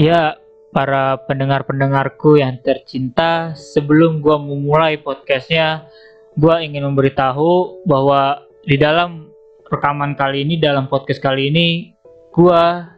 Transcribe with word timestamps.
Ya, 0.00 0.40
para 0.72 1.20
pendengar-pendengarku 1.28 2.40
yang 2.40 2.56
tercinta, 2.64 3.52
sebelum 3.52 4.24
gua 4.24 4.40
memulai 4.40 4.96
podcastnya, 4.96 5.84
gua 6.40 6.64
ingin 6.64 6.88
memberitahu 6.88 7.84
bahwa 7.84 8.40
di 8.64 8.80
dalam 8.80 9.28
rekaman 9.68 10.16
kali 10.16 10.48
ini, 10.48 10.56
dalam 10.56 10.88
podcast 10.88 11.20
kali 11.20 11.52
ini, 11.52 11.92
gua 12.32 12.88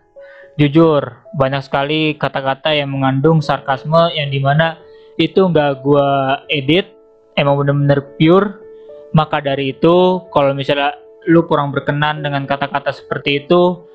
jujur 0.63 1.03
banyak 1.35 1.67
sekali 1.67 2.15
kata-kata 2.15 2.71
yang 2.71 2.95
mengandung 2.95 3.43
sarkasme 3.43 4.15
yang 4.15 4.31
di 4.31 4.39
mana 4.39 4.79
itu 5.19 5.43
nggak 5.43 5.83
gua 5.83 6.39
edit, 6.55 6.87
emang 7.35 7.67
bener-bener 7.67 8.15
pure. 8.15 8.63
Maka 9.11 9.43
dari 9.43 9.75
itu, 9.75 10.23
kalau 10.31 10.55
misalnya 10.55 10.95
lu 11.27 11.51
kurang 11.51 11.75
berkenan 11.75 12.23
dengan 12.23 12.47
kata-kata 12.47 12.95
seperti 12.95 13.43
itu, 13.43 13.91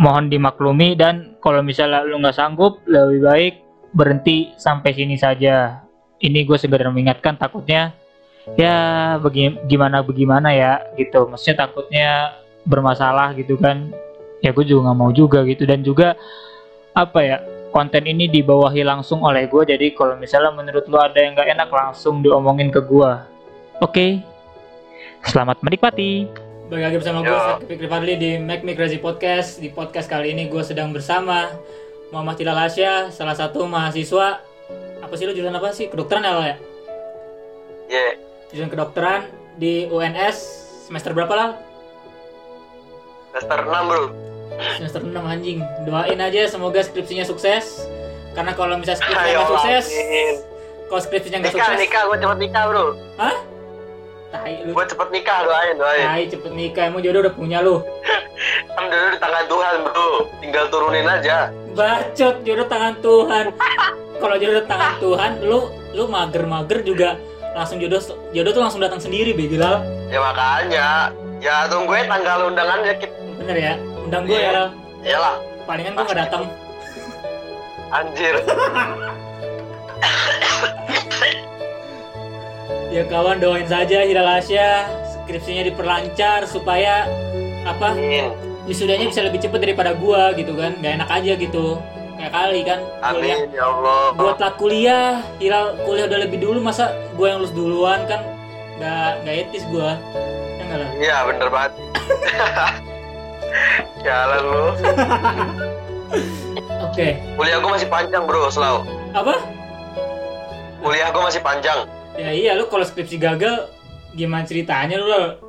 mohon 0.00 0.32
dimaklumi 0.32 0.96
dan 0.96 1.36
kalau 1.42 1.60
misalnya 1.60 2.04
lu 2.04 2.20
nggak 2.20 2.36
sanggup 2.36 2.80
lebih 2.88 3.20
baik 3.24 3.54
berhenti 3.92 4.56
sampai 4.56 4.90
sini 4.96 5.16
saja. 5.20 5.84
Ini 6.22 6.46
gue 6.46 6.54
segera 6.54 6.86
mengingatkan 6.86 7.34
takutnya 7.34 7.90
ya 8.54 9.18
bagi, 9.18 9.58
gimana 9.66 10.06
bagaimana 10.06 10.54
ya 10.54 10.78
gitu. 10.94 11.26
Maksudnya 11.26 11.66
takutnya 11.66 12.08
bermasalah 12.62 13.34
gitu 13.34 13.58
kan. 13.58 13.90
Ya 14.38 14.54
gue 14.54 14.62
juga 14.62 14.90
nggak 14.90 14.98
mau 14.98 15.10
juga 15.10 15.42
gitu. 15.42 15.66
Dan 15.66 15.82
juga 15.82 16.14
apa 16.94 17.20
ya 17.26 17.36
konten 17.72 18.04
ini 18.04 18.28
dibawahi 18.28 18.84
langsung 18.84 19.24
oleh 19.24 19.48
gue 19.48 19.64
jadi 19.64 19.96
kalau 19.96 20.14
misalnya 20.20 20.52
menurut 20.52 20.84
lu 20.86 21.00
ada 21.00 21.16
yang 21.16 21.32
nggak 21.32 21.56
enak 21.56 21.72
langsung 21.72 22.20
diomongin 22.20 22.68
ke 22.68 22.84
gue 22.84 23.10
oke? 23.80 23.88
Okay? 23.88 24.20
selamat 25.24 25.64
menikmati 25.64 26.28
Balik 26.72 26.88
lagi 26.88 26.98
bersama 27.04 27.20
gue, 27.20 27.68
Fikri 27.68 27.84
Fadli 27.84 28.16
di 28.16 28.30
Make 28.40 28.64
Me 28.64 28.72
Crazy 28.72 28.96
Podcast. 28.96 29.60
Di 29.60 29.68
podcast 29.68 30.08
kali 30.08 30.32
ini 30.32 30.48
gue 30.48 30.64
sedang 30.64 30.88
bersama 30.88 31.52
Muhammad 32.08 32.40
Tilal 32.40 32.56
Asya, 32.56 33.12
salah 33.12 33.36
satu 33.36 33.68
mahasiswa. 33.68 34.40
Apa 35.04 35.12
sih 35.20 35.28
lu 35.28 35.36
jurusan 35.36 35.52
apa 35.52 35.68
sih? 35.76 35.92
Kedokteran 35.92 36.24
ya 36.24 36.32
lo 36.32 36.40
ya? 36.40 36.46
Iya. 36.48 36.56
Yeah. 37.92 38.12
Jurusan 38.56 38.72
kedokteran 38.72 39.28
di 39.60 39.84
UNS 39.92 40.36
semester 40.88 41.12
berapa 41.12 41.34
lah? 41.36 41.50
Semester 43.36 43.58
6 43.68 43.88
bro. 43.92 44.02
Semester 44.80 45.00
6 45.04 45.12
anjing. 45.28 45.58
Doain 45.84 46.20
aja 46.24 46.48
semoga 46.48 46.80
skripsinya 46.80 47.28
sukses. 47.28 47.84
Karena 48.32 48.56
kalau 48.56 48.80
misalnya 48.80 48.96
skripsinya 48.96 49.28
nggak 49.44 49.52
sukses, 49.60 49.84
kalau 50.88 51.00
skripsinya 51.04 51.36
nggak 51.44 51.52
sukses, 51.52 51.76
nikah, 51.84 52.08
gue 52.08 52.16
cepet 52.16 52.38
nikah 52.40 52.64
bro. 52.64 52.96
Hah? 53.20 53.51
Tai 54.32 54.54
lu. 54.64 54.72
Gue 54.72 54.84
cepet 54.88 55.08
nikah 55.12 55.44
doain 55.44 55.76
doain. 55.76 56.06
Tai 56.08 56.24
cepet 56.24 56.52
nikah 56.56 56.88
emang 56.88 57.04
jodoh 57.04 57.20
udah 57.28 57.34
punya 57.36 57.58
lu. 57.60 57.84
kan 58.72 58.88
jodoh 58.88 59.10
di 59.12 59.20
tangan 59.20 59.44
Tuhan 59.44 59.74
bro. 59.84 60.08
Tinggal 60.40 60.64
turunin 60.72 61.06
aja. 61.06 61.38
Bacot 61.76 62.36
jodoh 62.40 62.66
tangan 62.66 62.94
Tuhan. 63.04 63.44
Kalau 64.16 64.36
jodoh 64.40 64.64
tangan 64.64 64.92
Tuhan, 64.98 65.30
lu 65.44 65.60
lu 65.92 66.08
mager-mager 66.08 66.80
juga 66.80 67.20
langsung 67.52 67.76
jodoh 67.76 68.00
jodoh 68.32 68.52
tuh 68.56 68.62
langsung 68.64 68.80
datang 68.80 69.04
sendiri 69.04 69.36
Bilal. 69.36 69.84
Ya 70.08 70.18
makanya. 70.18 70.88
Ya 71.44 71.68
tungguin 71.68 72.08
tanggal 72.08 72.48
undangannya 72.48 72.96
kita. 72.96 73.14
Bener 73.36 73.56
ya. 73.60 73.74
Undang 74.08 74.24
gue 74.24 74.40
ya. 74.40 74.72
Iyalah. 75.04 75.36
Palingan 75.68 75.92
gue 75.94 76.04
gak 76.08 76.20
datang. 76.26 76.42
Anjir. 77.92 78.34
ya 82.92 83.08
kawan 83.08 83.40
doain 83.40 83.64
saja 83.64 84.04
Hilal 84.04 84.28
Asya 84.36 84.84
skripsinya 85.24 85.64
diperlancar 85.64 86.44
supaya 86.44 87.08
apa 87.64 87.96
Amin. 87.96 88.28
wisudanya 88.68 89.08
bisa 89.08 89.24
lebih 89.24 89.40
cepat 89.40 89.64
daripada 89.64 89.96
gua 89.96 90.36
gitu 90.36 90.52
kan 90.52 90.76
nggak 90.76 90.92
enak 91.00 91.10
aja 91.10 91.32
gitu 91.34 91.80
kayak 92.14 92.32
kali 92.32 92.60
kan 92.62 92.80
kuliah 93.00 93.38
Amin 93.40 93.50
ya 93.50 93.64
Allah. 93.64 94.02
gua 94.12 94.32
telat 94.36 94.54
kuliah 94.56 95.06
Hilal 95.40 95.80
kuliah 95.82 96.04
udah 96.04 96.20
lebih 96.20 96.38
dulu 96.38 96.58
masa 96.60 96.92
gua 97.16 97.32
yang 97.32 97.38
lulus 97.40 97.54
duluan 97.56 98.00
kan 98.04 98.20
nggak 98.76 99.10
nggak 99.24 99.34
etis 99.48 99.64
gua 99.72 99.96
ya 100.58 100.62
nggak 100.62 100.78
lah 100.78 100.90
Iya 100.94 101.16
bener 101.26 101.48
banget. 101.48 101.72
Jalan 104.02 104.42
lu. 104.42 104.66
oke 106.82 107.08
Kuliah 107.38 107.56
gue 107.56 107.70
masih 107.70 107.88
panjang 107.88 108.22
bro, 108.26 108.48
selalu. 108.48 108.80
apa 109.12 109.34
Kuliah 110.78 111.08
gue 111.08 111.22
masih 111.22 111.38
panjang. 111.40 111.86
Ya 112.14 112.30
iya 112.30 112.50
lu 112.52 112.66
kalau 112.66 112.82
skripsi 112.82 113.16
gagal 113.16 113.68
gimana 114.12 114.44
ceritanya 114.44 114.96
lu? 114.96 115.40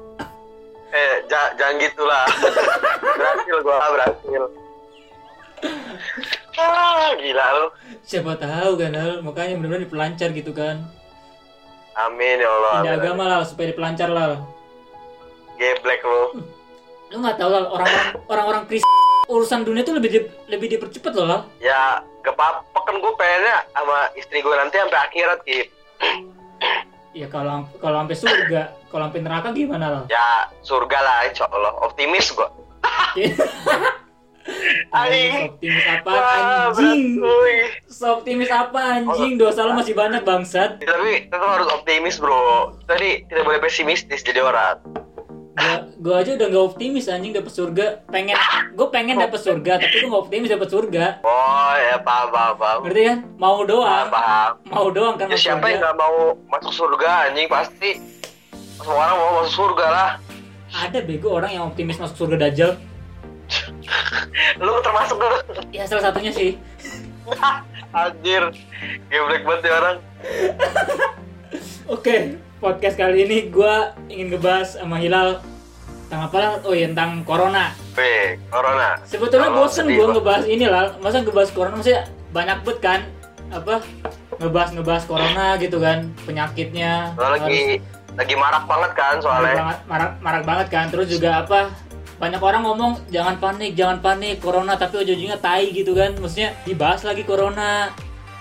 Eh, 0.90 1.16
ja- 1.26 1.52
jangan 1.54 1.76
gitulah. 1.80 2.24
berhasil 3.18 3.56
gue, 3.60 3.78
berhasil. 3.90 4.44
Ah, 6.54 7.16
gila 7.16 7.46
lu. 7.56 7.68
siapa 8.04 8.36
tahu 8.36 8.76
kan 8.76 8.92
Lal? 8.92 9.12
makanya 9.20 9.56
benar-benar 9.56 9.84
dipelancar 9.84 10.30
gitu 10.32 10.52
kan 10.52 10.84
Amin 11.96 12.38
ya 12.38 12.46
Allah. 12.48 12.74
pindah 12.78 12.94
agama 12.96 13.24
lah 13.24 13.40
supaya 13.42 13.72
dipelancar 13.72 14.06
lah. 14.08 14.44
Geblek 15.56 16.04
lu. 16.04 16.44
lu 17.08 17.16
nggak 17.16 17.38
tahu 17.38 17.48
lah 17.48 17.70
orang-orang 17.70 18.08
orang-orang 18.28 18.64
Kristen 18.66 18.92
urusan 19.26 19.64
dunia 19.64 19.82
tuh 19.82 19.96
lebih 19.96 20.10
di, 20.10 20.20
lebih 20.48 20.68
dipercepat 20.70 21.14
loh 21.14 21.26
lah 21.26 21.42
Ya, 21.58 22.02
gak 22.22 22.34
apa-apa 22.34 22.80
kan 22.82 22.96
gue 22.98 23.14
pengennya 23.16 23.64
sama 23.72 23.98
istri 24.14 24.42
gue 24.42 24.52
nanti 24.52 24.76
sampai 24.76 25.00
akhirat 25.02 25.40
gitu. 25.44 25.72
Ya 27.14 27.28
kalau 27.30 27.70
kalau 27.78 28.04
sampai 28.04 28.18
surga 28.18 28.62
kalau 28.90 29.10
sampai 29.10 29.22
neraka 29.22 29.48
gimana 29.54 29.88
lah 29.90 30.04
Ya, 30.10 30.50
surga 30.66 30.98
lah 30.98 31.18
insya 31.30 31.46
Allah. 31.50 31.74
Optimis 31.86 32.34
gue. 32.34 32.50
Aing. 34.94 35.56
optimis 35.56 35.86
apa 35.88 36.12
anjing 36.76 37.24
optimis 38.04 38.52
apa 38.52 38.80
anjing 39.00 39.40
dosa 39.40 39.64
lo 39.64 39.72
masih 39.80 39.96
banyak 39.96 40.22
bangsat 40.28 40.84
Ya, 40.84 40.92
Tapi 40.94 41.32
tetap 41.32 41.48
harus 41.48 41.68
optimis 41.72 42.20
bro. 42.20 42.76
Tadi 42.84 43.24
tidak 43.32 43.44
boleh 43.48 43.60
pesimistis 43.64 44.20
jadi 44.20 44.44
orang. 44.44 44.84
Gua, 45.54 45.74
gua 45.98 46.16
aja 46.20 46.32
udah 46.34 46.48
nggak 46.48 46.66
optimis 46.68 47.06
anjing 47.06 47.32
dapet 47.32 47.50
surga 47.50 47.86
pengen 48.06 48.36
gue 48.72 48.88
pengen 48.90 49.16
dapet 49.16 49.40
surga 49.40 49.72
tapi 49.78 49.96
gue 49.96 50.08
nggak 50.08 50.24
optimis 50.24 50.50
dapet 50.50 50.70
surga 50.70 51.06
Oh 51.22 51.74
ya 51.76 51.96
paham 52.00 52.28
paham 52.30 52.54
paham. 52.56 52.80
ngerti 52.84 53.02
kan 53.04 53.18
mau 53.36 53.62
doang 53.62 54.08
paham. 54.08 54.52
mau 54.66 54.88
doang 54.90 55.16
kan 55.16 55.28
Ya 55.28 55.38
siapa 55.38 55.66
yang 55.68 55.78
surga. 55.78 55.88
gak 55.88 55.96
mau 55.96 56.16
masuk 56.50 56.74
surga 56.76 57.10
anjing 57.28 57.48
pasti. 57.48 57.92
Semua 58.76 58.98
orang 59.00 59.16
mau 59.16 59.32
masuk 59.40 59.54
surga 59.56 59.86
lah. 59.88 60.10
ada 60.74 61.00
bego 61.00 61.30
orang 61.32 61.52
yang 61.52 61.64
optimis 61.66 61.98
masuk 61.98 62.18
surga 62.20 62.38
dajjal 62.44 62.72
Lu 64.58 64.74
termasuk 64.80 65.16
dulu. 65.16 65.38
ya 65.70 65.86
salah 65.86 66.04
satunya 66.04 66.32
sih 66.32 66.58
Anjir. 67.94 68.50
Geblek 69.08 69.42
banget 69.44 69.64
ya 69.64 69.74
orang. 69.76 69.98
Oke, 71.86 72.36
podcast 72.64 72.96
kali 72.96 73.28
ini 73.28 73.52
gue 73.52 73.74
ingin 74.08 74.32
ngebahas 74.32 74.80
sama 74.80 74.96
Hilal 74.96 75.44
tentang 76.08 76.32
apa 76.32 76.38
lah? 76.40 76.52
Oh 76.64 76.72
iya 76.72 76.88
tentang 76.88 77.28
corona. 77.28 77.76
Weh, 78.00 78.40
corona. 78.48 78.96
Sebetulnya 79.04 79.52
Kalau 79.52 79.68
bosen 79.68 79.86
gue 79.92 80.08
ngebahas 80.16 80.46
ini 80.48 80.66
lah. 80.72 80.96
Masa 81.04 81.20
ngebahas 81.20 81.52
corona 81.52 81.76
maksudnya 81.76 82.08
banyak 82.32 82.58
banget 82.64 82.80
kan? 82.80 83.00
Apa? 83.52 83.84
Ngebahas 84.40 84.70
ngebahas 84.80 85.04
corona 85.04 85.60
gitu 85.60 85.78
kan 85.84 86.08
penyakitnya. 86.24 87.12
Lo 87.20 87.36
lagi 87.36 87.84
lagi 88.16 88.34
marak 88.40 88.64
banget 88.64 88.92
kan 88.96 89.16
Marak 89.20 89.26
soalnya. 89.28 89.56
banget, 89.60 89.80
marak, 89.92 90.12
marak 90.24 90.44
banget 90.48 90.68
kan. 90.72 90.86
Terus 90.88 91.08
juga 91.12 91.44
apa? 91.44 91.60
Banyak 92.16 92.40
orang 92.40 92.64
ngomong 92.64 92.92
jangan 93.12 93.36
panik, 93.44 93.76
jangan 93.76 94.00
panik 94.00 94.40
corona 94.40 94.80
tapi 94.80 95.04
ujung-ujungnya 95.04 95.36
tai 95.44 95.68
gitu 95.76 95.92
kan. 95.92 96.16
Maksudnya 96.16 96.56
dibahas 96.64 97.04
lagi 97.04 97.28
corona. 97.28 97.92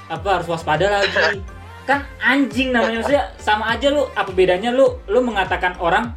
Apa 0.07 0.39
harus 0.39 0.47
waspada 0.47 0.87
lagi. 1.03 1.43
kan 1.83 2.07
anjing 2.19 2.71
namanya 2.71 3.03
maksudnya 3.03 3.25
sama 3.37 3.71
aja 3.71 3.91
lu. 3.91 4.07
Apa 4.13 4.31
bedanya 4.31 4.71
lu? 4.71 5.03
Lu 5.07 5.21
mengatakan 5.21 5.75
orang 5.79 6.15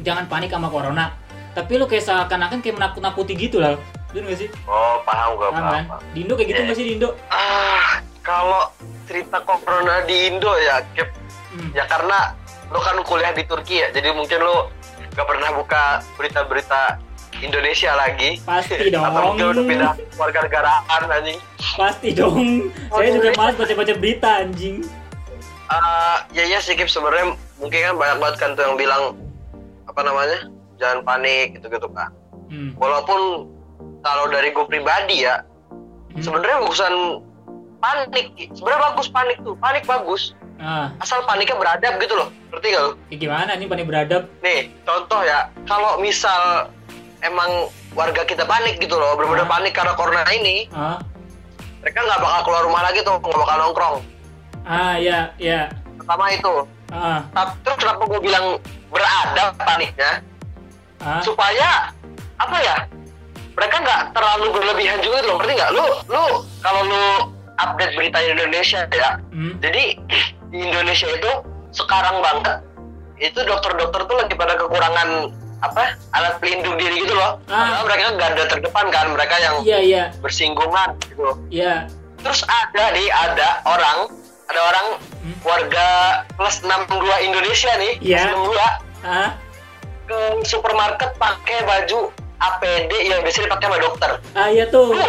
jangan 0.00 0.26
panik 0.26 0.50
sama 0.50 0.66
corona. 0.66 1.14
Tapi 1.52 1.76
lu 1.76 1.84
kayak 1.84 2.02
seakan-akan 2.02 2.58
kayak 2.58 2.76
menakut-nakuti 2.76 3.36
gitu 3.36 3.60
lah 3.60 3.76
bener 4.12 4.28
gak 4.28 4.44
sih? 4.44 4.48
Oh, 4.68 5.00
paham 5.08 5.40
gua 5.40 5.48
paham 5.48 5.64
paham. 5.64 5.84
kan? 5.88 6.00
di 6.12 6.20
Indo 6.20 6.36
kayak 6.36 6.48
gitu 6.48 6.60
Iya. 6.60 6.66
nggak 6.68 6.76
sih 6.76 6.84
di 6.84 6.92
Indo? 6.92 7.08
Ah, 7.32 7.90
kalau 8.20 8.62
cerita 9.08 9.40
corona 9.40 10.04
di 10.04 10.28
Indo 10.28 10.52
ya, 10.60 10.84
Kip, 10.92 11.08
Hmm. 11.48 11.72
ya 11.72 11.84
karena 11.88 12.36
lo 12.68 12.80
kan 12.80 12.96
kuliah 13.02 13.32
di 13.32 13.44
Turki 13.44 13.80
ya, 13.80 13.88
jadi 13.88 14.12
mungkin 14.12 14.40
lo 14.40 14.68
gak 15.12 15.24
pernah 15.24 15.48
buka 15.52 15.84
berita-berita 16.16 17.00
Indonesia 17.38 17.94
lagi. 17.94 18.36
pasti 18.42 18.76
Atau 18.76 18.92
dong 18.92 19.34
mungkin 19.34 19.46
udah 19.50 19.64
pindah 19.64 19.92
warga 20.14 20.38
negaraan 20.42 21.02
anjing. 21.08 21.38
pasti 21.72 22.08
dong 22.12 22.68
saya 22.90 23.08
juga 23.10 23.28
malas 23.32 23.54
baca-baca 23.54 23.94
berita 23.94 24.28
anjing 24.40 24.84
Ah, 25.66 26.28
ya 26.28 26.44
ya 26.44 26.60
sih 26.60 26.76
sebenarnya 26.76 27.32
mungkin 27.56 27.80
kan 27.80 27.94
banyak 27.96 28.18
banget 28.18 28.36
kan 28.36 28.50
tuh 28.52 28.62
yang 28.62 28.76
bilang 28.76 29.16
apa 29.86 30.00
namanya 30.00 30.38
jangan 30.76 31.00
panik 31.00 31.56
gitu-gitu 31.56 31.88
kan. 31.88 32.12
hmm. 32.46 32.76
Walaupun 32.76 33.48
kalau 34.00 34.28
dari 34.28 34.50
gue 34.50 34.66
pribadi 34.66 35.24
ya 35.24 35.40
Hmm. 36.12 36.20
sebenarnya 36.20 36.60
bagusan 36.60 36.94
panik. 37.78 38.28
Sebenarnya 38.52 38.92
bagus 38.92 39.08
panik 39.08 39.40
tuh, 39.40 39.56
panik 39.56 39.88
bagus. 39.88 40.36
ah 40.58 40.92
Asal 40.98 41.24
paniknya 41.24 41.56
beradab 41.56 41.96
gitu 41.98 42.12
loh, 42.12 42.28
ngerti 42.48 42.68
gak 42.68 42.82
lo? 42.82 42.90
kayak 43.08 43.18
gimana 43.18 43.50
nih 43.52 43.66
panik 43.66 43.86
beradab 43.88 44.22
Nih, 44.38 44.70
contoh 44.82 45.24
ya, 45.24 45.48
kalau 45.64 45.96
misal 45.96 46.68
emang 47.22 47.50
warga 47.92 48.22
kita 48.22 48.42
panik 48.42 48.76
gitu 48.76 48.94
loh, 48.94 49.14
benar-benar 49.14 49.46
Ah. 49.46 49.52
panik 49.52 49.72
karena 49.72 49.92
corona 49.94 50.22
ini, 50.28 50.66
ah 50.70 50.98
mereka 51.78 51.98
nggak 52.00 52.20
bakal 52.20 52.40
keluar 52.44 52.62
rumah 52.62 52.82
lagi 52.84 53.02
tuh 53.02 53.18
nggak 53.18 53.40
bakal 53.40 53.56
nongkrong 53.58 53.96
Ah, 54.62 54.94
ya, 54.94 55.34
ya. 55.36 55.66
pertama 55.96 56.30
itu 56.30 56.54
Ah, 56.88 57.26
tapi 57.32 57.50
terus 57.62 57.76
kenapa 57.76 58.02
gue 58.04 58.20
bilang 58.20 58.46
beradab 58.86 59.58
paniknya 59.58 60.22
ah. 61.00 61.18
supaya 61.18 61.90
apa 62.36 62.56
ya 62.56 62.76
mereka 63.52 63.76
nggak 63.80 64.02
terlalu 64.12 64.46
berlebihan 64.52 64.98
juga 65.00 65.18
loh 65.24 65.34
ngerti 65.36 65.52
nggak 65.56 65.72
lu 65.72 65.86
lu 66.06 66.24
kalau 66.60 66.80
lu 66.84 67.02
update 67.56 67.94
berita 67.94 68.18
Indonesia 68.20 68.86
ya 68.88 69.18
Hmm. 69.30 69.58
jadi 69.58 69.98
di 70.46 70.58
Indonesia 70.60 71.08
itu 71.08 71.32
sekarang 71.72 72.22
banget 72.22 72.62
itu 73.18 73.38
dokter-dokter 73.40 74.00
tuh 74.04 74.16
lagi 74.16 74.34
pada 74.34 74.54
kekurangan 74.54 75.08
apa 75.62 75.84
alat 76.10 76.34
pelindung 76.36 76.74
diri 76.74 77.00
gitu 77.00 77.14
loh 77.14 77.38
Ah. 77.46 77.78
Padahal 77.78 77.84
mereka 77.86 78.04
garda 78.18 78.44
terdepan 78.48 78.86
kan 78.88 79.06
mereka 79.08 79.34
yang 79.38 79.54
Iya, 79.62 79.78
iya. 79.78 80.02
bersinggungan 80.18 80.98
gitu 81.00 81.38
Iya. 81.48 81.86
terus 82.18 82.42
ada 82.44 82.84
nih 82.90 83.08
ada 83.08 83.62
orang 83.64 83.98
ada 84.44 84.60
orang 84.64 84.86
Hmm. 85.22 85.38
warga 85.40 85.88
plus 86.32 86.60
62 86.60 86.90
Indonesia 87.22 87.70
nih 87.76 87.92
plus 87.96 88.22
62 88.26 88.58
Ah, 89.02 89.30
ke 90.04 90.18
supermarket 90.44 91.14
pakai 91.16 91.62
baju 91.62 92.10
APD 92.38 92.90
yang 93.04 93.22
biasanya 93.22 93.46
dipakai 93.48 93.66
sama 93.66 93.78
dokter 93.78 94.10
ah 94.34 94.48
iya 94.48 94.66
tuh. 94.66 94.90
lu 94.90 95.08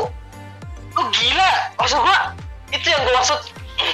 lu 0.94 1.02
gila 1.12 1.52
maksud 1.76 1.98
gua 1.98 2.30
itu 2.70 2.88
yang 2.88 3.02
gua 3.02 3.14
maksud 3.16 3.40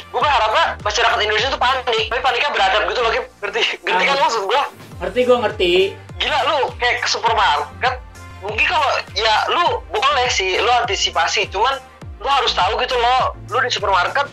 gua 0.09 0.19
berharapnya 0.21 0.65
masyarakat 0.77 1.17
Indonesia 1.17 1.47
tuh 1.49 1.57
panik 1.57 1.87
tapi 2.05 2.19
paniknya 2.19 2.51
beradab 2.51 2.81
gitu 2.85 2.99
loh 2.99 3.11
ngerti 3.15 3.61
ngerti 3.81 4.03
kan 4.05 4.13
Ah. 4.13 4.21
maksud 4.21 4.43
gua 4.45 4.63
Ngerti 4.99 5.19
gua 5.23 5.37
ngerti. 5.39 5.73
Gila 6.19 6.39
lu 6.45 6.57
kayak 6.75 6.99
ke 6.99 7.07
supermarket 7.07 7.95
mungkin 8.39 8.65
kalau 8.65 8.87
ya 9.13 9.35
lu 9.49 9.65
boleh 9.89 10.27
sih 10.29 10.55
lu 10.55 10.71
antisipasi 10.77 11.47
cuman 11.47 11.75
lu 12.17 12.27
harus 12.27 12.51
tahu 12.51 12.75
gitu 12.77 12.95
loh 12.95 13.35
lu 13.47 13.57
di 13.59 13.69
supermarket 13.69 14.27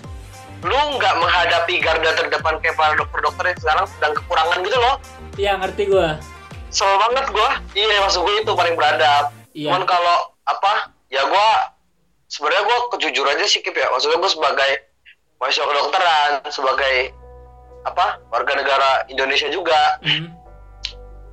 lu 0.61 0.75
nggak 0.97 1.15
menghadapi 1.17 1.79
garda 1.79 2.11
terdepan 2.13 2.59
kayak 2.59 2.75
para 2.75 2.95
dokter-dokter 2.95 3.45
yang 3.47 3.59
sekarang 3.61 3.85
sedang 3.89 4.13
kekurangan 4.15 4.59
gitu 4.61 4.79
loh 4.79 4.97
Iya, 5.37 5.53
ngerti 5.61 5.85
gua. 5.87 6.17
Kesel 6.67 6.93
banget 6.99 7.27
gua 7.31 7.51
iya 7.73 8.01
maksud 8.01 8.21
gua 8.21 8.35
itu 8.37 8.53
paling 8.53 8.75
beradab 8.75 9.25
Iya. 9.53 9.71
cuman 9.71 9.85
kalau 9.85 10.17
apa 10.45 10.73
ya 11.07 11.23
gua 11.25 11.49
sebenarnya 12.27 12.63
gua 12.63 12.79
kejujur 12.93 13.25
aja 13.27 13.45
sih 13.45 13.61
Kip 13.61 13.73
ya 13.73 13.89
maksudnya 13.89 14.17
gua 14.17 14.29
sebagai 14.29 14.71
mahasiswa 15.37 15.65
kedokteran 15.65 16.31
sebagai 16.49 16.97
apa 17.83 18.19
warga 18.29 18.53
negara 18.55 18.91
Indonesia 19.07 19.47
juga 19.49 20.01
Hmm. 20.01 20.33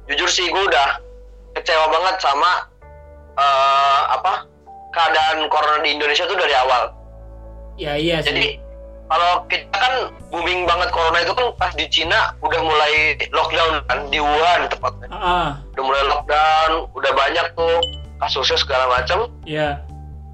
Jujur 0.10 0.30
sih 0.30 0.48
gue 0.52 0.64
udah 0.68 1.00
kecewa 1.56 1.86
banget 1.90 2.16
sama 2.20 2.68
eh, 3.38 4.02
apa 4.14 4.48
keadaan 4.94 5.50
corona 5.50 5.82
di 5.82 5.96
Indonesia 5.98 6.26
tuh 6.30 6.38
dari 6.38 6.54
awal. 6.54 6.94
Ya 7.76 7.98
iya 7.98 8.22
sih. 8.22 8.30
Jadi 8.30 8.46
kalau 9.10 9.46
kita 9.50 9.74
kan 9.74 9.94
booming 10.30 10.66
banget 10.66 10.90
corona 10.94 11.22
itu 11.22 11.34
kan 11.34 11.54
pas 11.58 11.74
di 11.74 11.86
Cina 11.90 12.34
udah 12.42 12.62
mulai 12.62 13.18
lockdown 13.34 13.82
kan 13.90 14.00
di 14.14 14.22
Wuhan 14.22 14.70
tepatnya. 14.70 15.08
Ah. 15.10 15.50
Udah 15.76 15.84
mulai 15.84 16.04
lockdown, 16.08 16.72
udah 16.94 17.12
banyak 17.14 17.46
tuh 17.58 17.78
kasusnya 18.22 18.58
segala 18.62 18.86
macam. 18.90 19.30
Iya. 19.44 19.82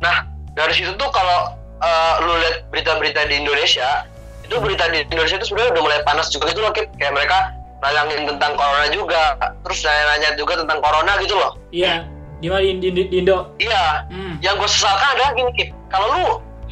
Nah 0.03 0.27
dari 0.53 0.73
situ 0.75 0.91
tuh 0.99 1.09
kalau 1.11 1.55
eh, 1.79 2.13
lu 2.27 2.33
lihat 2.43 2.67
berita-berita 2.69 3.27
di 3.31 3.39
Indonesia 3.39 4.03
itu 4.49 4.57
berita 4.57 4.89
di 4.89 5.05
Indonesia 5.05 5.37
itu 5.37 5.45
sebenarnya 5.53 5.77
udah 5.77 5.83
mulai 5.85 5.99
panas 6.01 6.33
juga 6.33 6.49
gitu 6.49 6.65
loh 6.65 6.73
kayak 6.73 7.13
mereka 7.13 7.53
nanyangin 7.79 8.27
tentang 8.27 8.53
corona 8.53 8.87
juga 8.89 9.23
terus 9.63 9.79
nanya-nanya 9.81 10.29
juga 10.35 10.53
tentang 10.59 10.79
corona 10.79 11.11
gitu 11.17 11.35
loh 11.35 11.55
Iya. 11.69 12.03
Di 12.39 12.47
mana 12.47 12.63
di, 12.63 12.79
di, 12.79 13.03
di 13.03 13.17
Indo? 13.17 13.51
iya 13.57 14.07
Hmm. 14.07 14.39
yang 14.39 14.55
gue 14.55 14.67
sesalkan 14.67 15.11
adalah 15.13 15.31
gini 15.33 15.51
Kip 15.53 15.69
kalau 15.87 16.07
lu 16.09 16.25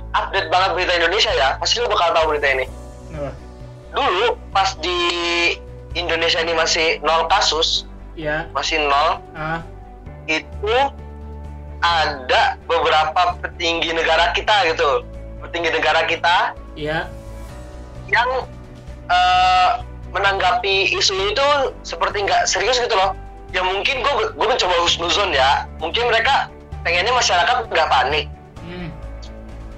update 0.10 0.48
banget 0.48 0.70
berita 0.74 0.94
Indonesia 0.96 1.32
ya 1.32 1.50
pasti 1.58 1.78
lu 1.78 1.88
bakal 1.88 2.12
tahu 2.12 2.26
berita 2.32 2.48
ini 2.50 2.66
Apa? 3.12 3.30
dulu 3.92 4.26
pas 4.52 4.70
di 4.78 5.00
Indonesia 5.94 6.40
ini 6.40 6.54
masih 6.54 7.00
nol 7.02 7.28
kasus 7.28 7.84
Iya. 8.14 8.48
masih 8.52 8.80
nol 8.82 9.20
Ah. 9.32 9.60
itu 10.26 10.76
ada 11.78 12.58
beberapa 12.64 13.22
petinggi 13.40 13.94
negara 13.94 14.34
kita 14.34 14.66
gitu 14.68 15.06
petinggi 15.40 15.70
negara 15.72 16.04
kita 16.04 16.38
Iya. 16.74 17.06
yang 18.08 18.30
eh, 19.08 19.70
menanggapi 20.18 20.92
isu 20.92 21.14
itu 21.30 21.48
seperti 21.82 22.26
nggak 22.26 22.50
serius 22.50 22.82
gitu 22.82 22.94
loh 22.94 23.14
ya 23.54 23.64
mungkin 23.64 24.04
gue 24.04 24.14
gue 24.34 24.48
mencoba 24.48 24.76
husnuzon 24.84 25.32
ya 25.32 25.64
mungkin 25.80 26.10
mereka 26.10 26.52
pengennya 26.84 27.14
masyarakat 27.14 27.70
nggak 27.70 27.90
panik 27.90 28.28
Hmm. 28.68 28.92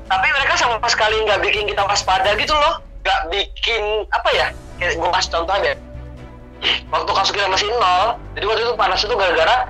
tapi 0.10 0.26
mereka 0.34 0.58
sama 0.58 0.82
sekali 0.90 1.22
nggak 1.22 1.46
bikin 1.46 1.70
kita 1.70 1.86
waspada 1.86 2.34
gitu 2.34 2.58
loh 2.58 2.82
nggak 3.06 3.20
bikin 3.30 4.02
apa 4.10 4.30
ya 4.34 4.48
kayak 4.82 4.98
gue 4.98 5.10
kasih 5.14 5.30
contoh 5.38 5.54
aja 5.54 5.72
waktu 6.90 7.12
kasus 7.14 7.32
kita 7.32 7.46
masih 7.48 7.70
nol 7.78 8.18
jadi 8.34 8.46
waktu 8.50 8.62
itu 8.66 8.74
panas 8.74 9.06
itu 9.06 9.14
gara-gara 9.14 9.70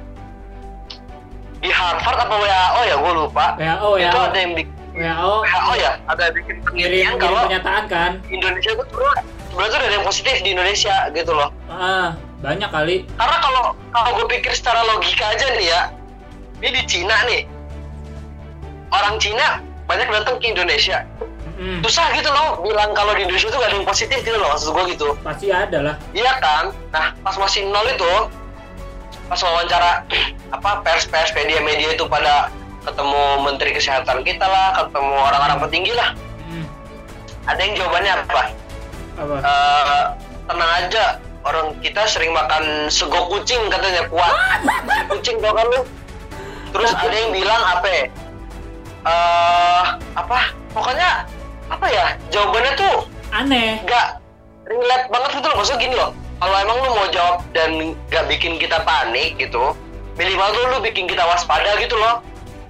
di 1.60 1.68
Harvard 1.68 2.16
apa 2.16 2.31
WHO 2.39 2.81
ya 2.88 2.95
gue 2.95 3.13
lupa 3.13 3.45
WHO 3.60 3.89
ya. 4.00 4.07
itu 4.07 4.19
ada 4.24 4.38
yang 4.39 4.54
bikin 4.56 4.75
WHO. 4.95 5.31
WHO 5.44 5.74
ya 5.75 5.92
ada 6.07 6.21
yang 6.24 6.36
bikin 6.39 6.56
penelitian 6.63 6.80
ngirim 6.80 7.12
kalau 7.19 7.39
pernyataan 7.44 7.83
kan? 7.92 8.12
Indonesia 8.31 8.71
itu 8.71 8.83
sebenarnya 8.88 9.21
sebenarnya 9.49 9.69
tuh 9.69 9.79
ada 9.79 9.89
yang 9.91 10.05
positif 10.05 10.35
di 10.39 10.49
Indonesia 10.51 10.95
gitu 11.11 11.31
loh 11.31 11.49
Ah, 11.67 12.13
banyak 12.39 12.69
kali. 12.69 12.95
karena 13.11 13.37
kalau 13.39 13.63
kalau 13.89 14.09
gue 14.15 14.25
pikir 14.31 14.51
secara 14.51 14.85
logika 14.85 15.25
aja 15.27 15.47
nih 15.51 15.67
ya 15.67 15.81
ini 16.57 16.69
di 16.71 16.83
Cina 16.85 17.17
nih 17.25 17.43
orang 18.89 19.15
Cina 19.17 19.59
banyak 19.85 20.07
datang 20.07 20.37
ke 20.37 20.47
Indonesia 20.47 21.05
Hmm. 21.59 21.83
susah 21.83 22.15
gitu 22.15 22.31
loh 22.31 22.63
bilang 22.63 22.95
kalau 22.95 23.11
di 23.11 23.27
Indonesia 23.27 23.51
tuh 23.51 23.59
gak 23.59 23.67
ada 23.67 23.75
yang 23.75 23.83
positif 23.83 24.23
gitu 24.23 24.31
loh 24.33 24.47
maksud 24.49 24.71
gue 24.71 24.95
gitu 24.95 25.11
Pasti 25.19 25.51
ada 25.51 25.77
lah. 25.81 25.95
iya 26.13 26.39
kan 26.39 26.71
nah 26.89 27.11
pas 27.19 27.35
masih 27.35 27.67
nol 27.67 27.83
itu 27.85 28.07
pas 29.27 29.35
wawancara 29.37 30.07
apa 30.55 30.79
pers 30.79 31.03
pers 31.03 31.35
media 31.35 31.59
media 31.59 31.91
itu 31.91 32.07
pada 32.07 32.47
ketemu 32.79 33.21
menteri 33.43 33.75
kesehatan 33.75 34.23
kita 34.23 34.39
lah 34.41 34.71
ketemu 34.79 35.11
orang-orang 35.19 35.59
petinggi 35.59 35.91
lah 35.91 36.15
Hmm. 36.47 36.63
ada 37.43 37.59
yang 37.59 37.75
jawabannya 37.75 38.13
apa 38.23 38.41
Apa? 39.19 39.36
Eh, 39.44 40.04
tenang 40.48 40.71
aja. 40.80 41.06
Orang 41.44 41.75
kita 41.80 42.04
sering 42.07 42.31
makan 42.31 42.88
sego 42.88 43.27
kucing 43.27 43.60
katanya. 43.68 44.07
Kuat. 44.07 44.60
Kucing 45.12 45.39
tau 45.44 45.51
kan 45.56 45.68
lu? 45.68 45.81
Terus 46.71 46.92
ada 46.95 47.16
yang 47.16 47.31
bilang 47.36 47.62
apa? 47.63 47.88
Eh, 49.04 49.83
apa? 50.16 50.39
Pokoknya 50.71 51.28
apa 51.68 51.85
ya? 51.88 52.06
Jawabannya 52.31 52.73
tuh 52.80 52.95
Aneh. 53.30 53.78
nggak 53.85 54.07
relate 54.69 55.06
banget 55.09 55.30
gitu 55.38 55.47
loh 55.49 55.57
maksudnya 55.59 55.81
gini 55.81 55.95
loh. 55.97 56.11
Kalau 56.40 56.56
emang 56.56 56.78
lu 56.80 56.90
mau 56.95 57.07
jawab 57.11 57.44
dan 57.52 57.94
nggak 58.07 58.26
bikin 58.31 58.56
kita 58.56 58.80
panik 58.88 59.35
gitu 59.35 59.76
minimal 60.16 60.52
tuh 60.52 60.64
lu 60.68 60.78
bikin 60.83 61.07
kita 61.07 61.23
waspada 61.23 61.80
gitu 61.80 61.95
loh. 61.95 62.19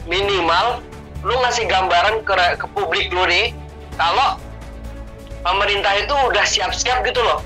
Minimal 0.05 0.81
lu 1.25 1.35
ngasih 1.43 1.67
gambaran 1.67 2.23
ke, 2.23 2.33
ke 2.55 2.65
publik 2.71 3.11
lu 3.11 3.25
nih 3.27 3.51
kalau 3.99 4.39
pemerintah 5.41 5.93
itu 5.95 6.13
udah 6.13 6.43
siap-siap 6.43 7.01
gitu 7.01 7.19
loh 7.19 7.39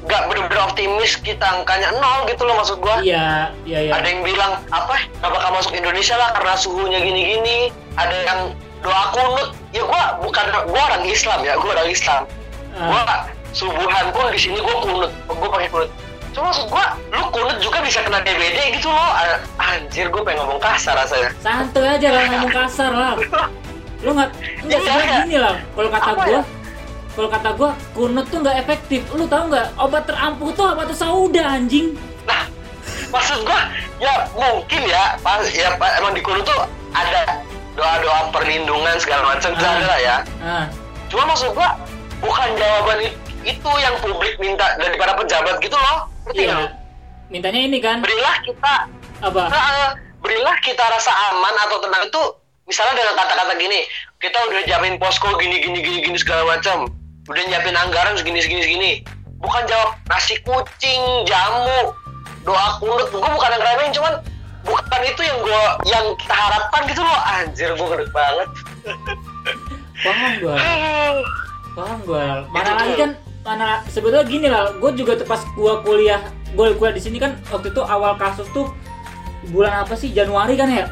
nggak 0.00 0.22
bener-bener 0.24 0.62
optimis 0.62 1.18
kita 1.18 1.42
angkanya 1.44 1.90
nol 1.92 2.24
gitu 2.24 2.42
loh 2.42 2.54
maksud 2.56 2.78
gua 2.78 3.02
Iya, 3.02 3.50
iya, 3.62 3.78
iya. 3.82 3.92
ada 3.92 4.06
yang 4.06 4.22
bilang 4.22 4.56
apa 4.68 4.94
nggak 5.12 5.28
bakal 5.28 5.50
masuk 5.52 5.72
Indonesia 5.74 6.14
lah 6.14 6.30
karena 6.32 6.54
suhunya 6.54 6.98
gini-gini 6.98 7.68
ada 7.92 8.14
yang 8.16 8.40
doa 8.78 9.04
kunut 9.10 9.48
ya 9.68 9.82
gua 9.82 10.16
bukan 10.18 10.44
gua 10.66 10.82
orang 10.86 11.02
Islam 11.04 11.42
ya 11.42 11.54
gua 11.56 11.70
orang 11.74 11.88
Islam 11.88 12.22
gua 12.78 13.02
Ah, 13.04 13.20
subuhan 13.50 14.06
pun 14.08 14.30
di 14.30 14.38
sini 14.38 14.58
gua 14.58 14.76
kunut 14.80 15.10
gua 15.26 15.48
pakai 15.50 15.68
kunut 15.68 15.90
cuma 16.30 16.46
maksud 16.46 16.66
gua 16.68 16.86
lu 17.10 17.24
kunut 17.28 17.58
juga 17.58 17.78
bisa 17.82 17.98
kena 18.00 18.22
DBD 18.22 18.58
gitu 18.72 18.88
loh 18.88 19.10
A- 19.12 19.42
anjir 19.58 20.06
gua 20.08 20.22
pengen 20.22 20.40
ngomong 20.40 20.62
kasar 20.62 20.94
rasanya 20.94 21.34
santuy 21.38 21.84
aja 21.84 22.08
lah 22.08 22.22
ngomong 22.28 22.54
kasar 22.54 22.90
lah. 22.90 23.12
Lu 23.98 24.14
nggak, 24.14 24.30
Iya, 24.62 24.78
nggak 24.78 24.94
iya. 25.02 25.16
gini 25.26 25.36
lah. 25.36 25.58
Kalau 25.74 25.90
kata 25.90 26.10
gua, 26.14 26.26
ya? 26.30 26.40
Kalau 27.18 27.26
kata 27.28 27.50
gua 27.52 27.74
kunut 27.90 28.30
tuh 28.30 28.38
nggak 28.38 28.62
efektif. 28.62 29.02
Lu 29.10 29.26
tahu 29.26 29.50
nggak? 29.50 29.74
Obat 29.74 30.06
terampuh 30.06 30.54
tuh 30.54 30.70
obat 30.70 30.86
sauda 30.94 31.42
anjing. 31.50 31.98
nah 32.22 32.46
maksud 33.08 33.42
gua 33.42 33.66
ya 33.98 34.12
mungkin 34.30 34.84
ya 34.84 35.18
pas 35.18 35.40
ya 35.48 35.74
pa- 35.74 35.96
emang 35.96 36.12
di 36.12 36.20
kunut 36.20 36.44
tuh 36.44 36.60
ada 36.92 37.40
doa-doa 37.72 38.28
perlindungan 38.30 38.94
segala 38.96 39.32
macam 39.32 39.50
Ah. 39.50 39.64
ada 39.64 39.82
lah 39.82 39.98
ya 39.98 40.16
Ah, 40.38 40.64
cuma 41.08 41.24
maksud 41.26 41.50
gua 41.50 41.72
bukan 42.20 42.48
jawaban 42.54 43.00
it- 43.02 43.16
itu 43.48 43.70
yang 43.78 43.96
publik 43.98 44.36
minta 44.36 44.76
daripada 44.76 45.16
pejabat 45.16 45.56
gitu 45.58 45.72
loh 45.74 46.04
ngerti 46.22 46.46
iya. 46.46 46.68
Mintanya 47.28 47.60
ini 47.62 47.78
kan 47.78 47.98
berilah 47.98 48.36
kita 48.40 48.74
apa? 49.20 49.42
Nah, 49.48 49.96
berilah 50.18 50.56
kita 50.60 50.84
rasa 50.84 51.08
aman 51.32 51.54
atau 51.64 51.80
tenang 51.80 52.04
itu 52.04 52.22
misalnya 52.64 52.92
dengan 52.98 53.14
kata-kata 53.16 53.52
gini 53.56 53.80
kita 54.18 54.36
udah 54.44 54.62
jamin 54.66 54.94
posko 54.96 55.32
gini 55.34 55.56
gini 55.58 55.80
gini 55.80 55.98
gini 56.04 56.18
segala 56.18 56.44
macam 56.46 56.92
udah 57.28 57.42
nyiapin 57.44 57.76
anggaran 57.76 58.16
segini 58.16 58.40
segini 58.40 58.62
segini. 58.64 58.92
Bukan 59.38 59.62
jawab 59.70 59.94
nasi 60.10 60.40
kucing 60.42 61.00
jamu 61.28 61.92
doa 62.42 62.80
kunut. 62.80 63.06
Gue 63.12 63.20
bukan 63.20 63.50
yang 63.54 63.62
remehin 63.62 63.92
cuman 63.94 64.14
bukan 64.66 65.00
itu 65.06 65.22
yang 65.22 65.38
gue 65.44 65.62
yang 65.86 66.04
kita 66.18 66.34
harapkan 66.34 66.82
gitu 66.88 67.02
loh. 67.04 67.20
Anjir 67.38 67.70
gue 67.76 67.86
gede 67.94 68.06
banget. 68.10 68.48
Paham 70.02 70.30
Aduh. 70.40 70.56
paham 71.78 71.98
gua. 72.02 72.26
Mana 72.50 72.70
lagi 72.74 72.94
kan 72.98 73.10
mana 73.46 73.68
sebetulnya 73.86 74.26
gini 74.26 74.48
lah. 74.50 74.74
Gue 74.80 74.90
juga 74.96 75.14
pas 75.22 75.44
gua 75.54 75.84
kuliah 75.84 76.24
gue 76.56 76.66
kuliah 76.80 76.94
di 76.96 77.02
sini 77.04 77.20
kan 77.20 77.36
waktu 77.52 77.70
itu 77.70 77.82
awal 77.84 78.16
kasus 78.16 78.48
tuh 78.50 78.72
bulan 79.52 79.84
apa 79.86 79.94
sih? 79.94 80.10
Januari 80.10 80.58
kan 80.58 80.66
ya? 80.66 80.88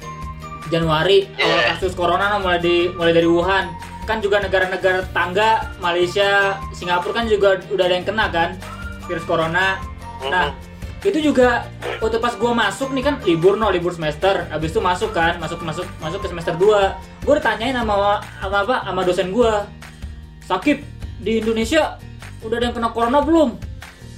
Januari 0.72 1.26
awal 1.40 1.58
Yeah. 1.58 1.74
kasus 1.74 1.96
corona 1.96 2.38
mulai 2.38 2.60
di 2.62 2.92
mulai 2.94 3.10
dari 3.16 3.26
Wuhan 3.26 3.72
kan 4.04 4.20
juga 4.20 4.40
negara-negara 4.40 5.08
tangga 5.16 5.72
Malaysia 5.80 6.60
Singapura 6.76 7.24
kan 7.24 7.26
juga 7.26 7.60
udah 7.72 7.84
ada 7.84 7.94
yang 7.96 8.06
kena 8.06 8.26
kan 8.28 8.56
virus 9.08 9.24
corona. 9.24 9.80
Nah 10.28 10.52
itu 11.04 11.20
juga 11.20 11.68
waktu 12.00 12.16
pas 12.16 12.32
gua 12.40 12.56
masuk 12.56 12.92
nih 12.96 13.04
kan 13.04 13.14
libur 13.24 13.60
no 13.60 13.68
libur 13.68 13.92
semester. 13.92 14.48
Habis 14.48 14.72
itu 14.72 14.80
masuk 14.80 15.12
kan 15.12 15.36
masuk 15.36 15.60
masuk 15.60 15.84
masuk 16.00 16.20
ke 16.24 16.28
semester 16.32 16.56
2 16.56 17.24
gue 17.24 17.34
ditanyain 17.40 17.76
sama 17.76 18.20
sama 18.40 18.56
apa 18.64 18.76
sama 18.84 19.00
dosen 19.04 19.28
gua 19.32 19.68
sakit 20.44 20.84
di 21.20 21.40
Indonesia 21.40 21.96
udah 22.44 22.56
ada 22.60 22.64
yang 22.68 22.76
kena 22.76 22.90
corona 22.92 23.20
belum? 23.24 23.56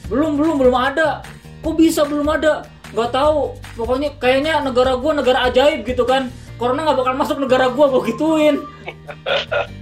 Belum 0.06 0.38
belum 0.38 0.54
belum 0.62 0.74
ada. 0.74 1.22
Kok 1.62 1.74
bisa 1.74 2.06
belum 2.06 2.26
ada? 2.30 2.66
Nggak 2.94 3.10
tahu. 3.10 3.58
Pokoknya 3.74 4.14
kayaknya 4.22 4.62
negara 4.62 4.94
gua 4.94 5.18
negara 5.18 5.46
ajaib 5.50 5.82
gitu 5.82 6.06
kan. 6.06 6.30
Corona 6.56 6.86
nggak 6.86 6.98
bakal 7.02 7.14
masuk 7.18 7.36
negara 7.42 7.68
gua 7.68 7.92
gua 7.92 8.00
gituin 8.06 8.64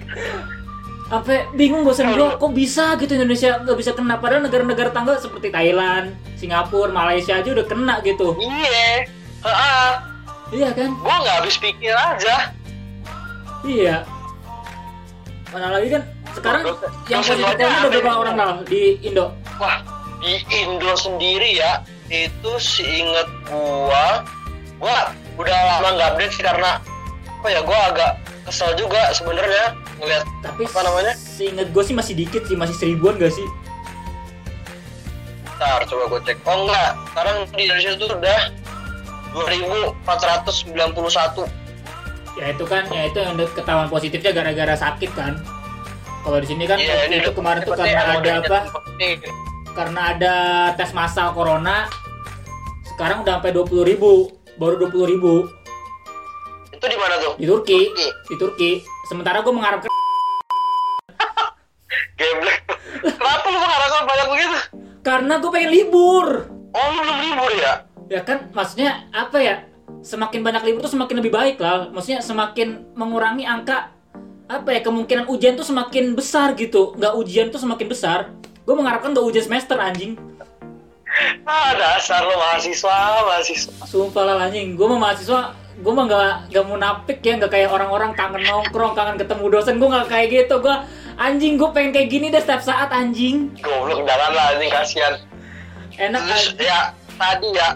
sampai 1.04 1.46
bingung 1.52 1.84
bosan 1.84 2.16
gua 2.16 2.40
kok 2.40 2.52
bisa 2.56 2.96
gitu 2.96 3.14
Indonesia 3.14 3.60
nggak 3.60 3.78
bisa 3.78 3.92
kena? 3.92 4.16
Padahal 4.18 4.48
negara-negara 4.48 4.90
tangga 4.90 5.20
seperti 5.20 5.52
Thailand 5.52 6.16
Singapura 6.40 6.90
Malaysia 6.90 7.38
aja 7.38 7.48
udah 7.52 7.66
kena 7.68 8.00
gitu. 8.02 8.34
Iya. 8.40 9.06
Heeh. 9.44 9.90
iya 10.54 10.68
kan? 10.72 10.90
Gua 10.98 11.16
nggak 11.22 11.36
habis 11.44 11.56
pikir 11.60 11.92
aja. 11.92 12.50
iya. 13.64 14.02
Mana 15.52 15.78
lagi 15.78 15.88
kan? 15.94 16.02
Sekarang 16.34 16.62
Dosen- 16.66 16.90
yang 17.06 17.22
dosen 17.22 17.36
positif 17.38 17.46
lu 17.46 17.46
aja 17.46 17.62
corona 17.62 17.78
udah 17.78 17.86
ada 17.86 17.98
berapa 18.02 18.18
orang 18.18 18.36
lah 18.36 18.48
di 18.66 18.82
Indo. 19.06 19.26
Wah, 19.62 19.78
di 20.18 20.32
Indo 20.50 20.92
sendiri 20.98 21.62
ya, 21.62 21.72
itu 22.10 22.52
seinget 22.58 23.28
gua, 23.46 24.26
gua 24.82 25.14
udah 25.38 25.58
lama 25.78 25.88
nggak 25.94 26.08
update 26.18 26.32
sih 26.34 26.42
karena 26.42 26.82
apa 27.38 27.46
ya, 27.46 27.60
gua 27.62 27.78
agak 27.94 28.12
kesel 28.50 28.74
juga 28.74 29.14
sebenarnya 29.14 29.78
ngeliat 30.04 30.24
tapi 30.40 30.62
Apa 30.64 30.80
namanya? 30.82 31.12
seinget 31.16 31.68
gue 31.68 31.82
sih 31.82 31.92
masih 31.92 32.14
dikit 32.14 32.42
sih 32.44 32.54
masih 32.54 32.74
seribuan 32.74 33.16
gak 33.16 33.30
sih 33.30 33.44
Ntar 35.54 35.84
coba 35.84 36.02
gue 36.10 36.20
cek. 36.26 36.36
Oh 36.44 36.54
enggak, 36.62 36.90
sekarang 37.08 37.36
di 37.48 37.62
Indonesia 37.62 37.90
itu 37.94 38.04
udah 38.08 38.40
2491. 39.32 41.48
ya 42.34 42.50
itu 42.50 42.64
kan 42.64 42.82
ya 42.88 43.02
itu 43.06 43.16
yang 43.16 43.32
ketahuan 43.48 43.86
positifnya 43.86 44.32
gara-gara 44.32 44.74
sakit 44.74 45.08
kan 45.14 45.38
kalau 46.20 46.36
di 46.36 46.44
sini 46.44 46.64
kan 46.64 46.76
waktu 46.76 47.16
itu 47.16 47.30
kemarin 47.30 47.60
tuh 47.62 47.72
karena 47.72 48.12
ada 48.12 48.30
apa 48.42 48.58
karena 49.70 50.00
ada 50.10 50.34
tes 50.74 50.90
massal 50.90 51.30
corona 51.30 51.86
sekarang 52.84 53.22
udah 53.22 53.38
sampai 53.38 53.52
20.000 53.52 53.86
ribu 53.86 54.34
baru 54.56 54.74
20.000 54.82 55.08
ribu 55.08 55.32
Itu 56.68 56.84
di 56.84 56.96
mana 56.96 57.14
tuh? 57.16 57.32
di 57.38 57.44
Turki 57.46 57.78
Turki. 57.86 58.06
di 58.26 58.34
Turki 58.34 58.70
sementara 59.14 59.40
gue 59.40 59.52
mengharapkan 59.52 59.86
Geblek. 62.14 62.58
Kenapa 63.00 63.44
lu 63.46 63.56
mengharapkan 63.56 64.02
banyak 64.04 64.26
begitu? 64.28 64.56
karena 65.00 65.32
gue 65.36 65.48
pengen 65.48 65.70
libur 65.70 66.26
Oh, 66.70 66.82
lu 66.88 66.98
belum 66.98 67.16
libur 67.22 67.50
ya? 67.54 67.72
ya 68.06 68.20
kan 68.20 68.48
maksudnya 68.50 69.04
apa 69.10 69.36
ya 69.36 69.54
semakin 70.00 70.40
banyak 70.40 70.60
libur 70.64 70.80
tuh 70.82 70.90
semakin 70.90 71.14
lebih 71.16 71.30
baik 71.30 71.54
lah 71.56 71.86
maksudnya 71.88 72.18
semakin 72.18 72.82
mengurangi 72.92 73.44
angka 73.44 73.88
apa 74.44 74.68
ya 74.70 74.78
kemungkinan 74.80 75.24
ujian 75.26 75.54
tuh 75.54 75.62
semakin 75.62 76.12
besar 76.12 76.52
gitu 76.52 76.92
nggak 76.94 77.12
ujian 77.14 77.48
tuh 77.48 77.56
semakin 77.56 77.86
besar 77.86 78.18
gue 78.58 78.74
mengharapkan 78.74 79.12
nggak 79.12 79.24
ujian 79.24 79.44
semester 79.44 79.76
anjing 79.76 80.16
Ah, 81.44 81.70
dasar 81.72 82.20
lu 82.20 82.34
mahasiswa, 82.34 83.22
mahasiswa. 83.22 83.70
sumpah 83.86 84.22
lah 84.26 84.34
anjing 84.42 84.74
gue 84.74 84.84
mah 84.84 84.98
mahasiswa 84.98 85.54
gue 85.74 85.92
mah 85.92 86.04
nggak 86.06 86.32
nggak 86.54 86.66
munafik 86.70 87.18
ya 87.26 87.34
nggak 87.34 87.50
kayak 87.50 87.70
orang-orang 87.74 88.14
kangen 88.14 88.42
nongkrong 88.46 88.94
kangen 88.94 89.16
ketemu 89.18 89.44
dosen. 89.50 89.82
Gue 89.82 89.88
nggak 89.90 90.06
kayak 90.06 90.28
gitu. 90.30 90.54
Gue 90.62 90.76
anjing 91.18 91.58
gue 91.58 91.68
pengen 91.74 91.90
kayak 91.90 92.08
gini 92.10 92.26
deh 92.30 92.42
setiap 92.42 92.62
saat 92.62 92.90
anjing. 92.94 93.50
Goblok 93.58 94.06
jangan 94.06 94.30
lah 94.34 94.44
anjing 94.54 94.70
kasihan. 94.70 95.14
enak 95.94 96.20
Terus 96.26 96.46
anjing. 96.54 96.66
ya 96.66 96.78
tadi 97.18 97.48
ya 97.54 97.68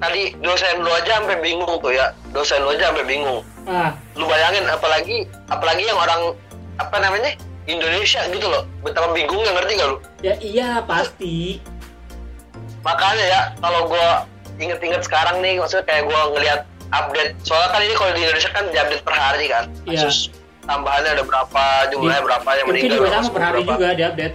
tadi 0.00 0.22
dosen 0.40 0.80
lu 0.80 0.90
aja 0.92 1.12
sampai 1.20 1.36
bingung 1.44 1.74
tuh 1.80 1.92
ya. 1.92 2.16
Dosen 2.32 2.64
lu 2.64 2.72
aja 2.72 2.88
sampai 2.92 3.04
bingung. 3.04 3.40
Ah. 3.68 3.92
Lu 4.16 4.24
bayangin 4.24 4.64
apalagi 4.66 5.28
apalagi 5.52 5.84
yang 5.84 6.00
orang 6.00 6.32
apa 6.80 6.96
namanya 6.98 7.36
Indonesia 7.68 8.24
gitu 8.32 8.48
loh. 8.48 8.64
Betapa 8.80 9.12
bingungnya 9.12 9.54
ngerti 9.54 9.72
gak 9.78 9.88
lu? 9.92 9.98
Ya 10.24 10.34
iya 10.40 10.68
pasti. 10.82 11.60
Makanya 12.82 13.24
ya 13.28 13.40
kalau 13.62 13.86
gua 13.86 14.26
inget-inget 14.58 15.06
sekarang 15.06 15.38
nih 15.38 15.62
maksudnya 15.62 15.86
kayak 15.86 16.10
gua 16.10 16.34
ngelihat 16.34 16.60
update. 16.92 17.32
Soalnya 17.42 17.68
kan 17.70 17.80
ini 17.80 17.94
kalau 17.94 18.12
di 18.12 18.20
Indonesia 18.20 18.50
kan 18.50 18.64
diupdate 18.68 19.02
per 19.02 19.14
hari 19.14 19.44
kan. 19.48 19.64
Iya. 19.84 20.04
kasus 20.04 20.28
tambahannya 20.62 21.10
ada 21.12 21.24
berapa 21.26 21.62
jumlahnya 21.90 22.22
Di- 22.22 22.26
berapa 22.28 22.48
yang 22.54 22.66
meninggal 22.68 22.96
juga 22.96 23.08
sama 23.12 23.30
per 23.30 23.42
hari 23.42 23.60
berapa. 23.60 23.72
juga 23.74 23.88
di 23.92 24.02
update. 24.04 24.34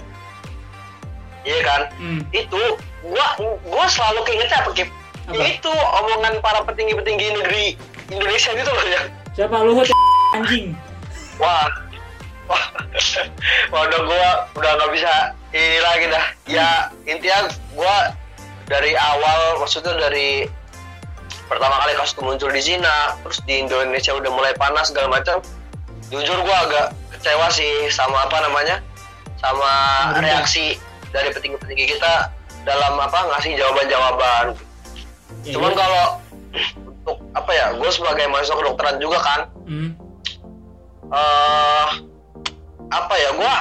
Iya 1.41 1.59
kan? 1.63 1.81
Hmm. 1.95 2.19
itu 2.35 2.61
gua 3.01 3.27
gua 3.63 3.85
selalu 3.87 4.19
keingetnya 4.25 4.59
apa 4.59 4.71
Kip? 4.75 4.89
Apa? 5.27 5.43
itu 5.43 5.71
omongan 5.71 6.39
para 6.39 6.59
petinggi-petinggi 6.63 7.35
negeri 7.35 7.65
Indonesia 8.09 8.51
gitu 8.51 8.67
loh 8.67 8.85
ya. 8.85 9.01
Siapa? 9.31 9.55
Luhut 9.61 9.87
anjing. 10.33 10.75
Wah. 11.39 11.67
Wah. 12.47 12.63
Wah 13.71 13.81
udah 13.85 14.01
gua 14.03 14.27
udah 14.55 14.71
nggak 14.75 14.91
bisa 14.91 15.13
ini 15.51 15.79
lagi 15.79 16.05
dah. 16.07 16.25
Ya 16.43 16.67
intinya 17.03 17.47
gua 17.71 18.11
dari 18.67 18.91
awal 18.95 19.63
maksudnya 19.63 19.95
dari 19.95 20.47
pertama 21.47 21.75
kali 21.83 21.95
kasus 21.95 22.13
itu 22.15 22.21
muncul 22.23 22.49
di 22.51 22.61
Cina 22.61 23.15
terus 23.23 23.39
di 23.47 23.63
Indonesia 23.63 24.11
udah 24.15 24.31
mulai 24.31 24.53
panas 24.55 24.91
segala 24.91 25.19
macam 25.19 25.39
jujur 26.11 26.37
gua 26.43 26.57
agak 26.67 26.87
kecewa 27.15 27.47
sih 27.51 27.87
sama 27.91 28.27
apa 28.27 28.37
namanya 28.43 28.83
sama 29.39 29.71
reaksi 30.19 30.79
dari 31.11 31.31
petinggi-petinggi 31.31 31.97
kita 31.97 32.31
dalam 32.67 32.99
apa 32.99 33.31
ngasih 33.31 33.55
jawaban-jawaban 33.55 34.55
Ya, 35.47 35.55
cuman 35.55 35.71
iya. 35.71 35.79
kalau 35.79 36.05
untuk 37.07 37.17
apa 37.31 37.51
ya 37.55 37.65
gue 37.79 37.89
sebagai 37.91 38.25
mahasiswa 38.27 38.59
kedokteran 38.59 38.97
juga 38.99 39.19
kan 39.23 39.41
hmm. 39.63 39.89
eh 41.07 41.87
apa 42.87 43.13
ya 43.15 43.29
gua 43.35 43.55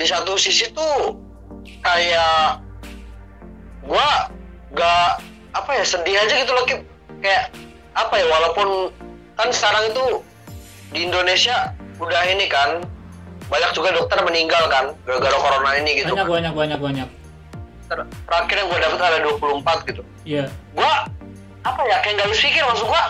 di 0.00 0.04
satu 0.08 0.40
sisi 0.40 0.72
tuh 0.72 1.20
kayak 1.84 2.64
gua 3.84 4.32
gak 4.72 5.20
apa 5.50 5.70
ya 5.72 5.82
sedih 5.82 6.16
aja 6.16 6.34
gitu 6.36 6.52
loh 6.52 6.64
Kip. 6.64 6.80
kayak 7.18 7.50
apa 7.92 8.14
ya 8.14 8.26
walaupun 8.26 8.68
kan 9.34 9.48
sekarang 9.50 9.90
itu 9.90 10.04
di 10.90 11.04
Indonesia 11.04 11.74
udah 11.96 12.22
ini 12.24 12.46
kan 12.46 12.80
banyak 13.46 13.70
juga 13.72 13.90
dokter 13.92 14.22
meninggal 14.22 14.62
kan 14.66 14.94
gara-gara 15.02 15.36
corona 15.36 15.70
ini 15.74 15.98
gitu 15.98 16.14
banyak 16.14 16.28
banyak 16.28 16.52
banyak 16.54 16.78
banyak 16.78 17.08
Ter- 17.86 18.06
terakhir 18.06 18.56
yang 18.56 18.68
gue 18.70 18.78
dapet 18.78 19.00
ada 19.00 19.18
24 19.18 19.88
gitu 19.90 20.02
iya 20.22 20.46
gua 20.70 21.10
apa 21.60 21.80
ya 21.84 21.98
kayak 22.00 22.14
nggak 22.16 22.26
habis 22.30 22.40
pikir 22.40 22.62
maksud 22.62 22.86
gua 22.86 23.02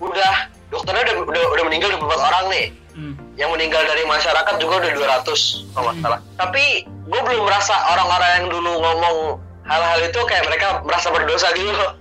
udah 0.00 0.34
dokternya 0.70 1.02
udah 1.04 1.16
udah, 1.26 1.42
udah 1.52 1.64
meninggal 1.66 1.90
24 1.98 2.22
orang 2.22 2.44
nih 2.48 2.66
hmm. 2.94 3.14
yang 3.34 3.50
meninggal 3.50 3.82
dari 3.82 4.06
masyarakat 4.06 4.54
juga 4.56 4.74
udah 4.78 4.90
200 4.94 5.74
kalau 5.74 5.84
nggak 5.84 5.94
Hmm. 5.94 6.02
salah. 6.02 6.20
Tapi 6.34 6.64
gue 6.86 7.20
belum 7.20 7.42
merasa 7.42 7.74
orang-orang 7.90 8.30
yang 8.38 8.46
dulu 8.50 8.72
ngomong 8.78 9.16
hal-hal 9.64 9.98
itu 10.04 10.20
kayak 10.24 10.44
mereka 10.44 10.66
merasa 10.84 11.08
berdosa 11.08 11.48
gitu. 11.56 11.68
Loh. 11.68 11.92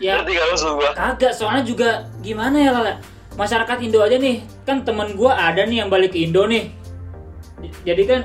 ya. 0.00 0.18
Ngerti 0.18 0.32
gak 0.34 0.46
maksud 0.50 0.70
gue? 0.74 0.90
kagak 0.96 1.32
soalnya 1.36 1.62
juga 1.62 1.88
gimana 2.20 2.56
ya 2.58 2.70
Lala? 2.72 2.94
Masyarakat 3.32 3.76
Indo 3.80 4.04
aja 4.04 4.16
nih 4.20 4.44
kan 4.68 4.84
temen 4.84 5.16
gua 5.16 5.32
ada 5.32 5.64
nih 5.64 5.80
yang 5.80 5.88
balik 5.88 6.12
ke 6.12 6.20
Indo 6.20 6.44
nih. 6.44 6.68
Jadi 7.86 8.02
kan 8.04 8.20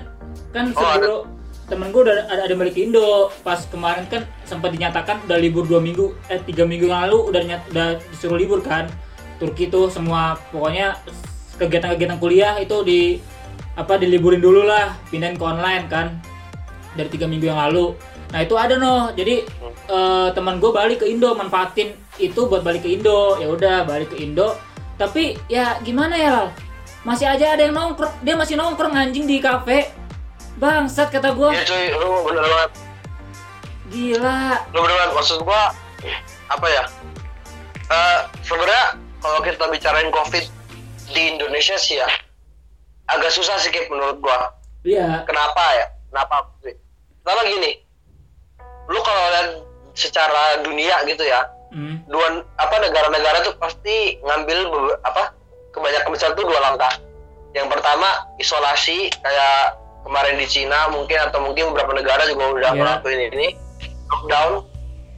kan 0.52 0.66
Oh, 0.74 0.84
ada. 0.84 1.00
sebelum 1.00 1.20
temen 1.68 1.88
gua 1.92 2.02
udah 2.08 2.16
ada, 2.28 2.44
ada 2.44 2.56
balik 2.60 2.76
ke 2.76 2.84
Indo. 2.84 3.32
Pas 3.40 3.64
kemarin 3.72 4.04
kan 4.12 4.28
sempat 4.44 4.76
dinyatakan 4.76 5.24
udah 5.24 5.38
libur 5.40 5.64
dua 5.64 5.80
minggu 5.80 6.12
eh 6.28 6.44
tiga 6.44 6.68
minggu 6.68 6.92
yang 6.92 7.08
lalu 7.08 7.32
udah 7.32 7.42
nyat, 7.44 7.62
udah 7.72 7.88
disuruh 8.12 8.36
libur 8.36 8.60
kan. 8.60 8.92
Turki 9.40 9.70
tuh 9.72 9.88
semua 9.88 10.36
pokoknya 10.52 10.98
kegiatan-kegiatan 11.56 12.20
kuliah 12.20 12.58
itu 12.60 12.82
di 12.84 13.00
apa 13.78 13.96
diliburin 13.96 14.42
dulu 14.42 14.66
lah 14.66 14.98
pindahin 15.08 15.38
ke 15.40 15.46
online 15.46 15.86
kan. 15.88 16.20
Dari 16.98 17.08
tiga 17.08 17.30
minggu 17.30 17.48
yang 17.48 17.62
lalu 17.70 17.94
nah 18.28 18.40
itu 18.44 18.56
ada 18.60 18.76
noh. 18.76 19.12
Jadi 19.16 19.48
eh, 19.88 20.28
teman 20.36 20.60
gue 20.60 20.72
balik 20.72 21.04
ke 21.04 21.08
Indo 21.08 21.32
manfaatin 21.36 21.96
itu 22.20 22.48
buat 22.48 22.62
balik 22.66 22.84
ke 22.84 22.90
Indo. 23.00 23.40
Ya 23.40 23.48
udah 23.48 23.88
balik 23.88 24.12
ke 24.12 24.20
Indo. 24.20 24.56
Tapi 24.98 25.38
ya 25.48 25.78
gimana 25.86 26.18
ya 26.18 26.30
Lal? 26.34 26.48
Masih 27.06 27.30
aja 27.30 27.56
ada 27.56 27.64
yang 27.64 27.78
nongkrong. 27.78 28.12
Dia 28.26 28.36
masih 28.36 28.60
nongkrong 28.60 28.92
anjing 28.92 29.24
di 29.30 29.40
kafe. 29.40 29.94
Bangsat 30.58 31.14
kata 31.14 31.38
gue 31.38 31.50
Iya 31.54 31.64
cuy, 31.70 31.86
lu 31.94 32.10
bener 32.26 32.44
banget. 32.44 32.72
gila. 33.94 34.42
Lu 34.74 34.80
bener 34.84 34.96
banget. 34.98 35.12
Maksud 35.16 35.40
gue 35.46 35.62
apa 36.50 36.68
ya? 36.68 36.84
Eh 37.88 38.20
sebenarnya 38.44 38.84
kalau 39.24 39.40
kita 39.46 39.66
bicarain 39.72 40.10
COVID 40.12 40.46
di 41.16 41.24
Indonesia 41.32 41.78
sih 41.80 42.02
ya, 42.02 42.10
agak 43.08 43.32
susah 43.32 43.56
sih 43.64 43.72
menurut 43.88 44.20
gua. 44.20 44.52
Iya. 44.84 45.24
Kenapa 45.24 45.64
ya? 45.78 45.86
Kenapa? 46.12 46.52
Pertama 47.24 47.42
gini 47.48 47.87
lu 48.88 49.00
kalau 49.02 49.24
lihat 49.30 49.48
secara 49.94 50.62
dunia 50.62 51.04
gitu 51.04 51.24
ya 51.24 51.44
hmm. 51.74 52.06
dua 52.08 52.44
apa 52.56 52.76
negara-negara 52.80 53.44
tuh 53.44 53.54
pasti 53.58 54.22
ngambil 54.22 54.72
apa 55.04 55.34
kebanyakan 55.74 56.10
besar 56.10 56.30
tuh 56.34 56.46
dua 56.46 56.60
langkah 56.62 56.94
yang 57.52 57.68
pertama 57.68 58.06
isolasi 58.38 59.10
kayak 59.10 59.76
kemarin 60.06 60.38
di 60.38 60.48
Cina 60.48 60.88
mungkin 60.88 61.18
atau 61.20 61.42
mungkin 61.42 61.74
beberapa 61.74 61.92
negara 61.92 62.24
juga 62.30 62.54
udah 62.54 62.72
Iya. 62.72 62.80
ngelakuin 62.80 63.20
ini 63.34 63.48
lockdown 64.08 64.52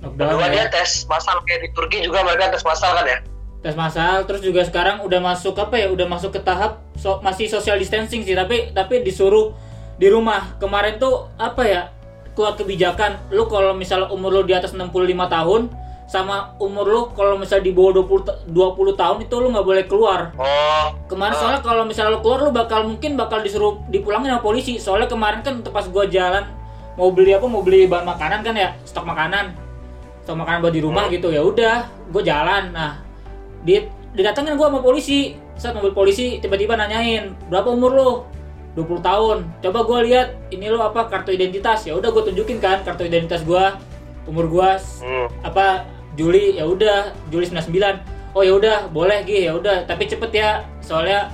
lockdown 0.01 0.29
kedua 0.33 0.45
ya. 0.47 0.49
dia 0.49 0.65
tes 0.71 1.05
massal 1.05 1.37
kayak 1.45 1.61
di 1.61 1.69
Turki 1.75 1.97
juga 2.01 2.23
mereka 2.23 2.49
tes 2.49 2.63
massal 2.65 2.95
kan 2.95 3.05
ya 3.05 3.19
tes 3.59 3.75
masal 3.75 4.23
terus 4.23 4.39
juga 4.39 4.63
sekarang 4.63 5.03
udah 5.03 5.19
masuk 5.19 5.53
apa 5.59 5.75
ya 5.75 5.91
udah 5.91 6.07
masuk 6.07 6.31
ke 6.31 6.41
tahap 6.41 6.79
so- 6.95 7.19
masih 7.19 7.51
social 7.51 7.75
distancing 7.75 8.23
sih 8.23 8.33
tapi 8.33 8.71
tapi 8.71 9.03
disuruh 9.03 9.51
di 9.99 10.07
rumah 10.07 10.55
kemarin 10.57 10.95
tuh 10.95 11.27
apa 11.35 11.63
ya 11.67 11.81
keluar 12.39 12.55
kebijakan 12.55 13.19
lu 13.29 13.43
kalau 13.45 13.75
misalnya 13.75 14.07
umur 14.07 14.31
lu 14.31 14.47
di 14.47 14.55
atas 14.55 14.71
65 14.71 14.95
tahun 15.27 15.67
sama 16.07 16.55
umur 16.57 16.85
lu 16.87 17.01
kalau 17.11 17.35
misalnya 17.35 17.67
di 17.67 17.73
bawah 17.75 17.99
20 17.99 18.23
ta- 18.23 18.39
20 18.47 18.55
tahun 18.95 19.17
itu 19.21 19.35
lu 19.35 19.51
nggak 19.51 19.61
boleh 19.61 19.83
keluar. 19.85 20.31
Oh. 20.33 20.95
Kemarin 21.05 21.35
Ah. 21.35 21.37
soalnya 21.37 21.61
kalau 21.61 21.83
misalnya 21.83 22.15
lu 22.15 22.23
keluar 22.23 22.39
lu 22.41 22.49
bakal 22.49 22.81
mungkin 22.81 23.13
bakal 23.13 23.43
disuruh 23.43 23.83
dipulangin 23.85 24.31
sama 24.31 24.41
polisi. 24.41 24.79
Soalnya 24.79 25.05
kemarin 25.05 25.43
kan 25.43 25.59
pas 25.61 25.83
gua 25.85 26.07
jalan 26.07 26.47
mau 26.95 27.11
beli 27.11 27.31
apa 27.31 27.45
mau 27.45 27.59
beli 27.59 27.85
bahan 27.85 28.07
makanan 28.07 28.39
kan 28.41 28.55
ya 28.55 28.73
stok 28.81 29.03
makanan. 29.03 29.53
Stok 30.23 30.39
makanan 30.39 30.63
buat 30.63 30.73
di 30.73 30.81
rumah 30.81 31.05
Hmm. 31.05 31.13
gitu 31.13 31.29
ya 31.29 31.43
udah 31.43 31.75
gue 32.09 32.23
jalan. 32.23 32.71
Nah 32.71 33.03
di 33.61 33.77
didatengin 34.09 34.55
gua 34.55 34.71
sama 34.71 34.79
polisi. 34.79 35.35
Saat 35.53 35.75
mobil 35.75 35.91
polisi 35.91 36.39
tiba-tiba 36.39 36.73
nanyain 36.73 37.35
berapa 37.45 37.67
umur 37.67 37.91
lu 37.91 38.09
20 38.79 39.03
tahun. 39.03 39.37
Coba 39.59 39.79
gua 39.83 39.99
lihat 40.07 40.39
ini 40.55 40.71
lu 40.71 40.79
apa 40.79 41.11
kartu 41.11 41.35
identitas? 41.35 41.83
Ya 41.83 41.99
udah 41.99 42.07
gue 42.15 42.23
tunjukin 42.31 42.63
kan 42.63 42.79
kartu 42.87 43.03
identitas 43.03 43.43
gua 43.43 43.75
umur 44.23 44.47
gua 44.47 44.79
hmm. 44.79 45.43
apa 45.43 45.83
Juli 46.15 46.55
ya 46.55 46.63
udah 46.63 47.11
Juli 47.27 47.47
99 47.47 48.35
oh 48.37 48.43
ya 48.45 48.53
udah 48.55 48.77
boleh 48.87 49.27
Gi 49.27 49.51
ya 49.51 49.59
udah. 49.59 49.83
Tapi 49.83 50.07
cepet 50.07 50.31
ya 50.31 50.63
soalnya 50.79 51.27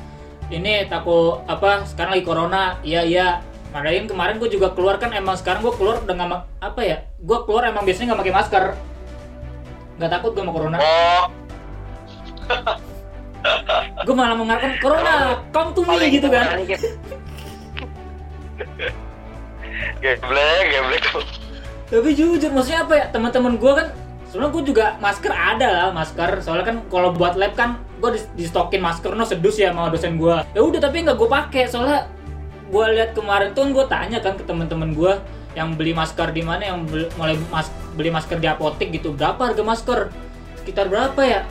ini 0.50 0.90
takut 0.90 1.46
apa 1.46 1.86
sekarang 1.86 2.18
lagi 2.18 2.26
corona. 2.26 2.82
Iya 2.82 3.06
iya. 3.06 3.28
Madain 3.76 4.08
kemarin 4.08 4.40
gue 4.40 4.48
juga 4.48 4.72
keluar 4.72 4.96
kan 4.96 5.12
emang 5.12 5.36
sekarang 5.36 5.60
gue 5.60 5.76
keluar 5.76 6.00
ma- 6.16 6.48
apa 6.64 6.80
ya 6.80 7.04
gue 7.20 7.38
keluar 7.44 7.68
emang 7.68 7.84
biasanya 7.84 8.16
nggak 8.16 8.22
pakai 8.24 8.34
masker. 8.34 8.64
Nggak 10.00 10.12
takut 10.16 10.32
gue 10.32 10.42
sama 10.42 10.54
corona. 10.56 10.78
Oh. 10.80 11.26
Gue 14.02 14.16
malah 14.18 14.34
mengatakan 14.34 14.82
corona. 14.82 15.38
Come 15.54 15.70
to 15.78 15.82
me 15.86 16.02
gitu 16.10 16.28
kan 16.34 16.66
geblek 20.04 20.66
geblek 20.72 21.06
tapi 21.86 22.18
jujur 22.18 22.50
maksudnya 22.50 22.82
apa 22.82 22.94
ya? 22.98 23.06
Teman-teman 23.14 23.62
gue 23.62 23.72
kan 23.78 23.88
sebenarnya 24.30 24.52
gue 24.58 24.64
juga 24.74 24.86
masker 24.98 25.34
ada 25.34 25.68
lah 25.70 25.90
masker. 25.94 26.42
Soalnya 26.42 26.66
kan 26.66 26.78
kalau 26.90 27.14
buat 27.14 27.38
lab 27.38 27.54
kan 27.54 27.78
gue 28.02 28.18
di, 28.18 28.22
di 28.42 28.46
stokin 28.50 28.82
masker 28.82 29.14
no 29.14 29.24
sedus 29.24 29.62
ya 29.62 29.72
sama 29.72 29.94
dosen 29.94 30.18
gue 30.18 30.36
ya 30.54 30.62
udah 30.66 30.82
tapi 30.82 31.06
nggak 31.06 31.18
gue 31.18 31.30
pakai. 31.30 31.64
Soalnya 31.70 32.10
gue 32.74 32.86
lihat 32.98 33.14
kemarin 33.14 33.54
tuh 33.54 33.70
gue 33.70 33.86
tanya 33.86 34.18
kan 34.18 34.34
ke 34.34 34.44
teman-teman 34.44 34.98
gue 34.98 35.14
yang 35.56 35.78
beli 35.78 35.96
masker 35.96 36.36
di 36.36 36.44
mana 36.44 36.68
yang 36.68 36.84
beli, 36.84 37.08
mulai 37.16 37.40
mas, 37.48 37.72
beli 37.96 38.12
masker 38.12 38.42
di 38.42 38.50
apotek 38.50 38.92
gitu. 38.92 39.14
Berapa 39.14 39.54
harga 39.54 39.62
masker? 39.64 40.00
Sekitar 40.60 40.90
berapa 40.90 41.22
ya? 41.22 41.46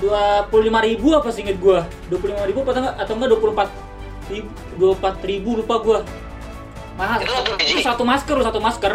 Dua 0.00 0.48
puluh 0.48 0.70
lima 0.70 0.80
ribu 0.80 1.12
apa 1.12 1.28
sih 1.28 1.44
inget 1.44 1.58
gue 1.60 1.84
dua 2.08 2.18
puluh 2.22 2.32
lima 2.32 2.46
ribu 2.48 2.64
atau 2.64 2.80
enggak 2.80 2.96
atau 2.96 3.12
enggak 3.18 3.28
dua 3.34 3.40
puluh 3.42 3.52
empat 3.58 3.68
ribu 4.30 4.48
dua 4.78 4.92
empat 4.96 5.14
ribu 5.26 5.50
lupa 5.58 5.76
gue 5.82 5.98
mahal. 7.00 7.18
Itu 7.24 7.32
satu 7.32 7.52
biji? 7.56 7.72
itu 7.72 7.80
satu 7.80 8.02
masker 8.04 8.36
satu 8.44 8.60
masker. 8.60 8.92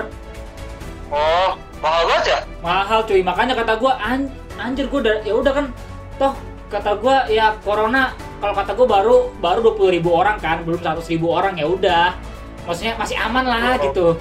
Oh 1.09 1.51
mahal 1.81 2.01
banget 2.09 2.25
ya? 2.29 2.39
Mahal 2.61 2.99
cuy. 3.05 3.21
Makanya 3.25 3.53
kata 3.57 3.73
gua 3.81 3.97
an 3.97 4.29
anjir 4.61 4.85
gua 4.89 4.99
udah 5.05 5.15
ya 5.25 5.33
udah 5.33 5.53
kan. 5.53 5.65
Toh 6.21 6.33
kata 6.69 6.91
gua 7.01 7.25
ya 7.29 7.57
corona 7.61 8.13
kalau 8.41 8.53
kata 8.53 8.71
gua 8.77 8.87
baru 8.87 9.15
baru 9.41 9.59
dua 9.65 9.73
puluh 9.73 9.91
ribu 9.93 10.09
orang 10.13 10.37
kan 10.41 10.61
belum 10.65 10.81
seratus 10.81 11.09
ribu 11.09 11.33
orang 11.33 11.57
ya 11.57 11.65
udah. 11.65 12.13
Maksudnya 12.65 12.93
masih 12.97 13.17
aman 13.21 13.45
lah 13.45 13.77
Oh. 13.77 13.83
gitu. 13.89 14.07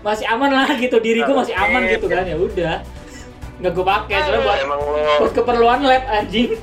Masih 0.00 0.24
aman 0.28 0.48
lah 0.52 0.68
gitu. 0.80 0.96
Diri 1.00 1.20
gua 1.24 1.44
masih 1.44 1.52
aman 1.56 1.84
gitu 1.88 2.08
kan 2.08 2.24
ya 2.24 2.36
udah. 2.36 2.80
Nggak 3.60 3.72
gua 3.76 3.84
pakai 3.84 4.16
soalnya 4.24 4.40
buat, 4.44 4.58
buat 5.20 5.32
keperluan 5.36 5.80
lab 5.84 6.04
anjing 6.08 6.56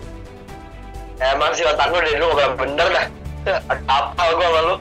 emang 1.21 1.51
sih 1.53 1.65
otak 1.65 1.89
lu 1.89 1.97
dari 2.01 2.17
dulu 2.17 2.33
gak 2.37 2.51
bener 2.57 2.87
dah. 2.93 3.05
Ada 3.47 3.83
apa 3.87 4.23
gua 4.35 4.47
sama 4.47 4.59
lu? 4.59 4.75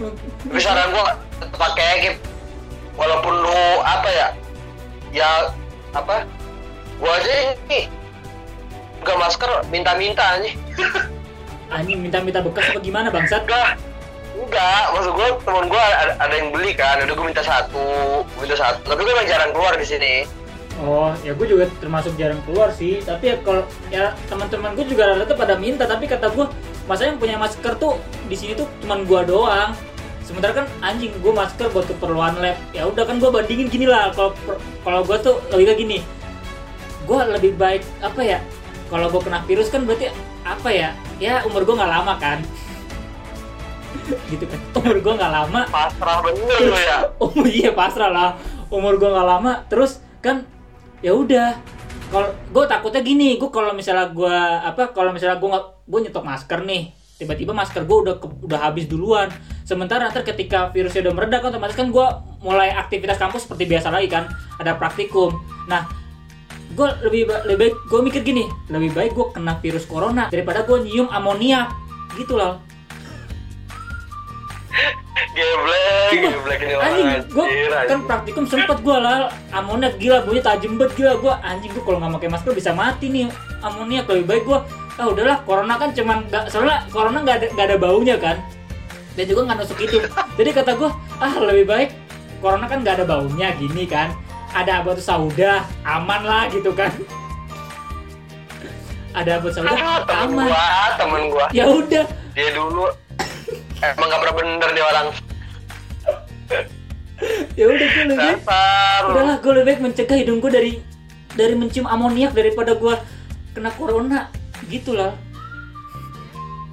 Tapi 0.48 0.60
saran 0.64 0.96
tetep 1.36 1.58
pakai 1.60 1.90
Kip. 2.00 2.16
walaupun 2.96 3.32
lu 3.32 3.60
apa 3.80 4.08
ya 4.12 4.28
ya 5.12 5.30
apa 5.96 6.24
gua 7.00 7.16
aja 7.16 7.56
ini 7.68 7.88
buka 9.00 9.14
masker 9.16 9.50
minta-minta 9.72 10.40
anjing 11.74 12.00
minta-minta 12.00 12.40
bekas 12.44 12.72
apa 12.72 12.80
gimana 12.80 13.08
bangsat? 13.12 13.44
Enggak. 13.44 13.76
Enggak 14.40 14.84
maksud 14.96 15.12
gua 15.14 15.28
temen 15.44 15.66
gua 15.68 15.84
ada, 15.84 16.12
ada 16.16 16.34
yang 16.34 16.48
beli 16.48 16.72
kan 16.72 16.96
udah 17.04 17.14
gua 17.14 17.26
minta 17.28 17.44
satu 17.44 17.86
gua 18.24 18.40
minta 18.40 18.56
satu. 18.56 18.80
Tapi 18.88 19.00
gua 19.04 19.12
emang 19.20 19.28
jarang 19.28 19.50
keluar 19.52 19.74
di 19.76 19.86
sini 19.86 20.24
Oh, 20.78 21.10
ya 21.26 21.34
gue 21.34 21.46
juga 21.50 21.66
termasuk 21.82 22.14
jarang 22.14 22.38
keluar 22.46 22.70
sih. 22.70 23.02
Tapi 23.02 23.34
ya 23.34 23.36
kalau 23.42 23.66
ya 23.90 24.14
teman-teman 24.30 24.78
gue 24.78 24.86
juga 24.86 25.10
rata-rata 25.10 25.34
pada 25.34 25.54
minta. 25.58 25.84
Tapi 25.84 26.06
kata 26.06 26.30
gue, 26.30 26.46
masa 26.86 27.10
yang 27.10 27.18
punya 27.18 27.34
masker 27.36 27.74
tuh 27.76 27.98
di 28.30 28.36
sini 28.38 28.54
tuh 28.54 28.70
cuman 28.86 29.02
gue 29.02 29.20
doang. 29.26 29.74
Sementara 30.22 30.62
kan 30.62 30.66
anjing 30.78 31.10
gue 31.18 31.32
masker 31.34 31.74
buat 31.74 31.90
keperluan 31.90 32.38
lab. 32.38 32.56
Ya 32.70 32.86
udah 32.86 33.02
kan 33.02 33.18
gue 33.18 33.28
bandingin 33.28 33.66
gini 33.66 33.90
lah. 33.90 34.14
Kalau 34.14 34.30
kalau 34.86 35.00
gue 35.02 35.16
tuh 35.18 35.42
logika 35.50 35.74
gini, 35.74 35.98
gue 37.04 37.20
lebih 37.34 37.58
baik 37.58 37.82
apa 37.98 38.20
ya? 38.22 38.38
Kalau 38.86 39.10
gue 39.10 39.20
kena 39.20 39.42
virus 39.44 39.68
kan 39.68 39.82
berarti 39.82 40.14
apa 40.46 40.70
ya? 40.70 40.94
Ya 41.18 41.42
umur 41.44 41.66
gue 41.66 41.74
nggak 41.74 41.92
lama 41.92 42.14
kan. 42.16 42.38
gitu 44.32 44.46
kan. 44.46 44.60
Umur 44.80 44.96
gue 45.02 45.12
nggak 45.18 45.32
lama. 45.34 45.60
pasrah 45.68 46.22
bener 46.24 46.62
ya 46.78 46.98
Oh 47.22 47.34
iya 47.44 47.74
pasrah 47.74 48.08
lah. 48.08 48.30
Umur 48.70 48.96
gue 48.96 49.10
nggak 49.10 49.28
lama. 49.28 49.66
Terus 49.66 49.98
kan 50.22 50.46
ya 51.00 51.12
udah. 51.16 51.56
Kalau 52.10 52.26
gue 52.34 52.64
takutnya 52.66 53.02
gini, 53.06 53.38
gue 53.38 53.50
kalau 53.54 53.70
misalnya 53.70 54.10
gue 54.10 54.36
apa, 54.66 54.90
kalau 54.90 55.14
misalnya 55.14 55.38
gue 55.38 55.46
nggak, 55.46 55.66
gue 55.86 55.98
nyetok 56.06 56.24
masker 56.26 56.60
nih, 56.66 56.90
tiba-tiba 57.22 57.54
masker 57.54 57.86
gue 57.86 57.98
udah 58.02 58.14
udah 58.18 58.58
habis 58.58 58.90
duluan. 58.90 59.30
Sementara 59.62 60.10
nanti 60.10 60.18
ketika 60.26 60.74
virusnya 60.74 61.06
udah 61.06 61.14
mereda, 61.14 61.38
kan 61.38 61.54
otomatis 61.54 61.78
kan 61.78 61.94
gue 61.94 62.06
mulai 62.42 62.74
aktivitas 62.74 63.14
kampus 63.14 63.46
seperti 63.46 63.70
biasa 63.70 63.94
lagi 63.94 64.10
kan, 64.10 64.26
ada 64.58 64.74
praktikum. 64.74 65.38
Nah, 65.70 65.86
gue 66.74 66.88
lebih 67.06 67.30
lebih 67.46 67.58
baik 67.62 67.74
gue 67.86 68.00
mikir 68.10 68.22
gini, 68.26 68.50
lebih 68.66 68.90
baik 68.90 69.14
gue 69.14 69.26
kena 69.30 69.62
virus 69.62 69.86
corona 69.86 70.26
daripada 70.34 70.66
gue 70.66 70.82
nyium 70.82 71.06
amoniak, 71.14 71.70
gitu 72.18 72.34
loh. 72.34 72.58
Geblek 75.34 76.16
geblek 76.16 76.60
ini 76.64 76.74
orang 76.74 76.90
anjing 76.90 77.26
gue 77.28 77.46
anjir, 77.46 77.72
kan 77.90 78.00
praktikum 78.06 78.44
sempet 78.48 78.78
gue 78.80 78.96
lah 78.96 79.30
amoniak 79.52 79.94
gila 79.98 80.22
bunyi 80.24 80.40
tajam 80.40 80.78
banget 80.78 80.92
gila 80.96 81.12
gue 81.18 81.32
anjing 81.44 81.70
gue 81.74 81.82
kalau 81.82 81.98
nggak 82.00 82.12
pakai 82.18 82.30
masker 82.30 82.52
bisa 82.56 82.70
mati 82.72 83.06
nih 83.10 83.28
amoniak 83.60 84.06
lebih 84.08 84.26
baik 84.26 84.42
gue 84.46 84.58
ah 85.00 85.06
udahlah 85.08 85.40
corona 85.48 85.74
kan 85.80 85.96
cuman 85.96 86.28
nggak 86.28 86.52
soalnya 86.52 86.84
corona 86.92 87.24
nggak 87.24 87.36
ada 87.40 87.46
nggak 87.56 87.66
ada 87.72 87.76
baunya 87.80 88.16
kan. 88.20 88.36
Dan 89.18 89.26
juga 89.26 89.42
nggak 89.48 89.58
nusuk 89.64 89.78
hidung 89.82 90.06
jadi 90.38 90.50
kata 90.54 90.70
gue 90.78 90.90
ah 91.18 91.34
lebih 91.40 91.66
baik 91.66 91.90
corona 92.38 92.68
kan 92.70 92.84
nggak 92.84 93.02
ada 93.02 93.06
baunya 93.08 93.48
gini 93.56 93.88
kan. 93.88 94.12
Ada 94.50 94.82
batu 94.82 95.00
sauda 95.00 95.64
aman 95.86 96.20
lah 96.26 96.44
gitu 96.52 96.74
kan. 96.76 96.92
Ada 99.16 99.40
batu 99.40 99.56
sauda 99.56 99.72
Aduh, 99.72 100.04
temen 100.04 100.28
aman. 100.36 100.46
gua 100.46 100.68
temen 100.98 101.22
gua. 101.32 101.46
Ya 101.54 101.64
udah. 101.70 102.04
Dia 102.36 102.48
dulu 102.54 102.92
emang 103.82 104.06
gak 104.12 104.20
pernah 104.20 104.36
bener 104.36 104.68
dia 104.76 104.84
orang. 104.84 105.06
Ya 107.52 107.64
udah 107.68 107.86
gue 107.92 108.04
lebih 108.08 108.16
dasar 108.16 109.00
udahlah 109.12 109.36
gue 109.44 109.52
lebih 109.52 109.66
baik 109.68 109.80
mencegah 109.84 110.16
hidung 110.16 110.40
gue 110.40 110.48
dari 110.48 110.72
dari 111.36 111.52
mencium 111.52 111.84
amoniak 111.84 112.32
daripada 112.32 112.72
gue 112.72 112.94
kena 113.52 113.70
corona. 113.76 114.32
Gitu 114.68 114.96
lah 114.96 115.12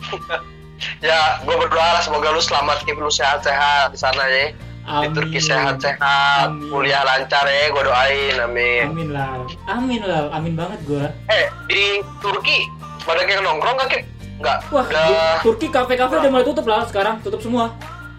ya 1.05 1.41
gua 1.43 1.55
berdoa 1.59 1.99
lah 1.99 2.01
semoga 2.03 2.31
lu 2.31 2.39
selamat 2.39 2.83
Kip 2.87 2.97
lu 2.97 3.11
sehat-sehat 3.11 3.91
di 3.91 3.99
sana 3.99 4.23
ya. 4.27 4.45
Di 4.87 5.11
Turki 5.11 5.35
sehat-sehat 5.43 6.47
Amin. 6.47 6.71
kuliah 6.71 7.03
lancar 7.03 7.43
ya 7.43 7.67
gua 7.75 7.83
doain 7.83 8.39
amin. 8.39 8.87
Amin 8.87 9.09
lah. 9.11 9.43
Amin 9.67 9.99
lah 9.99 10.31
amin 10.31 10.55
banget 10.55 10.79
gue 10.87 11.05
eh 11.27 11.51
di 11.67 11.99
Turki 12.23 12.63
pada 13.03 13.23
kayak 13.27 13.43
nongkrong 13.43 13.75
gak 13.83 13.89
Kip? 13.91 14.03
Enggak, 14.38 14.58
wah 14.69 14.86
udah. 14.86 15.41
Turki 15.41 15.67
kafe-kafe 15.67 16.13
udah 16.15 16.30
mulai 16.30 16.45
tutup 16.45 16.65
lah 16.65 16.86
sekarang. 16.86 17.17
Tutup 17.19 17.39
semua. 17.39 17.73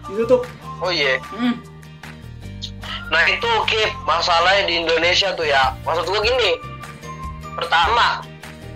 Ditutup. 0.05 0.43
Oh 0.79 0.89
iya. 0.89 1.15
Hmm. 1.29 1.59
Nah 3.09 3.23
itu 3.25 3.49
Kip, 3.65 3.89
masalahnya 4.03 4.63
di 4.65 4.73
Indonesia 4.77 5.33
tuh 5.33 5.43
ya. 5.43 5.73
Maksud 5.81 6.05
gue 6.05 6.21
gini. 6.21 6.51
Pertama 7.53 8.21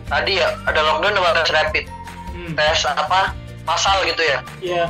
tadi 0.06 0.36
ya 0.36 0.52
ada 0.64 0.80
lockdown 0.82 1.14
sama 1.14 1.30
tes 1.34 1.52
rapid. 1.52 1.86
Hmm. 2.30 2.52
tes 2.54 2.80
apa? 2.84 3.32
Masal 3.64 4.04
gitu 4.06 4.20
ya. 4.22 4.40
Iya. 4.60 4.86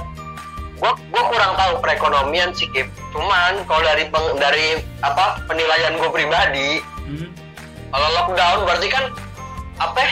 gua 0.73 0.89
gua 1.07 1.23
kurang 1.29 1.53
tahu 1.53 1.73
perekonomian 1.79 2.51
sih 2.51 2.67
Kip 2.67 2.83
cuman 3.09 3.61
kalau 3.63 3.85
dari 3.85 4.03
peng- 4.05 4.35
dari 4.35 4.65
apa 4.99 5.39
penilaian 5.45 5.95
gue 5.95 6.09
pribadi 6.09 6.81
Hmm. 6.99 7.29
kalau 7.87 8.07
lockdown 8.11 8.57
berarti 8.63 8.87
kan 8.89 9.05
apa 9.77 9.95
ya, 9.97 10.11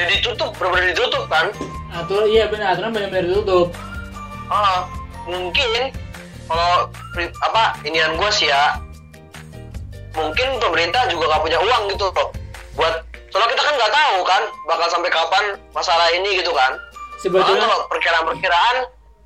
jadi 0.00 0.16
tutup 0.24 0.50
benar-benar 0.56 0.96
ditutup 0.96 1.24
kan? 1.28 1.46
Aturan 1.92 2.26
iya 2.32 2.44
benar 2.48 2.72
aturan 2.72 2.90
benar-benar 2.96 3.24
ditutup. 3.28 3.68
Ah, 4.48 4.88
mungkin 5.28 5.92
kalau 6.48 6.88
apa 7.44 7.62
inian 7.84 8.16
gue 8.16 8.30
sih 8.32 8.48
ya 8.48 8.80
mungkin 10.16 10.58
pemerintah 10.58 11.06
juga 11.12 11.36
nggak 11.36 11.42
punya 11.44 11.58
uang 11.60 11.82
gitu 11.92 12.08
loh. 12.10 12.28
Buat 12.74 13.04
soalnya 13.30 13.48
kita 13.54 13.62
kan 13.62 13.74
nggak 13.76 13.92
tahu 13.94 14.16
kan 14.24 14.42
bakal 14.66 14.86
sampai 14.88 15.10
kapan 15.12 15.44
masalah 15.76 16.08
ini 16.16 16.40
gitu 16.40 16.50
kan. 16.56 16.72
Sebetulnya 17.20 17.68
kalau 17.68 17.84
perkiraan-perkiraan 17.92 18.76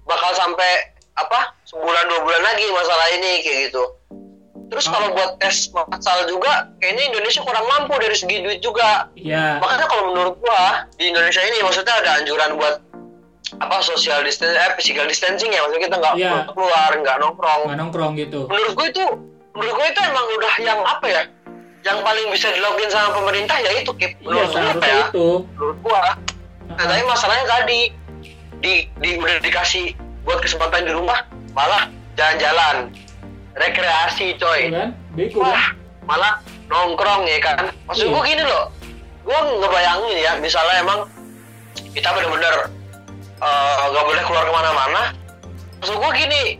bakal 0.04 0.30
sampai 0.34 0.92
apa 1.14 1.54
sebulan 1.70 2.04
dua 2.10 2.20
bulan 2.26 2.42
lagi 2.42 2.66
masalah 2.74 3.06
ini 3.14 3.38
kayak 3.46 3.70
gitu 3.70 3.82
terus 4.66 4.86
kalau 4.86 5.12
buat 5.12 5.36
tes 5.38 5.68
masal 5.70 6.24
juga 6.24 6.72
kayaknya 6.78 7.10
Indonesia 7.10 7.40
kurang 7.40 7.66
mampu 7.66 7.94
dari 7.96 8.12
segi 8.12 8.36
duit 8.40 8.58
juga 8.58 9.08
ya 9.14 9.58
makanya 9.58 9.86
kalau 9.86 10.10
menurut 10.10 10.34
gua 10.38 10.84
di 10.94 11.08
Indonesia 11.08 11.40
ini 11.40 11.58
maksudnya 11.60 11.94
ada 11.94 12.10
anjuran 12.18 12.56
buat 12.56 12.76
apa 13.54 13.76
social 13.80 14.24
distancing 14.24 14.56
eh 14.56 14.72
physical 14.74 15.06
distancing 15.06 15.50
ya 15.50 15.62
maksudnya 15.62 15.82
kita 15.84 15.96
nggak 15.96 16.14
Iya. 16.16 16.32
keluar 16.50 16.90
nggak 16.92 17.16
nongkrong 17.18 17.60
nggak 17.68 17.78
nongkrong 17.78 18.12
gitu. 18.16 18.40
menurut 18.48 18.72
gua 18.72 18.86
itu 18.88 19.04
menurut 19.52 19.74
gua 19.74 19.86
itu 19.86 20.00
emang 20.02 20.26
udah 20.34 20.54
yang 20.58 20.80
apa 20.80 21.06
ya 21.06 21.22
yang 21.84 21.98
paling 22.00 22.26
bisa 22.32 22.48
dilakuin 22.48 22.88
sama 22.88 23.12
pemerintah 23.12 23.60
ya 23.60 23.70
itu 23.76 23.92
Kip. 23.94 24.16
Iya 24.16 24.24
menurut 24.24 24.48
gua 24.48 24.56
seharusnya 24.56 24.88
ya 24.90 25.04
itu. 25.06 25.28
menurut 25.54 25.78
gua 25.80 26.02
nah 26.74 26.84
tapi 26.84 27.02
masalahnya 27.04 27.46
tadi 27.46 27.80
di, 28.58 28.74
di 28.98 29.10
udah 29.14 29.36
dikasih 29.38 29.92
buat 30.24 30.40
kesempatan 30.40 30.88
di 30.88 30.92
rumah 30.96 31.20
malah 31.52 31.86
jalan-jalan 32.16 32.88
rekreasi 33.54 34.34
coy 34.36 34.68
Iya 34.68 34.70
kan? 34.72 34.88
Kan? 35.14 35.28
wah 35.34 35.64
malah 36.04 36.32
nongkrong 36.66 37.24
ya 37.24 37.38
kan 37.40 37.56
maksud 37.86 38.06
Iya. 38.06 38.12
gua 38.12 38.22
gini 38.22 38.42
loh 38.42 38.64
gua 39.22 39.38
ngebayangin 39.40 40.16
ya 40.18 40.32
misalnya 40.38 40.76
emang 40.80 41.00
kita 41.90 42.08
bener-bener 42.10 42.54
eh, 43.36 43.82
nggak 43.86 44.04
boleh 44.04 44.22
keluar 44.22 44.44
ke 44.44 44.52
mana-mana 44.52 45.02
maksud 45.78 45.96
gua 45.96 46.10
gini 46.12 46.58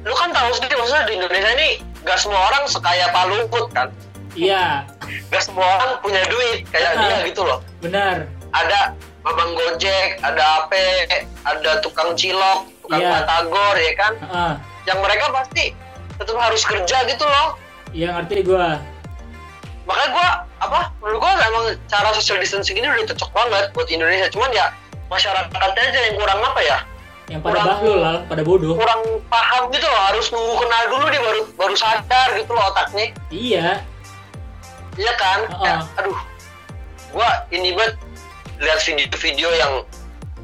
lu 0.00 0.14
kan 0.14 0.30
tahu 0.30 0.50
sendiri 0.52 0.74
maksudnya 0.74 1.04
di 1.04 1.14
Indonesia 1.14 1.50
ini 1.52 1.68
gak 2.00 2.16
semua 2.16 2.40
orang 2.46 2.64
sekaya 2.64 3.10
Pak 3.10 3.24
Luhut 3.26 3.66
kan 3.68 3.90
Iya, 4.32 4.86
gak 5.28 5.42
semua 5.42 5.66
orang 5.66 5.98
punya 5.98 6.22
duit 6.24 6.62
kayak 6.70 6.94
dia 6.96 7.16
gitu 7.26 7.42
loh 7.42 7.58
benar. 7.78 8.22
ada 8.48 8.94
babang 9.20 9.52
gojek 9.52 10.16
ada 10.20 10.62
AP 10.62 10.72
ada 11.42 11.70
tukang 11.78 12.14
cilok 12.14 12.70
tukang 12.80 13.02
Iya. 13.02 13.10
batagor 13.12 13.74
ya 13.76 13.92
kan 13.94 14.12
Heeh. 14.16 14.52
yang 14.86 14.98
mereka 14.98 15.26
pasti 15.28 15.74
tetap 16.18 16.36
harus 16.36 16.62
kerja 16.62 16.98
gitu 17.06 17.24
loh. 17.24 17.54
Iya 17.90 18.18
ngerti 18.18 18.44
gua. 18.44 18.78
makanya 19.88 20.10
gua 20.12 20.28
apa 20.60 20.80
menurut 21.00 21.18
gua 21.24 21.32
emang 21.40 21.64
cara 21.88 22.12
social 22.12 22.36
distancing 22.36 22.76
ini 22.76 22.84
udah 22.84 23.08
cocok 23.08 23.30
banget 23.32 23.72
buat 23.72 23.88
Indonesia. 23.88 24.28
Cuman 24.28 24.52
ya 24.52 24.68
masyarakatnya 25.08 25.80
aja 25.88 26.00
yang 26.12 26.16
kurang 26.20 26.40
apa 26.44 26.60
ya? 26.60 26.78
Yang 27.28 27.40
pada 27.44 27.52
Kurang- 27.56 27.68
bahlul 27.72 27.98
lah, 28.00 28.16
pada 28.28 28.42
bodoh. 28.44 28.74
kurang 28.76 29.00
paham 29.28 29.62
gitu 29.72 29.84
loh 29.84 30.02
harus 30.12 30.26
nunggu 30.28 30.54
kenal 30.60 30.82
dulu 30.92 31.04
dia 31.08 31.20
baru 31.20 31.40
baru 31.56 31.74
sadar 31.76 32.28
gitu 32.36 32.50
loh 32.52 32.64
otaknya. 32.68 33.06
Iya, 33.32 33.66
iya 34.96 35.12
kan? 35.16 35.40
Heeh. 35.48 35.64
Ya, 35.64 35.76
aduh. 35.96 36.18
Gua 37.08 37.28
ini 37.48 37.72
banget 37.72 37.96
lihat 38.60 38.80
video-video 38.84 39.48
yang 39.56 39.72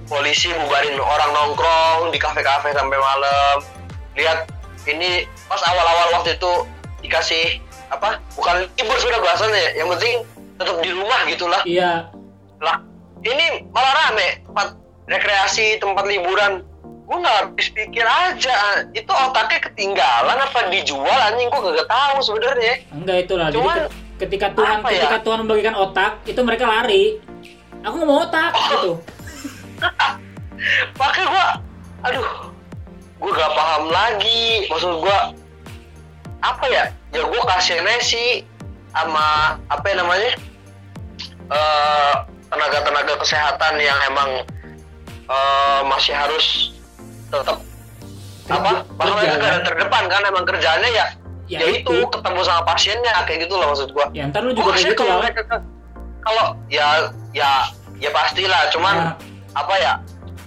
polisi 0.04 0.52
bubarin 0.52 0.96
orang 0.96 1.30
nongkrong 1.32 2.12
di 2.12 2.18
kafe-kafe 2.20 2.72
sampai 2.72 2.96
malam. 2.96 3.56
Lihat 4.16 4.48
ini 4.84 5.24
pas 5.54 5.62
awal-awal 5.70 6.18
waktu 6.18 6.34
itu 6.34 6.52
dikasih 7.00 7.62
apa 7.86 8.18
bukan 8.34 8.66
libur 8.74 8.98
sudah 8.98 9.22
bahasannya 9.22 9.54
ya 9.54 9.70
yang 9.78 9.88
penting 9.94 10.14
tetap 10.58 10.76
di 10.82 10.90
rumah 10.90 11.20
gitulah 11.30 11.62
iya. 11.62 12.10
lah 12.58 12.82
ini 13.22 13.62
malah 13.70 13.94
rame 13.94 14.42
tempat 14.42 14.68
rekreasi 15.06 15.78
tempat 15.78 16.02
liburan 16.10 16.66
gue 16.82 17.16
nggak 17.20 17.36
habis 17.38 17.68
pikir 17.70 18.02
aja 18.02 18.82
itu 18.90 19.12
otaknya 19.12 19.60
ketinggalan 19.62 20.38
apa 20.40 20.72
dijual 20.72 21.20
anjing 21.22 21.46
gue 21.46 21.60
gak 21.76 21.86
tahu 21.86 22.16
sebenarnya 22.18 22.74
Enggak 22.90 23.28
itulah. 23.28 23.46
Jadi 23.52 23.56
Cuman, 23.60 23.76
ke- 23.76 23.90
ketika 24.24 24.46
Tuhan 24.56 24.76
ya? 24.80 24.88
ketika 24.88 25.18
Tuhan 25.20 25.38
membagikan 25.44 25.74
otak, 25.76 26.12
itu 26.24 26.40
mereka 26.40 26.64
lari. 26.64 27.20
Aku 27.84 27.94
nggak 27.94 28.08
mau 28.08 28.24
otak 28.24 28.50
Oh. 28.50 28.64
gitu. 28.72 28.92
makanya 30.96 31.26
gue 31.28 31.46
aduh 32.04 32.28
gue 33.20 33.30
gak 33.32 33.52
paham 33.52 33.84
lagi 33.88 34.64
maksud 34.68 34.92
gue 35.00 35.18
apa 36.44 36.64
ya 36.68 36.84
ya 37.10 37.22
gue 37.22 37.42
kasihannya 37.42 38.00
sih 38.00 38.44
sama 38.90 39.26
apa 39.66 39.84
ya 39.86 39.94
namanya 39.96 40.32
eh, 41.48 42.14
tenaga-tenaga 42.46 43.14
kesehatan 43.18 43.74
yang 43.78 43.98
emang 44.06 44.30
eh, 45.26 45.80
masih 45.84 46.12
harus 46.12 46.76
tetap 47.28 47.58
apa 48.44 48.84
kerja, 48.84 49.24
garda 49.24 49.40
kan? 49.40 49.60
terdepan 49.64 50.04
kan 50.06 50.22
emang 50.22 50.44
kerjaannya 50.44 50.92
ya 50.92 51.06
Ya, 51.44 51.60
ya, 51.60 51.76
itu. 51.76 51.92
itu 51.92 52.08
ketemu 52.08 52.40
sama 52.40 52.64
pasiennya 52.64 53.12
kayak 53.28 53.44
gitu 53.44 53.52
loh 53.54 53.68
maksud 53.68 53.92
gua 53.92 54.08
Ya 54.12 54.24
ntar 54.24 54.40
lu 54.40 54.56
juga 54.56 54.72
kayak 54.72 54.80
kasihan 54.80 54.90
gitu 54.90 55.02
kalau 55.04 55.20
mereka 55.20 55.40
ke- 55.44 55.66
kalau 56.22 56.44
ya 56.72 56.88
ya 57.36 57.50
ya 57.94 58.08
pastilah 58.10 58.72
cuman 58.72 58.94
Nah, 58.96 59.12
apa 59.52 59.74
ya 59.76 59.92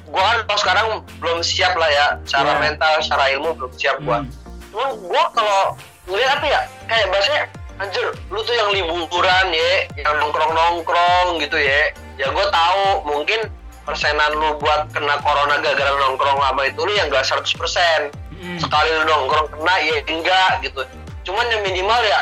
gua 0.08 0.22
kan 0.26 0.38
kalau 0.44 0.58
sekarang 0.58 0.86
belum 1.22 1.46
siap 1.46 1.78
lah 1.78 1.86
ya 1.86 2.06
secara 2.26 2.50
Ya. 2.50 2.60
mental 2.60 2.94
secara 2.98 3.24
ilmu 3.30 3.50
belum 3.54 3.72
siap 3.78 3.98
gua 4.02 4.26
hmm. 4.26 4.30
Cuman 4.70 4.90
gua 5.02 5.24
kalau 5.32 5.62
ngeliat 6.08 6.40
apa 6.40 6.46
ya? 6.46 6.62
Kayak 6.88 7.08
bahasanya 7.12 7.42
anjir 7.78 8.06
lu 8.28 8.40
tuh 8.42 8.56
yang 8.58 8.70
liburan 8.74 9.46
ya 9.54 9.72
yang 9.96 10.16
nongkrong 10.18 10.50
nongkrong 10.50 11.38
gitu 11.38 11.58
ya 11.58 11.94
ya 12.18 12.26
gua 12.34 12.50
tahu 12.50 13.06
mungkin 13.06 13.46
persenan 13.86 14.34
lu 14.34 14.58
buat 14.58 14.90
kena 14.92 15.22
corona 15.22 15.62
gara-gara 15.62 15.94
nongkrong 15.96 16.42
lama 16.42 16.62
itu 16.66 16.82
lu 16.82 16.92
yang 16.92 17.08
gak 17.08 17.24
100% 17.24 18.12
Hmm. 18.38 18.62
sekali 18.62 18.94
lu 18.94 19.10
nongkrong 19.10 19.50
kena 19.50 19.76
ya 19.82 19.98
enggak 20.06 20.62
gitu. 20.62 20.86
Cuman 21.26 21.50
yang 21.50 21.66
minimal 21.66 21.98
ya 22.06 22.22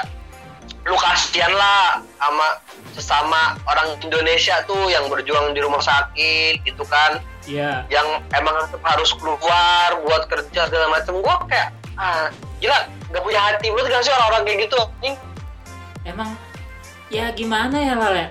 lu 0.88 0.96
kasihan 0.96 1.52
lah 1.52 2.00
sama 2.16 2.48
sesama 2.96 3.42
orang 3.68 4.00
Indonesia 4.00 4.64
tuh 4.64 4.88
yang 4.88 5.12
berjuang 5.12 5.52
di 5.52 5.60
rumah 5.60 5.84
sakit 5.84 6.64
gitu 6.64 6.88
kan. 6.88 7.20
Iya. 7.46 7.86
yang 7.94 8.26
emang 8.34 8.58
harus 8.82 9.14
keluar 9.14 9.90
buat 10.02 10.26
kerja 10.26 10.66
segala 10.66 10.90
macem. 10.90 11.14
Gua 11.20 11.38
kayak 11.46 11.76
ah 11.96 12.28
gila 12.60 12.80
gak 13.12 13.24
punya 13.24 13.40
hati 13.40 13.72
banget 13.72 13.88
gak 13.92 14.04
sih 14.04 14.12
orang-orang 14.12 14.42
kayak 14.44 14.60
gitu 14.68 14.78
anjing? 14.80 15.16
Emang 16.06 16.30
ya 17.10 17.32
gimana 17.32 17.78
ya 17.80 17.94
Lale? 17.96 18.26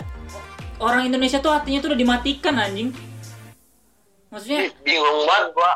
Orang 0.83 1.07
Indonesia 1.07 1.39
tuh 1.39 1.55
hatinya 1.55 1.81
tuh 1.81 1.95
udah 1.95 2.01
dimatikan 2.01 2.55
anjing. 2.59 2.91
Maksudnya 4.29 4.75
bingung 4.83 5.25
banget 5.25 5.55
gua. 5.55 5.73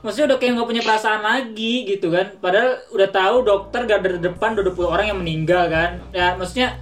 Maksudnya 0.00 0.34
udah 0.34 0.38
kayak 0.40 0.52
nggak 0.56 0.68
punya 0.68 0.82
perasaan 0.82 1.22
lagi 1.22 1.74
gitu 1.88 2.08
kan. 2.08 2.36
Padahal 2.40 2.80
udah 2.92 3.08
tahu 3.12 3.36
dokter 3.44 3.80
garda 3.84 4.16
depan 4.16 4.56
udah 4.56 4.64
20 4.72 4.88
orang 4.88 5.06
yang 5.12 5.18
meninggal 5.20 5.68
kan. 5.68 6.00
Ya 6.10 6.32
maksudnya 6.34 6.80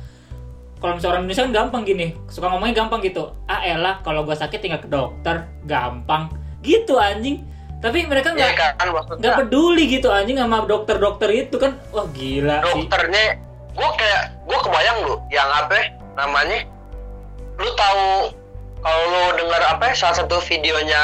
kalau 0.79 0.99
misalnya 0.99 1.13
orang 1.19 1.23
Indonesia 1.27 1.45
kan 1.47 1.55
gampang 1.55 1.83
gini. 1.83 2.07
Suka 2.31 2.47
ngomongnya 2.51 2.87
gampang 2.87 3.03
gitu. 3.03 3.35
Ah 3.51 3.67
elah 3.67 3.99
kalau 4.07 4.23
gua 4.23 4.39
sakit 4.39 4.59
tinggal 4.63 4.81
ke 4.81 4.89
dokter. 4.89 5.51
Gampang. 5.67 6.31
Gitu 6.63 6.95
anjing 6.95 7.43
tapi 7.83 8.07
mereka 8.07 8.31
ya 8.39 8.55
nggak 8.55 8.79
kan 8.79 8.89
maksudnya. 8.95 9.19
nggak 9.19 9.35
peduli 9.43 9.85
gitu 9.91 10.09
anjing 10.15 10.39
sama 10.39 10.63
dokter-dokter 10.71 11.29
itu 11.35 11.59
kan. 11.59 11.75
Wah 11.91 12.07
gila 12.15 12.63
sih. 12.63 12.87
Dokternya 12.87 13.25
gue 13.75 13.89
kayak 13.99 14.23
gue 14.47 14.59
kebayang 14.63 14.99
lu 15.03 15.15
yang 15.35 15.51
apa 15.51 15.75
ya, 15.75 15.85
namanya. 16.15 16.63
Lu 17.59 17.69
tahu 17.75 18.31
kalau 18.83 19.03
lu 19.11 19.23
dengar 19.43 19.63
apa 19.67 19.91
ya, 19.91 19.95
salah 19.99 20.17
satu 20.23 20.39
videonya 20.47 21.03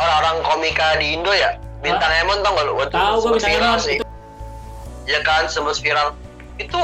orang-orang 0.00 0.36
komika 0.48 0.96
di 0.96 1.16
Indo 1.16 1.32
ya? 1.32 1.60
Bintang 1.80 2.12
Emon 2.24 2.40
tau 2.44 2.56
gak 2.56 2.64
lu? 2.64 2.72
Waktu 2.76 2.92
tahu 2.96 3.16
gua 3.20 3.20
sempet 3.20 3.40
bintang 3.40 3.52
viral 3.52 3.72
Emon 3.76 3.80
sih. 3.84 3.96
itu. 4.00 4.06
Ya 5.08 5.20
kan 5.24 5.42
sempat 5.48 5.76
viral. 5.80 6.08
Itu 6.56 6.80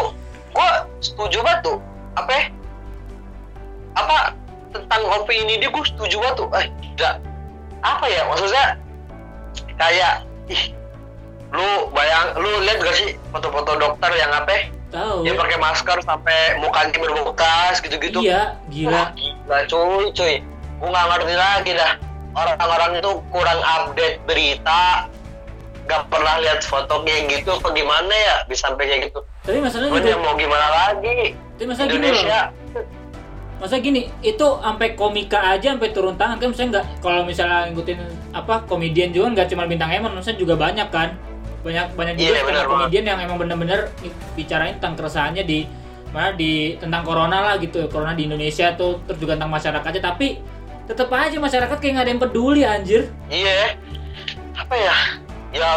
gue 0.52 0.68
setuju 1.00 1.40
banget 1.40 1.60
tuh. 1.72 1.78
Apa 2.16 2.30
ya, 2.32 2.44
apa 3.96 4.16
tentang 4.72 5.02
opini 5.16 5.60
dia 5.60 5.68
gue 5.68 5.84
setuju 5.84 6.20
banget 6.20 6.36
tuh. 6.44 6.48
Eh 6.56 6.66
tidak 6.96 7.24
apa 7.86 8.06
ya 8.10 8.22
maksudnya 8.26 8.64
kayak 9.78 10.26
ih 10.50 10.74
lu 11.54 11.86
bayang 11.94 12.34
lu 12.42 12.50
lihat 12.66 12.82
gak 12.82 12.96
sih 12.98 13.14
foto-foto 13.30 13.78
dokter 13.78 14.10
yang 14.18 14.34
apa 14.34 14.50
ya, 14.50 14.62
tahu. 14.90 15.22
Dia 15.22 15.34
pakai 15.38 15.58
masker 15.62 15.98
sampai 16.02 16.58
mukanya 16.58 16.98
berbekas 16.98 17.78
gitu-gitu. 17.80 18.18
Iya 18.18 18.58
Wah, 18.58 18.68
gila 18.68 19.02
gila 19.14 19.58
cuy 19.70 20.04
cuy. 20.10 20.34
Gue 20.76 20.88
nggak 20.90 21.06
ngerti 21.06 21.34
lagi 21.38 21.70
dah. 21.78 21.92
Orang-orang 22.36 23.00
itu 23.00 23.10
kurang 23.32 23.60
update 23.64 24.20
berita 24.28 25.08
gak 25.86 26.02
pernah 26.10 26.42
lihat 26.42 26.66
foto 26.66 27.06
kayak 27.06 27.30
gitu 27.30 27.54
apa 27.62 27.70
gimana 27.70 28.10
ya 28.10 28.34
bisa 28.50 28.66
sampai 28.66 28.90
kayak 28.90 29.00
gitu. 29.08 29.22
Tapi 29.46 29.58
masalahnya 29.62 29.94
juga 29.94 30.08
ya 30.10 30.18
mau 30.18 30.34
gimana 30.34 30.66
lagi? 30.68 31.38
Tapi 31.56 31.64
masalah 31.70 31.88
gini 31.88 32.02
loh. 32.02 32.10
Indonesia 32.10 32.40
Masa 33.56 33.80
gini, 33.80 34.12
itu 34.20 34.46
sampai 34.60 34.92
komika 34.92 35.40
aja 35.56 35.72
sampai 35.72 35.88
turun 35.96 36.12
tangan 36.20 36.36
kan 36.36 36.52
misalnya 36.52 36.70
nggak 36.76 36.86
kalau 37.00 37.24
misalnya 37.24 37.72
ngikutin 37.72 37.98
apa 38.36 38.54
komedian 38.68 39.16
juga 39.16 39.32
nggak 39.32 39.48
cuma 39.48 39.64
bintang 39.64 39.88
Emon, 39.96 40.12
maksudnya 40.12 40.36
juga 40.36 40.54
banyak 40.60 40.88
kan. 40.92 41.16
Banyak 41.64 41.96
banyak 41.96 42.14
juga 42.20 42.24
Iya, 42.24 42.32
stand-up 42.36 42.46
benar 42.46 42.64
banget. 42.64 42.76
komedian 42.76 43.04
yang 43.08 43.18
emang 43.24 43.38
bener-bener 43.40 43.80
bicarain 44.36 44.76
tentang 44.76 44.94
keresahannya 45.00 45.44
di 45.48 45.64
mana 46.12 46.36
di 46.36 46.76
tentang 46.78 47.02
corona 47.02 47.38
lah 47.42 47.54
gitu, 47.58 47.88
corona 47.88 48.12
di 48.12 48.28
Indonesia 48.28 48.76
tuh 48.76 49.00
terus 49.08 49.18
juga 49.18 49.34
tentang 49.40 49.52
masyarakatnya 49.56 50.02
tapi 50.04 50.38
tetap 50.86 51.10
aja 51.10 51.34
masyarakat 51.40 51.76
kayak 51.82 51.92
nggak 51.98 52.04
ada 52.06 52.12
yang 52.12 52.22
peduli 52.22 52.62
anjir. 52.62 53.10
Iya. 53.32 53.74
Apa 54.54 54.74
ya? 54.78 54.96
Ya, 55.50 55.68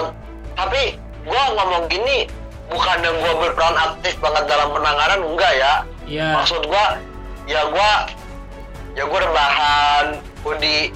tapi 0.54 1.00
gua 1.26 1.44
ngomong 1.58 1.88
gini 1.90 2.30
bukan 2.70 2.98
yang 3.02 3.16
gua 3.24 3.34
berperan 3.40 3.76
aktif 3.80 4.20
banget 4.22 4.44
dalam 4.46 4.70
penanganan 4.76 5.20
enggak 5.26 5.54
ya. 5.58 5.74
Iya. 6.06 6.30
Maksud 6.38 6.62
gua 6.70 7.00
ya 7.50 7.66
gua 7.74 8.06
ya 8.94 9.04
gua 9.10 9.20
rebahan, 9.26 10.06
gua 10.46 10.54
di 10.62 10.94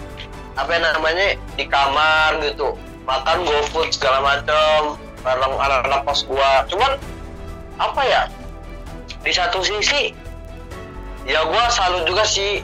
apa 0.53 0.77
namanya 0.77 1.33
di 1.57 1.65
kamar 1.65 2.37
gitu. 2.45 2.77
Makan 3.09 3.43
GoFood 3.43 3.89
segala 3.91 4.21
macem 4.21 4.95
bareng 5.25 5.57
anak-anak 5.57 6.05
kos 6.05 6.23
gua. 6.29 6.61
Cuman 6.69 6.95
apa 7.81 8.01
ya? 8.05 8.21
Di 9.25 9.33
satu 9.33 9.65
sisi 9.65 10.13
ya 11.25 11.41
gua 11.49 11.65
salut 11.73 12.05
juga 12.05 12.21
sih 12.27 12.61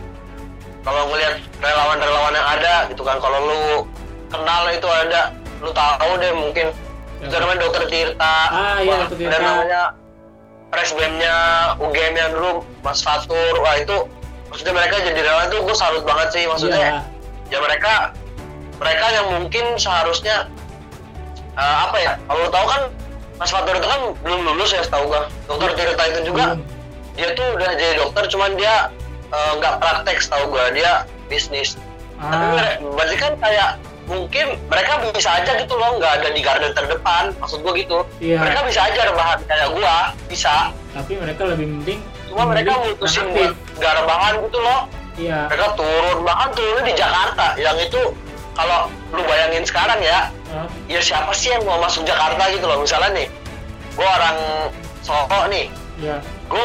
kalau 0.84 1.12
ngelihat 1.12 1.40
relawan-relawan 1.60 2.36
yang 2.36 2.48
ada 2.60 2.76
gitu 2.92 3.04
kan 3.04 3.20
kalau 3.20 3.40
lu 3.44 3.64
kenal 4.32 4.64
itu 4.72 4.88
ada 4.88 5.32
lu 5.60 5.72
tahu 5.76 6.12
deh 6.20 6.32
mungkin 6.36 6.68
itu 7.20 7.36
namanya 7.36 7.68
dokter 7.68 7.84
Tirta 7.92 8.36
Ah, 8.48 8.80
iya, 8.80 8.96
ada 9.04 9.12
Tirta. 9.12 9.84
Namanya 10.70 10.86
presbemnya 10.86 11.36
UGM 11.82 12.14
yang 12.16 12.32
dulu 12.32 12.52
Mas 12.82 13.02
Fatur. 13.02 13.34
Wah 13.60 13.76
itu 13.76 14.06
maksudnya 14.50 14.74
mereka 14.76 14.96
jadi 15.02 15.20
relawan 15.20 15.48
tuh 15.50 15.60
gue 15.62 15.76
salut 15.76 16.04
banget 16.06 16.28
sih 16.32 16.44
maksudnya. 16.46 16.78
Iya. 16.80 17.02
ya 17.50 17.58
mereka 17.60 18.14
mereka 18.78 19.06
yang 19.10 19.28
mungkin 19.34 19.66
seharusnya 19.76 20.46
eh, 21.56 21.78
apa 21.84 21.98
ya 21.98 22.14
kalau 22.28 22.46
tahu 22.48 22.66
kan 22.68 22.82
Mas 23.40 23.50
Fatur 23.50 23.74
itu 23.74 23.88
kan 23.88 24.02
belum 24.22 24.42
lulus 24.46 24.70
ya 24.72 24.84
setahu 24.84 25.10
gua. 25.10 25.26
Dokter 25.48 25.74
Tirta 25.76 26.04
itu 26.08 26.22
juga. 26.28 26.54
Belum. 26.56 26.78
dia 27.18 27.36
tuh 27.36 27.52
udah 27.52 27.70
jadi 27.76 27.94
dokter 28.00 28.24
cuman 28.30 28.52
dia 28.56 28.76
eh, 29.30 29.52
nggak 29.58 29.74
praktek 29.82 30.18
setahu 30.22 30.54
gua. 30.54 30.70
Dia 30.70 31.04
bisnis. 31.28 31.76
Tapi 32.20 32.36
Ah, 32.36 32.52
mere- 32.52 32.80
berarti 32.84 33.16
kan 33.16 33.34
kayak 33.40 33.70
mungkin 34.10 34.58
mereka 34.66 35.06
bisa 35.14 35.30
aja 35.38 35.54
gitu 35.54 35.74
loh 35.78 36.02
nggak 36.02 36.12
ada 36.20 36.30
di 36.34 36.42
garda 36.42 36.74
terdepan 36.74 37.30
maksud 37.38 37.62
gua 37.62 37.74
gitu. 37.78 38.02
Iya. 38.18 38.42
mereka 38.42 38.66
bisa 38.66 38.82
aja 38.90 39.02
rebahan 39.06 39.40
kayak 39.46 39.70
gua 39.78 39.96
bisa. 40.26 40.74
Tapi 40.98 41.14
mereka 41.22 41.46
lebih 41.46 41.70
penting 41.80 42.00
cuma 42.30 42.44
mereka 42.50 42.78
mutusin 42.82 43.26
buat 43.34 43.54
nggak 43.78 43.94
rebahan 44.04 44.34
gitu 44.50 44.60
loh. 44.60 44.82
Iya. 45.16 45.40
mereka 45.48 45.68
turun 45.78 46.18
bahkan 46.26 46.50
turunnya 46.58 46.84
di 46.90 46.94
Jakarta. 46.98 47.46
Yang 47.62 47.78
itu 47.94 48.02
kalau 48.58 48.90
lu 49.14 49.22
bayangin 49.30 49.64
sekarang 49.64 50.02
ya 50.02 50.34
Ah, 50.50 50.66
ya 50.90 50.98
siapa 50.98 51.30
sih 51.30 51.54
yang 51.54 51.62
mau 51.62 51.78
masuk 51.78 52.10
Jakarta 52.10 52.50
gitu 52.50 52.66
loh? 52.66 52.82
Misalnya 52.82 53.22
nih 53.22 53.28
gua 53.94 54.10
orang 54.18 54.38
Solo 55.06 55.46
nih. 55.46 55.70
Iya. 56.02 56.18
gue 56.50 56.64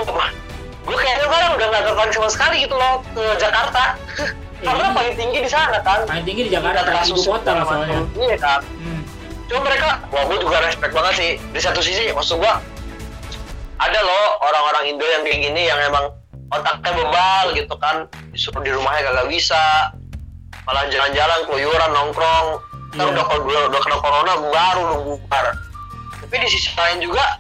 gue 0.85 0.97
kayaknya 1.01 1.27
sekarang 1.27 1.51
udah 1.59 1.67
nggak 1.69 1.83
tertarik 1.91 2.13
sama 2.15 2.29
sekali 2.31 2.57
gitu 2.65 2.77
loh 2.77 3.01
ke 3.13 3.25
Jakarta 3.41 3.97
karena 4.65 4.85
Iya. 4.89 4.97
paling 4.97 5.15
tinggi 5.15 5.39
di 5.45 5.51
sana 5.51 5.79
kan. 5.85 6.01
Paling 6.09 6.25
tinggi 6.25 6.43
di 6.49 6.51
Jakarta, 6.51 6.81
ibu 6.83 6.97
kasus 6.97 7.25
kota 7.29 7.51
lah 7.53 7.65
soalnya. 7.69 8.01
iya 8.17 8.37
kan. 8.41 8.61
Hmm. 8.65 9.03
cuma 9.45 9.61
mereka 9.69 10.01
wah 10.09 10.25
gue 10.25 10.39
juga 10.41 10.57
respect 10.65 10.93
banget 10.97 11.15
sih. 11.21 11.31
Di 11.53 11.61
satu 11.61 11.85
sisi 11.85 12.09
maksud 12.11 12.41
gue 12.41 12.55
ada 13.77 13.99
loh 14.01 14.41
orang-orang 14.41 14.97
Indo 14.97 15.05
yang 15.05 15.21
kayak 15.21 15.39
gini 15.45 15.63
yang 15.69 15.77
emang 15.85 16.09
otaknya 16.49 16.91
bebal 16.97 17.45
gitu 17.53 17.75
kan. 17.77 18.09
Disuruh 18.33 18.65
di 18.65 18.73
rumahnya 18.73 19.13
kagak 19.13 19.29
bisa. 19.29 19.93
Malah 20.65 20.89
jalan-jalan 20.89 21.39
keluyuran 21.45 21.91
nongkrong. 21.93 22.47
Iya. 22.97 23.05
Ntar 23.05 23.07
udah, 23.13 23.25
udah, 23.37 23.63
udah 23.69 23.81
kena 23.85 23.97
corona 24.01 24.33
baru 24.49 24.83
lu 24.89 24.97
bubar. 25.13 25.47
Tapi 26.25 26.35
di 26.41 26.49
sisi 26.49 26.73
lain 26.73 27.05
juga 27.05 27.37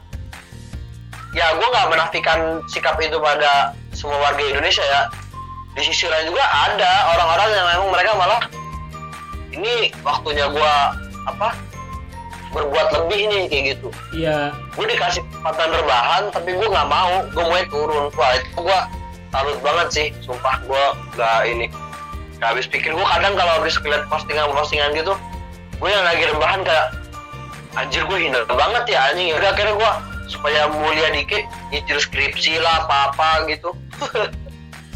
ya 1.34 1.50
gue 1.56 1.66
nggak 1.66 1.88
menafikan 1.90 2.62
sikap 2.70 2.94
itu 3.02 3.18
pada 3.18 3.74
semua 3.90 4.22
warga 4.22 4.44
Indonesia 4.44 4.84
ya 4.86 5.10
di 5.74 5.82
sisi 5.82 6.06
lain 6.06 6.30
juga 6.30 6.44
ada 6.46 6.92
orang-orang 7.14 7.48
yang 7.50 7.66
memang 7.66 7.88
mereka 7.90 8.12
malah 8.14 8.42
ini 9.50 9.90
waktunya 10.06 10.46
gue 10.50 10.72
apa 11.26 11.54
berbuat 12.54 12.88
lebih 12.94 13.20
nih 13.26 13.42
kayak 13.50 13.64
gitu. 13.74 13.88
Iya. 14.14 14.54
gue 14.78 14.86
dikasih 14.86 15.26
kesempatan 15.26 15.68
rebahan 15.74 16.22
tapi 16.30 16.54
gue 16.54 16.68
nggak 16.70 16.86
mau 16.86 17.26
gue 17.34 17.42
mau 17.42 17.58
turun. 17.66 18.04
Wah 18.14 18.30
itu 18.38 18.48
gue 18.62 18.80
salut 19.34 19.58
banget 19.66 19.88
sih 19.90 20.06
sumpah 20.22 20.62
gue 20.62 20.84
nggak 21.18 21.40
ini 21.50 21.66
nggak 22.38 22.48
habis 22.54 22.70
pikir. 22.70 22.94
Gue 22.94 23.06
kadang 23.10 23.34
kalau 23.34 23.52
habis 23.58 23.74
ngeliat 23.82 24.06
postingan 24.06 24.54
postingan 24.54 24.94
gitu 24.94 25.14
gue 25.82 25.90
yang 25.90 26.06
lagi 26.06 26.22
rebahan 26.30 26.62
kayak 26.62 26.86
anjir 27.74 28.06
gue 28.06 28.18
hina 28.22 28.46
banget 28.46 28.94
ya 28.94 29.10
anjing. 29.10 29.34
Udah 29.34 29.50
akhirnya 29.50 29.74
gue 29.74 29.92
supaya 30.30 30.70
mulia 30.70 31.10
dikit 31.10 31.42
nyicil 31.74 31.98
skripsi 31.98 32.62
lah 32.62 32.86
apa 32.86 33.12
apa 33.12 33.28
gitu 33.50 33.70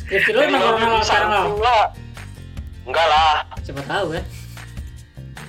Skripsi 0.08 0.30
lu 0.30 0.40
emang 0.42 0.60
corona 0.62 0.86
lah 0.88 1.02
sekarang 1.02 1.30
lah. 1.30 1.44
lah 1.58 1.84
enggak 2.82 3.06
lah 3.06 3.32
Siapa 3.60 3.82
tahu 3.84 4.06
kan. 4.10 4.24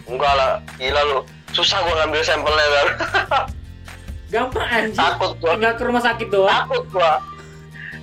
enggak 0.06 0.34
lah 0.34 0.50
gila 0.76 1.02
lu 1.06 1.18
susah 1.50 1.80
gue 1.80 1.94
ngambil 1.96 2.22
sampelnya 2.22 2.68
kan 2.68 2.88
Gampang 4.30 4.68
anjir. 4.68 4.94
takut 4.94 5.32
gue 5.36 5.50
Tinggal 5.50 5.74
ke 5.74 5.84
rumah 5.84 6.04
sakit 6.04 6.28
doang. 6.30 6.52
takut 6.52 6.84
gua 6.92 7.12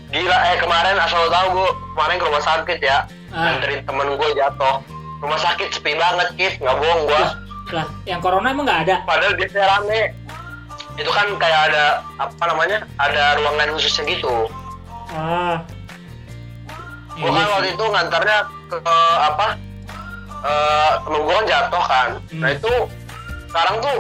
gila 0.07 0.39
eh 0.45 0.57
kemarin 0.57 0.97
asal 0.97 1.19
lo 1.19 1.29
tahu 1.29 1.47
gua 1.53 1.69
kemarin 1.93 2.17
ke 2.17 2.25
rumah 2.25 2.43
sakit 2.43 2.79
ya 2.81 2.99
Ah. 3.29 3.43
nganterin 3.45 3.83
temen 3.83 4.07
gua 4.13 4.29
jatuh 4.33 4.77
rumah 5.19 5.37
sakit 5.37 5.69
sepi 5.71 5.93
banget 5.93 6.29
kit 6.35 6.55
nggak 6.57 6.73
bohong 6.75 7.03
gua 7.05 7.25
Lah, 7.69 7.87
yang 8.03 8.23
corona 8.23 8.49
emang 8.49 8.63
nggak 8.65 8.87
ada. 8.87 8.97
padahal 9.03 9.35
biasanya 9.35 9.67
rame 9.69 10.15
itu 10.95 11.11
kan 11.11 11.27
kayak 11.37 11.61
ada 11.69 11.85
apa 12.17 12.45
namanya 12.47 12.79
ada 12.97 13.35
ruangan 13.37 13.75
khususnya 13.75 14.07
gitu 14.09 14.47
Ah. 15.09 15.59
Gua 17.17 17.29
kan 17.29 17.39
Iya 17.39 17.49
waktu 17.51 17.69
itu 17.71 17.85
ngantarnya 17.87 18.39
ke, 18.67 18.77
apa 19.19 19.47
eh 20.39 20.93
temen 21.01 21.23
kan 21.25 21.45
jatuh 21.45 21.85
kan 21.85 22.09
nah 22.33 22.47
Hmm. 22.47 22.55
itu 22.55 22.73
sekarang 23.47 23.77
tuh 23.81 23.97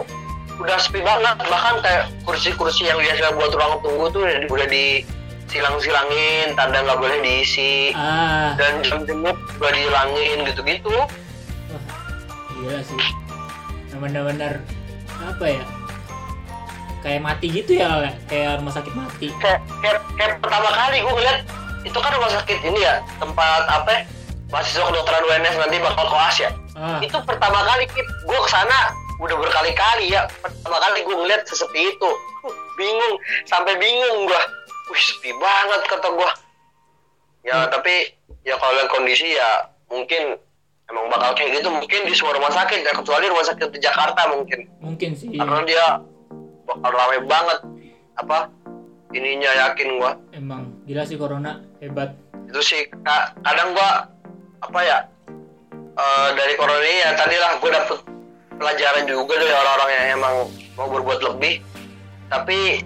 udah 0.56 0.76
sepi 0.78 1.00
banget 1.00 1.36
bahkan 1.42 1.74
kayak 1.80 2.04
kursi-kursi 2.22 2.82
yang 2.84 2.96
biasa 2.96 3.34
buat 3.34 3.50
ruang 3.50 3.80
tunggu 3.80 4.04
tuh 4.10 4.20
udah, 4.22 4.36
udah 4.46 4.68
disilang-silangin 4.68 6.52
tanda 6.54 6.80
nggak 6.82 6.96
boleh 6.96 7.18
diisi 7.20 7.92
Ah. 7.92 8.52
dan 8.54 8.80
jam 8.80 9.02
jenguk 9.02 9.36
udah 9.54 9.70
dihilangin 9.70 10.44
gitu-gitu 10.44 10.92
Wah, 10.92 11.08
gila 12.52 12.80
sih. 12.80 13.00
Yang 13.86 14.00
bener-bener 14.02 14.52
apa 15.18 15.44
ya? 15.46 15.64
Kayak 16.98 17.20
mati 17.22 17.46
gitu 17.48 17.72
ya, 17.72 17.88
Le? 17.98 18.10
kayak 18.26 18.58
rumah 18.58 18.72
sakit 18.72 18.92
mati. 18.92 19.28
kayak, 19.36 19.60
kayak, 19.78 19.98
kayak 20.14 20.32
pertama 20.38 20.68
kali 20.68 20.96
gue 20.98 21.12
ngeliat 21.12 21.38
itu 21.86 21.94
kan 21.96 22.10
rumah 22.12 22.30
sakit 22.34 22.58
ini 22.66 22.82
ya 22.82 22.98
tempat 23.22 23.62
apa 23.70 23.88
ya, 23.88 24.00
mahasiswa 24.50 24.84
kedokteran 24.90 25.22
UNS 25.22 25.54
nanti 25.56 25.76
bakal 25.78 26.04
koas 26.10 26.36
ya. 26.36 26.50
Ah. 26.76 27.00
itu 27.00 27.16
pertama 27.24 27.62
kali 27.64 27.86
gue 27.88 28.38
ke 28.42 28.50
sana 28.50 28.92
udah 29.16 29.36
berkali-kali 29.38 30.12
ya. 30.12 30.28
Pertama 30.42 30.76
kali 30.76 31.06
gue 31.06 31.14
ngeliat 31.14 31.46
sesepi 31.46 31.94
itu. 31.94 32.10
Bingung 32.76 33.14
sampai 33.48 33.78
bingung 33.78 34.28
gue 34.28 34.42
wih 34.86 35.02
sepi 35.02 35.30
banget 35.34 35.80
kata 35.88 36.08
gue 36.10 36.30
ya 37.42 37.54
Hmm. 37.64 37.70
tapi 37.70 38.10
ya 38.42 38.58
kalau 38.58 38.74
lihat 38.74 38.90
kondisi 38.90 39.34
ya 39.34 39.70
mungkin 39.86 40.34
emang 40.86 41.06
bakal 41.08 41.32
kayak 41.32 41.62
gitu. 41.62 41.70
Mungkin 41.70 42.00
di 42.04 42.12
semua 42.12 42.34
rumah 42.34 42.50
sakit 42.50 42.82
ya 42.82 42.92
kecuali 42.92 43.30
rumah 43.30 43.46
sakit 43.46 43.70
di 43.70 43.78
Jakarta 43.78 44.20
mungkin. 44.28 44.66
Mungkin 44.82 45.10
sih. 45.14 45.30
karena 45.32 45.62
dia 45.62 45.84
bakal 46.66 46.90
rame 46.90 47.18
banget 47.24 47.58
apa 48.18 48.50
ininya 49.08 49.50
yakin 49.64 49.88
gua 49.96 50.18
Emang 50.30 50.72
gila 50.82 51.02
sih 51.02 51.14
corona 51.14 51.62
hebat. 51.78 52.14
itu 52.44 52.60
sih 52.60 52.82
ka- 53.02 53.34
kadang 53.40 53.72
gua 53.72 54.06
apa 54.60 54.80
ya 54.80 54.98
eh, 55.92 56.28
dari 56.32 56.54
corona 56.54 56.80
ini 56.80 56.98
ya 57.00 57.10
tadilah 57.14 57.52
gua 57.56 57.70
dapet 57.72 57.98
pelajaran 58.52 59.04
juga 59.04 59.34
dari 59.36 59.52
orang-orang 59.52 59.90
yang 59.92 60.06
emang 60.14 60.34
mau 60.74 60.88
berbuat 60.88 61.20
lebih 61.24 61.60
tapi 62.26 62.82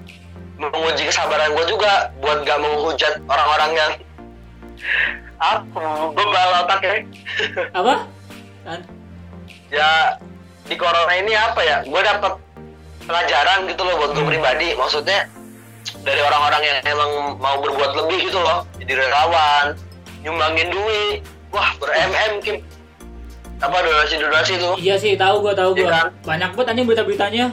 menguji 0.56 1.04
kesabaran 1.04 1.52
gua 1.52 1.64
juga 1.64 1.92
buat 2.18 2.42
gak 2.42 2.58
menghujat 2.58 3.14
orang-orang 3.24 3.70
yang 3.74 3.92
apa 5.36 5.84
bebal 6.10 6.48
otaknya 6.58 6.94
Apa? 7.72 7.94
Tan- 8.60 8.88
ya 9.70 10.20
di 10.62 10.74
corona 10.74 11.14
ini 11.14 11.32
apa 11.32 11.60
ya 11.60 11.76
gue 11.80 12.00
dapet 12.00 12.32
pelajaran 13.02 13.64
gitu 13.64 13.80
loh 13.80 13.94
buat 13.96 14.10
gue 14.12 14.20
Hmm. 14.20 14.30
pribadi 14.30 14.68
maksudnya 14.74 15.24
dari 16.00 16.20
orang-orang 16.20 16.62
yang 16.62 16.78
emang 16.86 17.10
mau 17.36 17.56
berbuat 17.58 17.92
lebih 17.96 18.28
gitu 18.28 18.38
loh 18.38 18.64
jadi 18.78 18.92
relawan 18.98 19.76
nyumbangin 20.20 20.68
duit 20.68 21.18
wah 21.50 21.70
ber 21.76 21.90
mm 21.90 22.34
kim 22.40 22.56
apa 23.60 23.76
donasi 23.84 24.16
donasi 24.16 24.52
tuh 24.56 24.72
Iya 24.80 24.96
sih, 24.96 25.20
tahu 25.20 25.44
gua, 25.44 25.52
tahu 25.52 25.76
Iya 25.76 25.84
gua. 25.84 25.92
kan? 25.92 26.06
Banyak 26.24 26.50
banget 26.56 26.68
anjing 26.72 26.86
berita-beritanya. 26.88 27.46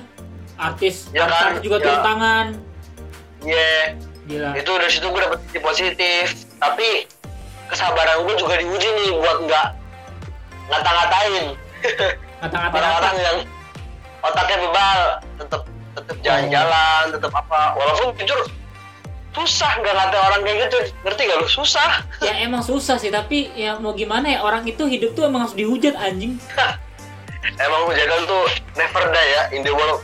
Artis, 0.56 1.12
Iya 1.12 1.28
kan? 1.28 1.52
artis 1.52 1.62
juga 1.62 1.78
Iya. 1.78 1.84
turun 1.84 2.00
tangan. 2.02 2.46
iya 3.44 3.72
Gila. 4.28 4.50
itu 4.56 4.72
dari 4.72 4.92
situ 4.92 5.08
gue 5.08 5.22
dapet 5.22 5.40
sisi 5.46 5.60
positif 5.60 6.26
tapi 6.58 7.08
kesabaran 7.68 8.24
gue 8.24 8.36
juga 8.36 8.56
diuji 8.56 8.88
nih 8.88 9.10
buat 9.16 9.38
nggak 9.44 9.68
ngata-ngatain 10.68 11.46
Ngata-ngatain 12.40 12.76
orang-orang 12.78 13.16
yang 13.18 13.38
otaknya 14.20 14.58
bebal 14.62 15.00
tetap 15.38 15.62
tetap 15.98 16.18
jalan-jalan 16.22 17.04
tetap 17.10 17.34
apa 17.34 17.74
walaupun 17.74 18.14
jujur 18.22 18.40
susah 19.38 19.70
nggak 19.82 19.94
ngatain 19.94 20.22
orang 20.22 20.42
kayak 20.42 20.58
gitu 20.66 20.78
ngerti 21.06 21.22
gak 21.30 21.38
lu 21.38 21.48
susah 21.50 21.92
Ya 22.26 22.34
emang 22.42 22.66
susah 22.66 22.98
sih, 22.98 23.14
tapi 23.14 23.54
ya 23.54 23.78
mau 23.78 23.94
gimana 23.94 24.34
ya 24.34 24.42
orang 24.42 24.66
itu 24.66 24.90
hidup 24.90 25.14
tuh 25.14 25.30
emang 25.30 25.46
harus 25.46 25.54
dihujat 25.54 25.94
anjing. 25.94 26.42
emang 27.66 27.82
hujatan 27.86 28.26
tuh 28.26 28.46
never 28.74 29.04
die 29.14 29.30
ya 29.30 29.42
in 29.54 29.62
the 29.62 29.70
world 29.70 30.02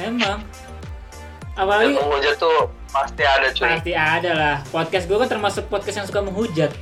Emang. 0.00 0.40
Apalagi 1.58 1.92
emang 1.92 2.08
hujat 2.08 2.40
tuh 2.40 2.72
pasti 2.88 3.22
ada 3.22 3.52
cuy 3.52 3.68
pasti 3.68 3.92
ada 3.92 4.32
lah. 4.32 4.56
Podcast 4.72 5.04
gue 5.04 5.18
kan 5.20 5.28
termasuk 5.28 5.68
podcast 5.68 5.96
yang 6.00 6.08
suka 6.08 6.20
menghujat. 6.24 6.72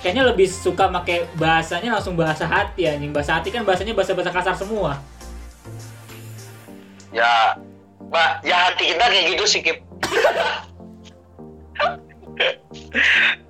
Kayaknya 0.00 0.32
lebih 0.32 0.48
suka 0.50 0.88
pakai 0.90 1.28
bahasanya 1.36 1.94
langsung 2.00 2.16
bahasa 2.16 2.48
hati 2.48 2.88
anjing. 2.88 3.12
Bahasa 3.12 3.38
hati 3.38 3.52
kan 3.52 3.62
bahasanya 3.62 3.92
bahasa-bahasa 3.92 4.32
kasar 4.32 4.54
semua. 4.56 4.98
Ya 7.12 7.56
mbak 8.08 8.40
ya 8.44 8.56
hati 8.68 8.92
kita 8.92 9.04
kayak 9.08 9.26
gitu 9.36 9.44
sih 9.48 9.60
Kip 9.60 9.78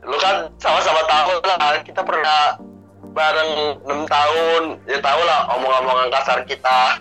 lu 0.02 0.16
kan 0.18 0.50
sama-sama 0.58 1.00
tahu 1.06 1.32
lah 1.46 1.80
kita 1.86 2.02
pernah 2.02 2.58
bareng 3.12 3.78
6 3.86 4.08
tahun 4.08 4.62
ya 4.90 4.98
tahu 4.98 5.20
lah 5.22 5.40
omong-omongan 5.56 6.08
kasar 6.10 6.38
kita 6.44 6.98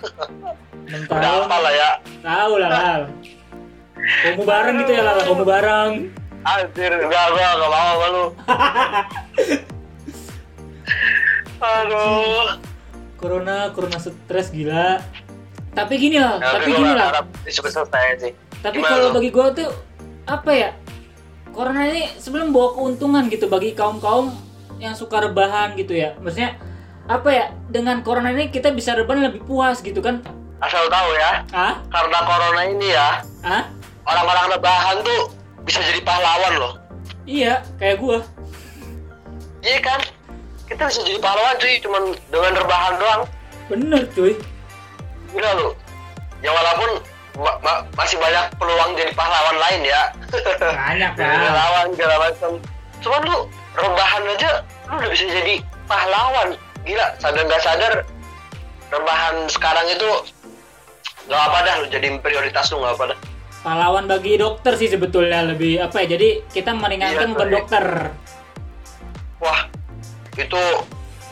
6 0.85 1.09
udah 1.09 1.31
apa 1.47 1.57
lah 1.57 1.73
ya 1.73 1.89
Tahu 2.21 2.53
lah, 2.61 2.69
Lal. 2.69 3.01
Komu 4.21 4.43
bareng 4.45 4.75
gitu 4.85 4.91
ya, 4.93 5.01
Lal. 5.01 5.25
Komu 5.25 5.43
bareng. 5.45 5.93
anjir 6.41 6.89
enggak 6.89 7.25
gua 7.37 7.49
enggak 7.53 7.69
mau 7.69 7.85
sama 7.85 8.07
lu 8.09 8.25
aduh 11.61 12.57
Corona, 13.21 13.69
corona 13.77 14.01
stres 14.01 14.49
gila. 14.49 14.97
Tapi 15.71 15.93
gini 15.95 16.17
lah, 16.17 16.35
Ya, 16.35 16.49
tapi 16.53 16.69
gini 16.69 16.91
lah. 16.91 17.07
harap 17.09 17.25
ini 17.39 17.49
cepet 17.49 17.71
selesai 17.71 18.05
sih 18.19 18.31
Tapi 18.59 18.77
kalau 18.79 19.09
bagi 19.11 19.29
gue 19.29 19.45
tuh 19.55 19.69
apa 20.25 20.51
ya? 20.51 20.69
Corona 21.49 21.83
ini 21.85 22.11
sebelum 22.15 22.49
bawa 22.49 22.75
keuntungan 22.75 23.27
gitu 23.27 23.45
bagi 23.45 23.71
kaum 23.71 23.97
kaum 23.97 24.31
yang 24.77 24.93
suka 24.93 25.19
rebahan 25.21 25.73
gitu 25.73 25.91
ya. 25.91 26.15
Maksudnya 26.17 26.55
apa 27.05 27.29
ya? 27.29 27.45
Dengan 27.65 27.99
corona 28.01 28.29
ini 28.29 28.47
kita 28.47 28.69
bisa 28.69 28.93
rebahan 28.93 29.25
lebih 29.25 29.43
puas 29.43 29.79
gitu 29.79 29.99
kan? 29.99 30.19
asal 30.59 30.85
tahu 30.87 31.09
ya 31.15 31.41
Ah? 31.49 31.73
karena 31.89 32.21
corona 32.21 32.61
ini 32.63 32.87
ya 32.87 33.25
Ah? 33.41 33.65
orang-orang 34.03 34.53
rebahan 34.53 35.01
tuh 35.01 35.33
bisa 35.63 35.81
jadi 35.81 35.97
pahlawan 36.01 36.53
loh 36.55 36.73
Iya, 37.23 37.65
kayak 37.75 37.97
gua. 37.97 38.21
iya 39.59 39.77
kan 39.79 39.97
kita 40.65 40.85
bisa 40.85 41.01
jadi 41.01 41.17
pahlawan 41.17 41.57
cuy 41.57 41.73
cuman 41.81 42.03
dengan 42.29 42.53
rebahan 42.55 42.93
doang 42.95 43.21
Bener 43.67 44.01
cuy. 44.11 44.37
Gila 45.31 45.49
lu 45.55 45.69
ya 46.39 46.49
walaupun 46.49 46.89
ma- 47.37 47.59
ma- 47.59 47.83
masih 47.93 48.17
banyak 48.17 48.45
peluang 48.55 48.91
jadi 48.93 49.11
pahlawan 49.11 49.57
lain 49.57 49.81
ya 49.83 50.01
Banyak 50.59 51.11
jadi 51.17 51.35
lah. 51.37 51.49
pahlawan 51.49 51.87
segala 51.91 52.15
macam 52.21 52.51
cuman 53.01 53.21
lu 53.23 53.37
rebahan 53.73 54.23
aja 54.29 54.51
lu 54.85 54.93
udah 54.95 55.09
bisa 55.09 55.25
jadi 55.25 55.53
pahlawan 55.85 56.47
gila 56.81 57.07
sadar 57.17 57.43
nggak 57.43 57.61
sadar 57.61 57.93
rebahan 58.89 59.35
sekarang 59.47 59.87
itu 59.87 60.09
nggak 61.23 61.41
apa 61.41 61.57
dah 61.61 61.75
lu 61.77 61.87
jadi 61.87 62.07
prioritas 62.17 62.69
lu 62.69 62.79
nggak 62.79 62.95
apa 62.95 63.05
dah 63.07 63.19
Pahlawan 63.61 64.09
bagi 64.09 64.35
dokter 64.35 64.73
sih 64.73 64.89
sebetulnya 64.89 65.45
lebih 65.45 65.77
apa 65.77 66.01
ya? 66.01 66.17
Jadi 66.17 66.49
kita 66.49 66.73
meringankan 66.73 67.13
Iya, 67.21 67.31
bukan 67.31 67.45
cuy. 67.45 67.53
dokter. 67.53 67.85
wah 69.37 69.61
itu 70.33 70.63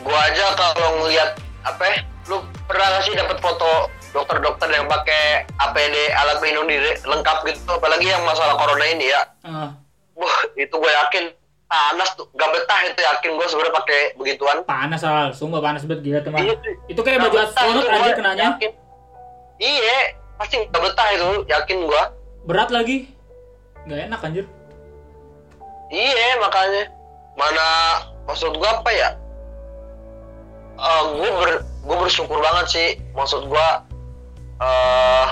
gua 0.00 0.18
aja 0.24 0.46
kalau 0.54 1.02
ngeliat 1.02 1.34
apa 1.60 1.82
ya, 1.84 1.98
lu 2.30 2.38
pernah 2.64 2.86
nggak 2.88 3.02
sih 3.02 3.14
dapat 3.14 3.42
foto 3.42 3.90
dokter-dokter 4.10 4.70
yang 4.70 4.86
pakai 4.86 5.50
APD 5.58 6.14
alat 6.14 6.38
pelindung 6.38 6.66
diri 6.66 6.94
lengkap 7.00 7.42
gitu 7.44 7.74
apalagi 7.74 8.06
yang 8.06 8.22
masalah 8.22 8.54
corona 8.54 8.86
ini 8.86 9.06
ya 9.06 9.22
Ah, 9.42 9.74
wah 10.14 10.36
itu 10.54 10.70
gue 10.70 10.92
yakin 10.96 11.34
panas 11.66 12.14
tuh 12.14 12.26
gak 12.34 12.50
betah 12.50 12.80
itu 12.84 12.98
yakin 12.98 13.30
gue 13.34 13.46
sebenarnya 13.46 13.74
pakai 13.76 14.00
begituan 14.14 14.58
panas 14.62 14.98
soal, 15.00 15.30
sumpah 15.30 15.58
panas 15.60 15.82
banget 15.82 16.02
gila 16.02 16.20
teman. 16.20 16.42
Iya. 16.42 16.54
Itu 16.86 17.00
kayak 17.00 17.18
baju 17.20 17.36
Gak 17.36 17.46
astronot 17.48 17.86
aja 17.86 18.10
kenanya. 18.14 18.44
yakin. 18.54 18.70
iya 19.58 19.98
pasti 20.34 20.56
gak 20.66 20.82
betah 20.82 21.08
itu 21.10 21.30
yakin 21.46 21.78
gue 21.84 22.02
Berat 22.42 22.70
lagi. 22.70 23.10
Nggak 23.86 24.00
enak 24.06 24.20
anjir. 24.20 24.46
iya 25.90 26.38
makanya 26.38 26.82
mana 27.34 27.66
maksud 28.22 28.50
gue 28.50 28.68
apa 28.68 28.90
ya 28.90 29.10
gue 31.10 31.30
ber 31.36 31.50
gue 31.80 31.96
bersyukur 31.96 32.38
banget 32.38 32.66
sih 32.68 32.88
maksud 33.12 33.46
gue 33.46 33.66
eh 34.60 35.26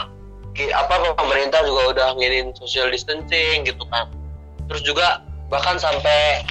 ki- 0.56 0.72
apa 0.72 1.14
pemerintah 1.14 1.60
juga 1.62 1.92
udah 1.92 2.06
nginin 2.16 2.56
social 2.56 2.88
distancing 2.88 3.62
gitu 3.62 3.84
kan. 3.88 4.08
Terus 4.66 4.82
juga 4.82 5.22
bahkan 5.48 5.76
sampai 5.76 6.42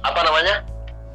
apa 0.00 0.20
namanya 0.22 0.64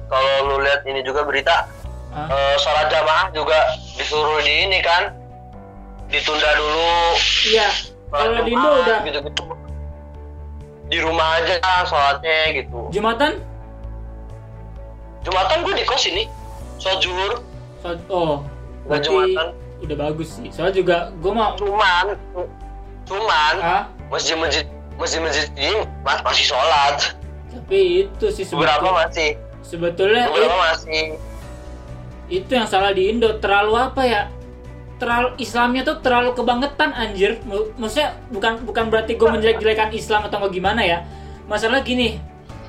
kalau 0.07 0.53
lu 0.53 0.61
lihat 0.61 0.85
ini 0.85 1.01
juga 1.01 1.23
berita 1.23 1.65
Ah, 2.13 2.29
eh, 2.29 2.55
sholat 2.61 2.93
jamaah 2.93 3.33
juga 3.33 3.57
disuruh 3.97 4.37
di 4.45 4.69
ini 4.69 4.85
kan 4.85 5.17
ditunda 6.13 6.45
dulu. 6.53 7.17
Iya. 7.49 7.73
Kalau 8.13 8.45
di 8.45 8.53
Indo 8.53 8.69
udah. 8.69 8.97
gitu-gitu. 9.01 9.43
Di 10.93 10.97
rumah 11.01 11.41
aja 11.41 11.57
sholatnya 11.89 12.53
gitu. 12.53 12.93
Jumatan? 12.93 13.41
jumatan 15.23 15.63
gue 15.63 15.73
di 15.73 15.85
kos 15.87 16.03
ini 16.05 16.27
sholat 16.77 16.99
zuhur 16.99 17.39
Sholat- 17.83 18.07
Oh, 18.07 18.47
berarti 18.87 19.05
jumatan 19.05 19.47
udah 19.79 19.97
bagus 19.99 20.29
sih. 20.33 20.47
Soalnya 20.49 20.73
juga 20.73 20.97
gue 21.13 21.31
mau 21.31 21.51
cuman 21.53 22.05
cuman 23.03 23.55
ah, 23.59 23.83
masjid-masjid 24.07 24.63
masjid-masjid 24.95 25.51
ini 25.53 25.83
mas- 26.01 26.23
masih 26.23 26.45
sholat 26.47 27.11
tapi 27.51 28.07
itu 28.07 28.25
sih 28.31 28.41
sebetulnya, 28.41 29.05
masih 29.05 29.29
sebetulnya 29.61 30.25
beberapa 30.25 30.47
it- 30.49 30.63
masih 30.63 31.03
itu 32.31 32.49
yang 32.49 32.65
salah 32.65 32.89
di 32.89 33.11
Indo 33.11 33.37
terlalu 33.37 33.75
apa 33.75 34.01
ya? 34.01 34.21
Terlalu 34.97 35.35
Islamnya 35.37 35.83
tuh 35.83 35.99
terlalu 35.99 36.31
kebangetan 36.31 36.95
anjir. 36.95 37.43
Maksudnya 37.75 38.15
bukan 38.31 38.63
bukan 38.63 38.87
berarti 38.87 39.13
gue 39.13 39.27
menjelek-jelekan 39.27 39.91
Islam 39.91 40.25
atau 40.25 40.47
gimana 40.47 40.79
ya. 40.79 41.03
Masalah 41.45 41.83
gini, 41.83 42.17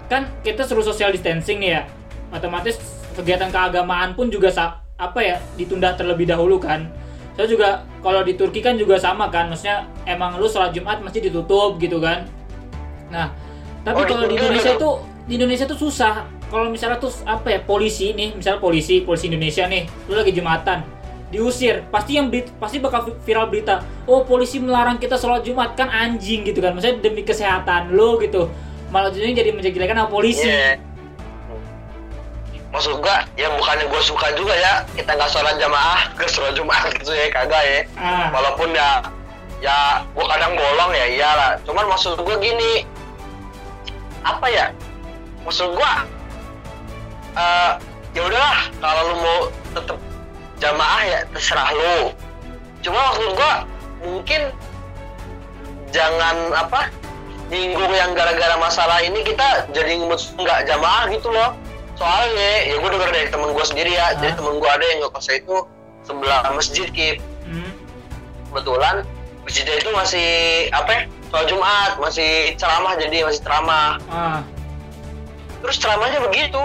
kan 0.04 0.26
kita 0.42 0.66
suruh 0.66 0.82
social 0.82 1.08
distancing 1.08 1.62
nih 1.62 1.70
ya. 1.70 1.82
Otomatis 2.28 2.76
kegiatan 3.14 3.48
keagamaan 3.48 4.12
pun 4.12 4.26
juga 4.26 4.50
apa 4.94 5.18
ya 5.18 5.36
ditunda 5.58 5.94
terlebih 5.98 6.26
dahulu 6.26 6.62
kan. 6.62 6.86
Saya 7.34 7.50
juga 7.50 7.68
kalau 7.98 8.22
di 8.22 8.38
Turki 8.38 8.62
kan 8.62 8.78
juga 8.78 8.94
sama 8.94 9.26
kan, 9.26 9.50
maksudnya 9.50 9.90
emang 10.06 10.38
lu 10.38 10.46
sholat 10.46 10.70
Jumat 10.70 11.02
masih 11.02 11.18
ditutup 11.18 11.82
gitu 11.82 11.98
kan. 11.98 12.22
Nah, 13.10 13.34
tapi 13.82 14.02
Oh, 14.02 14.06
kalau 14.06 14.30
di 14.30 14.38
Turki 14.38 14.54
Indonesia 14.54 14.72
ada. 14.72 14.78
tuh 14.78 14.94
di 15.26 15.32
Indonesia 15.34 15.66
tuh 15.66 15.78
susah. 15.78 16.14
Kalau 16.46 16.70
misalnya 16.70 17.02
tuh 17.02 17.10
apa 17.26 17.50
ya 17.50 17.58
polisi 17.58 18.14
nih, 18.14 18.38
misalnya 18.38 18.62
polisi, 18.62 19.02
polisi 19.02 19.26
Indonesia 19.26 19.66
nih, 19.66 19.82
lu 20.06 20.14
lagi 20.14 20.30
Jumatan, 20.30 20.86
diusir, 21.34 21.82
pasti 21.90 22.14
yang 22.14 22.30
berit- 22.30 22.54
pasti 22.62 22.78
bakal 22.78 23.10
vi- 23.10 23.18
viral 23.26 23.50
berita. 23.50 23.82
Oh, 24.06 24.22
polisi 24.22 24.62
melarang 24.62 25.02
kita 25.02 25.18
sholat 25.18 25.42
Jumat 25.42 25.74
kan 25.74 25.90
anjing 25.90 26.46
gitu 26.46 26.62
kan. 26.62 26.70
Maksudnya 26.70 27.02
demi 27.02 27.26
kesehatan 27.26 27.90
lo 27.98 28.14
gitu. 28.22 28.46
Malah 28.94 29.10
jadinya 29.10 29.42
jadi 29.42 29.50
menjelek-jelekan 29.50 30.06
sama 30.06 30.10
polisi. 30.12 30.46
Iya. 30.46 30.78
Maksud 32.74 32.98
gua, 32.98 33.22
ya 33.38 33.46
bukannya 33.54 33.86
gua 33.86 34.02
suka 34.02 34.34
juga 34.34 34.50
ya 34.50 34.82
kita 34.98 35.14
nggak 35.14 35.30
sholat 35.30 35.54
jamaah 35.62 36.10
ke 36.18 36.26
sholat 36.26 36.58
jumat 36.58 36.90
gitu 36.98 37.14
ya 37.14 37.30
kagak 37.30 37.62
ya. 37.62 37.80
Ah, 37.94 38.34
Walaupun 38.34 38.74
ya 38.74 38.88
ya 39.62 40.02
gua 40.10 40.26
kadang 40.26 40.58
bolong 40.58 40.90
ya 40.90 41.06
iyalah. 41.06 41.50
Cuman 41.62 41.86
maksud 41.86 42.18
gua 42.18 42.34
gini, 42.42 42.82
apa 44.26 44.46
ya? 44.50 44.66
Maksud 45.46 45.70
gua, 45.78 46.02
eh 47.38 47.70
ya 48.10 48.22
udahlah 48.26 48.60
kalau 48.82 49.02
lu 49.06 49.16
mau 49.22 49.38
tetap 49.70 49.98
jamaah 50.58 51.02
ya 51.06 51.18
terserah 51.30 51.70
lu. 51.70 51.96
Cuma 52.82 52.98
maksud 53.14 53.38
gua 53.38 53.52
mungkin 54.02 54.50
jangan 55.94 56.50
apa 56.50 56.90
nyinggung 57.54 57.94
yang 57.94 58.18
gara-gara 58.18 58.58
masalah 58.58 58.98
ini 58.98 59.22
kita 59.22 59.70
jadi 59.70 59.94
nggak 60.02 60.60
jamaah 60.66 61.06
gitu 61.14 61.30
loh 61.30 61.54
soalnya 61.94 62.52
ya 62.66 62.74
gue 62.78 62.90
denger 62.90 63.10
dari 63.10 63.28
temen 63.30 63.50
gue 63.54 63.64
sendiri 63.64 63.90
ya. 63.94 64.06
Jadi 64.18 64.34
Hah? 64.34 64.38
temen 64.38 64.54
gue 64.58 64.70
ada 64.70 64.84
yang 64.84 64.98
ngekosnya 65.06 65.34
itu 65.42 65.56
sebelah 66.04 66.40
masjid 66.52 66.86
kip. 66.90 67.16
Hmm, 67.46 67.70
kebetulan 68.50 68.94
masjidnya 69.44 69.76
itu 69.78 69.90
masih 69.92 70.30
apa 70.74 70.90
ya 70.90 71.02
soal 71.30 71.44
Jumat. 71.46 71.92
Masih 72.00 72.30
ceramah 72.58 72.92
jadi 72.98 73.16
masih 73.26 73.40
ceramah. 73.42 73.98
Ah, 74.10 74.40
terus 75.62 75.76
ceramahnya 75.78 76.20
begitu. 76.24 76.62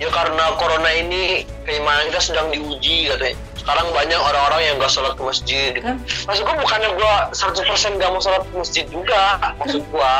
Ya 0.00 0.08
karena 0.08 0.56
corona 0.56 0.88
ini 0.96 1.44
keimanan 1.68 2.08
kita 2.08 2.20
sedang 2.32 2.48
diuji 2.48 3.12
katanya. 3.12 3.36
Sekarang 3.60 3.92
banyak 3.92 4.16
orang-orang 4.16 4.60
yang 4.64 4.74
gak 4.80 4.88
sholat 4.88 5.12
ke 5.12 5.20
masjid. 5.20 5.76
Kan? 5.76 6.00
Maksud 6.00 6.48
gue 6.48 6.56
bukannya 6.56 6.90
gue 6.96 7.14
100% 7.36 8.00
gak 8.00 8.08
mau 8.08 8.20
sholat 8.24 8.40
ke 8.48 8.54
masjid 8.56 8.84
juga 8.88 9.36
maksud 9.60 9.84
gue 9.84 10.12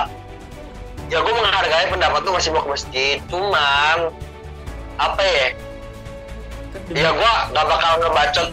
ya 1.17 1.19
gue 1.25 1.33
menghargai 1.33 1.89
pendapat 1.89 2.21
lu 2.29 2.37
masih 2.37 2.53
mau 2.53 2.61
ke 2.61 2.71
masjid. 2.77 3.17
Cuman 3.33 4.13
apa 5.01 5.23
ya 5.25 5.49
ya 6.93 7.11
gue 7.11 7.33
nggak 7.55 7.67
bakal 7.67 7.93
ngebacot 8.05 8.49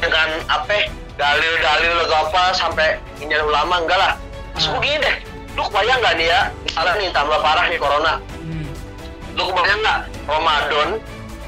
dengan 0.00 0.28
apa 0.48 0.88
dalil-dalil 1.16 1.94
atau 2.08 2.16
apa 2.28 2.42
sampai 2.52 3.00
ini 3.20 3.32
ulama 3.40 3.80
enggak 3.82 3.98
lah. 3.98 4.12
Maksud 4.56 4.76
gue 4.78 4.82
gini 4.84 4.98
deh 5.04 5.16
lu 5.56 5.64
kebayang 5.72 5.98
nggak 6.04 6.14
nih 6.20 6.28
ya 6.28 6.40
misalnya 6.68 6.92
nih 7.00 7.08
tambah 7.12 7.38
parah 7.40 7.66
nih 7.68 7.78
corona. 7.80 8.14
Hmm, 8.44 8.68
lu 9.34 9.42
kebayang 9.48 9.80
nggak 9.80 10.00
Ramadan? 10.28 10.88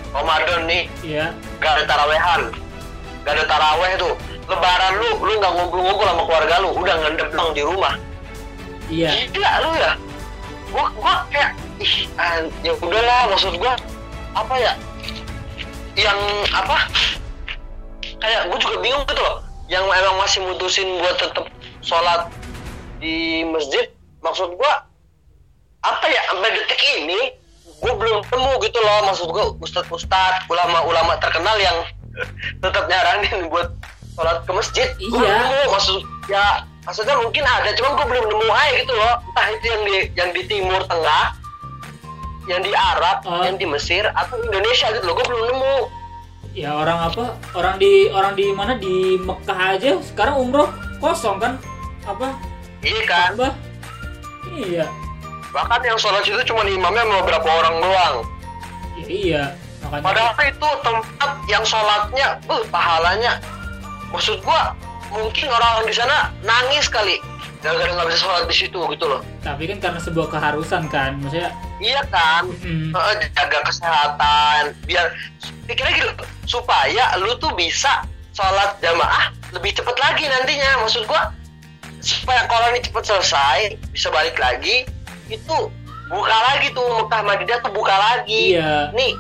Ramadan 0.09 0.61
nih 0.65 0.83
iya. 1.05 1.27
gak 1.61 1.77
ada 1.79 1.85
tarawehan. 1.85 2.41
Gak 3.29 3.33
ada 3.37 3.45
taraweh 3.45 3.93
tuh. 4.01 4.15
Lebaran 4.49 4.93
lu 4.97 5.11
lu 5.21 5.33
nggak 5.37 5.53
ngumpul-ngumpul 5.53 6.05
sama 6.09 6.23
keluarga 6.25 6.55
lu 6.65 6.69
udah 6.81 6.97
ngendep 7.05 7.29
dong 7.37 7.51
di 7.53 7.63
rumah. 7.63 7.95
Iya. 8.89 9.29
Gila 9.29 9.53
lu 9.61 9.71
ya. 9.77 9.93
Gua 10.73 10.87
gua 10.97 11.15
kayak 11.29 11.53
ih 11.77 12.09
ya 12.65 12.73
udahlah 12.81 13.29
maksud 13.37 13.53
gua 13.61 13.77
apa 14.39 14.55
ya 14.59 14.73
yang 15.99 16.19
apa 16.55 16.77
kayak 18.23 18.47
gua 18.51 18.59
juga 18.63 18.77
bingung 18.79 19.03
gitu 19.11 19.23
loh 19.23 19.43
yang 19.67 19.85
emang 19.85 20.17
masih 20.23 20.41
mutusin 20.47 20.89
buat 21.03 21.19
tetap 21.19 21.47
sholat 21.83 22.31
di 23.03 23.43
masjid 23.51 23.91
maksud 24.23 24.55
gua 24.55 24.87
apa 25.83 26.05
ya 26.11 26.21
sampai 26.31 26.51
detik 26.55 26.81
ini 26.99 27.21
gue 27.79 27.93
belum 27.95 28.27
temu 28.27 28.59
gitu 28.59 28.79
loh 28.83 29.07
maksud 29.07 29.29
gue 29.31 29.45
ustadz 29.63 29.91
ustadz 29.95 30.43
ulama 30.51 30.83
ulama 30.83 31.15
terkenal 31.23 31.55
yang 31.63 31.87
tetap 32.59 32.91
nyaranin 32.91 33.47
buat 33.47 33.71
sholat 34.19 34.43
ke 34.43 34.51
masjid 34.51 34.89
Iya. 34.99 35.15
belum 35.15 35.31
nemu 35.31 35.61
maksud 35.71 36.01
ya 36.27 36.67
maksudnya 36.83 37.15
mungkin 37.23 37.47
ada 37.47 37.71
cuman 37.79 37.95
gue 37.95 38.07
belum 38.11 38.25
nemu 38.35 38.49
aja 38.51 38.73
gitu 38.83 38.93
loh 38.99 39.15
entah 39.31 39.47
itu 39.55 39.67
yang 39.71 39.83
di 39.87 39.97
yang 40.19 40.31
di 40.35 40.43
timur 40.51 40.83
tengah 40.91 41.38
yang 42.49 42.65
di 42.65 42.73
Arab 42.73 43.23
Oh. 43.29 43.45
yang 43.45 43.61
di 43.61 43.69
Mesir 43.69 44.09
atau 44.11 44.41
Indonesia 44.41 44.89
gitu 44.91 45.05
loh. 45.05 45.15
Gue 45.15 45.27
belum 45.29 45.43
nemu. 45.53 45.77
Ya 46.57 46.75
orang 46.75 47.13
apa? 47.13 47.39
Orang 47.55 47.77
di 47.79 48.09
orang 48.11 48.35
di 48.35 48.51
mana? 48.51 48.75
Di 48.75 49.21
Mekah 49.21 49.79
aja. 49.79 50.01
Sekarang 50.03 50.41
umroh 50.43 50.73
kosong 50.99 51.39
kan? 51.39 51.61
Apa? 52.03 52.35
Iya 52.83 53.03
kan? 53.07 53.37
Ka'bah 53.37 53.53
iya. 54.59 54.85
Bahkan 55.55 55.81
yang 55.85 55.99
sholat 56.01 56.25
situ 56.27 56.41
cuma 56.45 56.67
imamnya 56.67 57.05
sama 57.07 57.23
beberapa 57.25 57.49
orang 57.49 57.77
doang. 57.81 58.17
Ya 58.99 59.07
iya. 59.07 59.43
Makanya 59.87 60.05
Padahal 60.05 60.35
itu 60.45 60.69
tempat 60.83 61.31
yang 61.47 61.65
sholatnya, 61.65 62.29
uh, 62.51 62.63
pahalanya. 62.69 63.33
Maksud 64.11 64.43
gua, 64.43 64.75
mungkin 65.15 65.49
orang 65.49 65.87
di 65.87 65.95
sana 65.95 66.35
nangis 66.43 66.91
kali. 66.91 67.23
Gara-gara 67.63 67.91
nggak 67.91 68.09
bisa 68.11 68.21
sholat 68.23 68.45
di 68.51 68.57
situ 68.57 68.79
gitu 68.95 69.05
loh. 69.07 69.21
tapi 69.43 69.65
kan 69.71 69.79
karena 69.81 70.01
sebuah 70.03 70.29
keharusan 70.29 70.91
kan. 70.91 71.17
Maksudnya 71.23 71.55
Iya 71.79 72.03
kan, 72.11 72.51
hmm, 72.51 72.91
Eh, 72.91 73.15
jaga 73.39 73.59
kesehatan, 73.63 74.75
biar 74.83 75.15
pikirnya 75.71 75.95
gitu, 75.95 76.11
supaya 76.47 77.15
lu 77.23 77.39
tuh 77.39 77.55
bisa 77.55 78.03
sholat 78.35 78.79
jamaah 78.83 79.31
lebih 79.55 79.75
cepet 79.75 79.97
lagi 79.99 80.27
nantinya. 80.27 80.83
Maksud 80.83 81.07
gua, 81.07 81.31
supaya 82.03 82.47
kalau 82.51 82.75
ini 82.75 82.83
cepet 82.83 83.05
selesai, 83.07 83.59
bisa 83.95 84.11
balik 84.11 84.35
lagi, 84.39 84.87
itu 85.31 85.57
buka 86.09 86.37
lagi 86.53 86.73
tuh 86.73 86.87
Mekah 87.05 87.23
Madinah 87.23 87.59
tuh 87.63 87.73
buka 87.73 87.95
lagi. 87.95 88.59
Iya. 88.59 88.91
Nih 88.97 89.15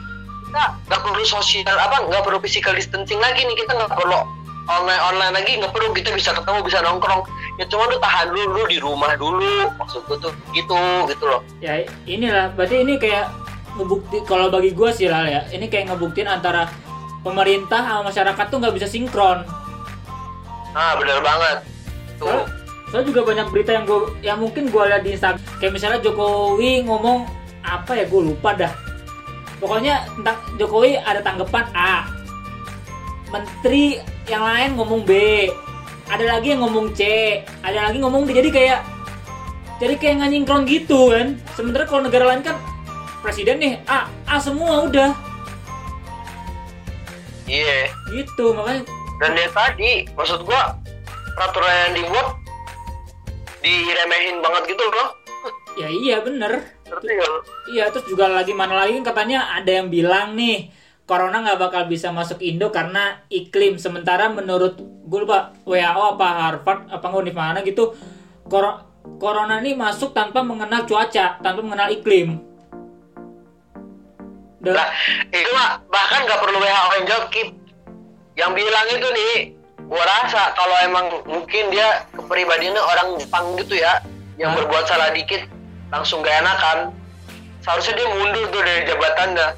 kita 0.48 0.64
nggak 0.88 1.00
perlu 1.04 1.24
sosial 1.28 1.76
apa 1.76 2.08
nggak 2.08 2.24
perlu 2.24 2.40
physical 2.40 2.74
distancing 2.74 3.20
lagi 3.20 3.44
nih. 3.44 3.54
Kita 3.54 3.76
nggak 3.76 3.92
perlu 3.92 4.18
online 4.68 5.02
online 5.02 5.32
lagi 5.36 5.52
nggak 5.56 5.72
perlu 5.72 5.92
kita 5.96 6.12
bisa 6.12 6.36
ketemu 6.36 6.60
bisa 6.64 6.78
nongkrong 6.84 7.24
ya 7.58 7.64
cuma 7.66 7.90
lu 7.90 7.98
tahan 7.98 8.30
dulu 8.30 8.42
lu 8.54 8.62
di 8.70 8.78
rumah 8.78 9.12
dulu. 9.18 9.74
Maksud 9.76 10.06
gue 10.06 10.18
tuh 10.22 10.32
gitu 10.54 10.78
gitu 11.10 11.24
loh. 11.26 11.42
Ya 11.58 11.82
inilah. 12.06 12.54
Berarti 12.54 12.86
ini 12.86 12.96
kayak 12.96 13.28
ngebukti 13.74 14.22
kalau 14.24 14.48
bagi 14.48 14.72
gue 14.72 14.90
sih 14.94 15.06
lah 15.10 15.26
ya 15.26 15.40
ini 15.54 15.70
kayak 15.70 15.92
ngebuktiin 15.92 16.26
antara 16.26 16.70
pemerintah 17.22 17.82
sama 17.82 18.10
masyarakat 18.10 18.44
tuh 18.48 18.58
nggak 18.62 18.74
bisa 18.78 18.86
sinkron. 18.86 19.42
Nah 20.72 20.94
bener 20.96 21.18
banget. 21.18 21.58
Tuh. 22.22 22.46
Soalnya 22.88 23.12
juga 23.12 23.20
banyak 23.28 23.46
berita 23.52 23.70
yang 23.76 23.84
gue 23.84 24.00
yang 24.24 24.38
mungkin 24.40 24.72
gue 24.72 24.82
lihat 24.88 25.02
di 25.04 25.12
Instagram. 25.18 25.42
Kayak 25.60 25.72
misalnya 25.76 25.98
Jokowi 26.00 26.86
ngomong 26.88 27.28
apa 27.66 27.92
ya 27.98 28.08
gue 28.08 28.20
lupa 28.32 28.56
dah. 28.56 28.72
Pokoknya 29.58 30.06
tentang 30.14 30.38
Jokowi 30.56 30.96
ada 31.02 31.20
tanggapan 31.20 31.66
A. 31.74 32.06
Menteri 33.28 34.00
yang 34.24 34.40
lain 34.40 34.78
ngomong 34.80 35.04
B 35.04 35.12
ada 36.08 36.24
lagi 36.24 36.56
yang 36.56 36.64
ngomong 36.64 36.96
C 36.96 37.02
ada 37.60 37.88
lagi 37.88 38.00
ngomong 38.00 38.24
D. 38.24 38.32
Jadi 38.32 38.50
kayak 38.52 38.80
jadi 39.78 39.94
kayak 39.94 40.14
nggak 40.18 40.30
nyinkron 40.32 40.62
gitu 40.66 41.12
kan? 41.12 41.38
Sementara 41.54 41.84
kalau 41.84 42.08
negara 42.08 42.34
lain 42.34 42.42
kan 42.42 42.56
presiden 43.20 43.60
nih 43.60 43.78
A 43.86 44.08
A 44.26 44.36
semua 44.40 44.88
udah. 44.88 45.14
Iya. 47.44 47.92
Gitu 48.12 48.56
makanya. 48.56 48.82
Dan 49.18 49.34
ya 49.34 49.48
tadi 49.50 50.06
maksud 50.14 50.46
gua 50.48 50.76
peraturan 51.38 51.70
yang 51.70 51.92
dibuat 52.02 52.28
diremehin 53.62 54.38
banget 54.42 54.74
gitu 54.74 54.84
loh. 54.86 55.14
Ya 55.78 55.88
iya 55.90 56.16
bener? 56.18 56.74
Iya, 57.68 57.92
terus 57.92 58.08
juga 58.08 58.26
lagi 58.26 58.56
mana 58.56 58.74
lagi 58.82 58.98
kan 58.98 59.14
katanya 59.14 59.54
ada 59.54 59.70
yang 59.70 59.92
bilang 59.92 60.34
nih 60.34 60.72
Corona 61.08 61.40
nggak 61.40 61.56
bakal 61.56 61.82
bisa 61.88 62.12
masuk 62.12 62.44
Indo 62.44 62.68
karena 62.68 63.24
iklim. 63.32 63.80
Sementara 63.80 64.28
menurut 64.28 64.76
gue 64.78 65.18
lupa 65.24 65.56
WHO 65.64 66.20
apa 66.20 66.26
Harvard 66.36 66.84
apa 66.92 67.06
nggak 67.08 67.32
mana 67.32 67.64
gitu, 67.64 67.96
Cor- 68.44 68.84
Corona 69.16 69.64
ini 69.64 69.72
masuk 69.72 70.12
tanpa 70.12 70.44
mengenal 70.44 70.84
cuaca, 70.84 71.40
tanpa 71.40 71.64
mengenal 71.64 71.88
iklim. 71.88 72.44
Dan, 74.60 74.76
Lah, 74.76 74.90
itu 75.32 75.50
mah 75.56 75.80
bahkan 75.88 76.28
nggak 76.28 76.40
perlu 76.44 76.60
WHO 76.60 76.88
yang 77.00 77.06
jawab 77.08 77.26
Kip. 77.32 77.48
Yang 78.36 78.52
bilang 78.60 78.86
itu 78.92 79.08
nih, 79.08 79.34
gua 79.88 80.04
rasa 80.04 80.52
kalau 80.52 80.76
emang 80.84 81.06
mungkin 81.24 81.72
dia 81.72 82.04
kepribadiannya 82.12 82.82
orang 82.84 83.08
Jepang 83.16 83.56
gitu 83.56 83.80
ya, 83.80 84.04
yang 84.36 84.52
Hah? 84.52 84.60
berbuat 84.60 84.84
salah 84.84 85.08
dikit 85.16 85.48
langsung 85.88 86.20
gak 86.20 86.44
enakan. 86.44 86.92
Seharusnya 87.64 87.96
dia 87.96 88.08
mundur 88.12 88.44
tuh 88.52 88.60
dari 88.60 88.84
jabatannya. 88.84 89.48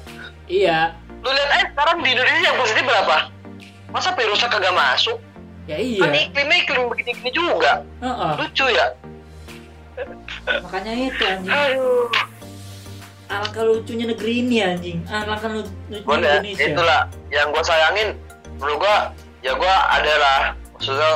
iya, 0.47 0.95
Lu 1.21 1.29
lihat 1.29 1.49
aja 1.51 1.65
sekarang 1.69 1.97
di 2.01 2.09
Indonesia 2.11 2.41
yang 2.43 2.57
positif 2.57 2.83
berapa? 2.83 3.17
Masa 3.91 4.09
virusnya 4.15 4.49
kagak 4.49 4.73
masuk? 4.73 5.17
ya 5.69 5.77
Kan 5.77 6.09
iya. 6.09 6.25
iklimnya 6.25 6.57
iklim 6.65 6.81
begini-gini 6.89 7.31
juga. 7.31 7.85
Heeh. 8.01 8.31
Lucu 8.41 8.65
ya? 8.67 8.85
Makanya 10.65 10.91
itu 10.97 11.21
anjing. 11.21 11.53
Aduh. 11.53 12.09
Alangkah 13.31 13.63
lucunya 13.63 14.05
negeri 14.09 14.33
ini 14.43 14.57
anjing. 14.59 14.99
Alangkah 15.07 15.47
lu- 15.47 15.71
lucunya 15.87 16.03
Bon 16.09 16.19
ya, 16.19 16.41
Indonesia. 16.41 16.65
itulah 16.67 16.99
yang 17.29 17.47
gue 17.53 17.63
sayangin 17.63 18.09
menurut 18.59 18.77
gue 18.81 18.95
ya 19.41 19.53
gue 19.55 19.75
adalah 19.89 20.39
maksudnya 20.75 21.11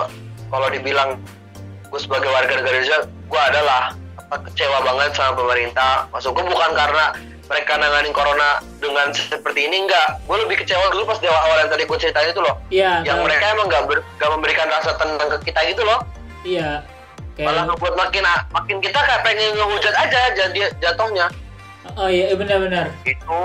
kalau 0.47 0.67
dibilang 0.71 1.09
gue 1.91 1.99
sebagai 1.99 2.29
warga 2.31 2.55
negara 2.55 2.71
Indonesia 2.73 2.97
gue 3.05 3.41
adalah 3.51 3.81
apa, 4.17 4.35
kecewa 4.47 4.77
banget 4.81 5.11
sama 5.13 5.31
pemerintah 5.35 6.07
maksud 6.09 6.31
gue 6.31 6.45
bukan 6.47 6.71
karena 6.73 7.05
mereka 7.45 7.77
nanganin 7.77 8.09
corona 8.09 8.57
dengan 8.81 9.13
seperti 9.13 9.69
ini 9.69 9.85
enggak. 9.85 10.17
Gue 10.25 10.37
lebih 10.41 10.65
kecewa 10.65 10.89
dulu 10.89 11.05
pas 11.05 11.21
di 11.21 11.29
awal 11.29 11.61
yang 11.61 11.69
tadi 11.69 11.85
gue 11.85 11.97
ceritain 11.97 12.29
itu 12.29 12.41
loh. 12.41 12.57
Iya, 12.73 13.05
yang 13.05 13.21
mereka 13.21 13.53
emang 13.53 13.69
gak, 13.69 13.85
ber- 13.85 14.05
gak 14.17 14.29
memberikan 14.33 14.67
rasa 14.69 14.97
tenang 14.97 15.29
ke 15.37 15.53
kita 15.53 15.61
gitu 15.69 15.85
loh. 15.85 16.01
Iya. 16.41 16.81
malah 17.35 17.67
Kayak 17.67 17.67
ngebuat 17.67 17.93
makin 17.99 18.23
makin 18.55 18.77
kita 18.79 18.95
kayak 18.95 19.21
pengen 19.27 19.51
ngehujat 19.59 19.91
aja 19.91 20.21
jadi 20.39 20.71
jatuhnya. 20.79 21.27
Oh 21.99 22.07
iya, 22.07 22.31
benar-benar. 22.31 22.95
itu 23.03 23.43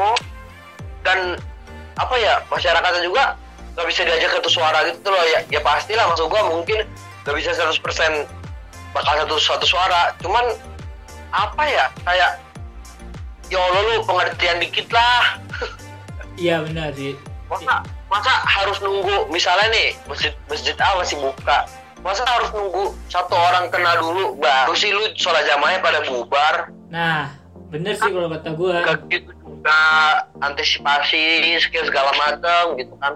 dan 1.03 1.35
apa 1.99 2.15
ya 2.17 2.39
masyarakatnya 2.49 3.03
juga 3.03 3.35
nggak 3.75 3.87
bisa 3.91 4.07
diajak 4.07 4.31
satu 4.31 4.47
suara 4.47 4.87
gitu 4.87 5.11
loh. 5.11 5.19
Ya 5.35 5.43
ya 5.51 5.61
pastilah 5.61 6.07
maksud 6.07 6.31
gua 6.31 6.47
mungkin 6.47 6.87
nggak 7.27 7.35
bisa 7.35 7.51
100% 7.51 7.83
bakal 8.95 9.15
satu 9.27 9.37
satu 9.43 9.67
suara. 9.67 10.15
Cuman 10.23 10.55
apa 11.35 11.63
ya 11.67 11.91
kayak 12.07 12.39
ya 13.51 13.59
Allah 13.59 13.81
lu 13.85 13.95
pengertian 14.03 14.59
dikit 14.59 14.89
lah 14.91 15.39
Iya 16.35 16.65
benar 16.65 16.95
sih. 16.95 17.19
masa 17.51 17.83
masa 18.07 18.31
harus 18.47 18.79
nunggu 18.79 19.27
misalnya 19.29 19.69
nih 19.69 19.99
masjid 20.07 20.31
masjid 20.47 20.73
A 20.79 20.95
masih 20.97 21.19
buka 21.19 21.67
masa 22.01 22.23
harus 22.25 22.49
nunggu 22.51 22.95
satu 23.07 23.35
orang 23.35 23.69
kena 23.69 23.99
dulu 23.99 24.39
baru 24.39 24.73
sih 24.73 24.89
lu 24.89 25.11
sholat 25.13 25.45
jamaahnya 25.45 25.79
pada 25.81 26.01
bubar 26.07 26.71
Nah, 26.89 27.31
bener 27.71 27.95
sih 27.95 28.07
kalau 28.07 28.27
kata 28.27 28.51
gue. 28.51 28.75
Gitu 29.09 29.31
juga 29.31 29.79
antisipasi 30.41 31.23
skill 31.61 31.87
segala 31.87 32.11
macam 32.17 32.75
gitu 32.75 32.95
kan 32.97 33.15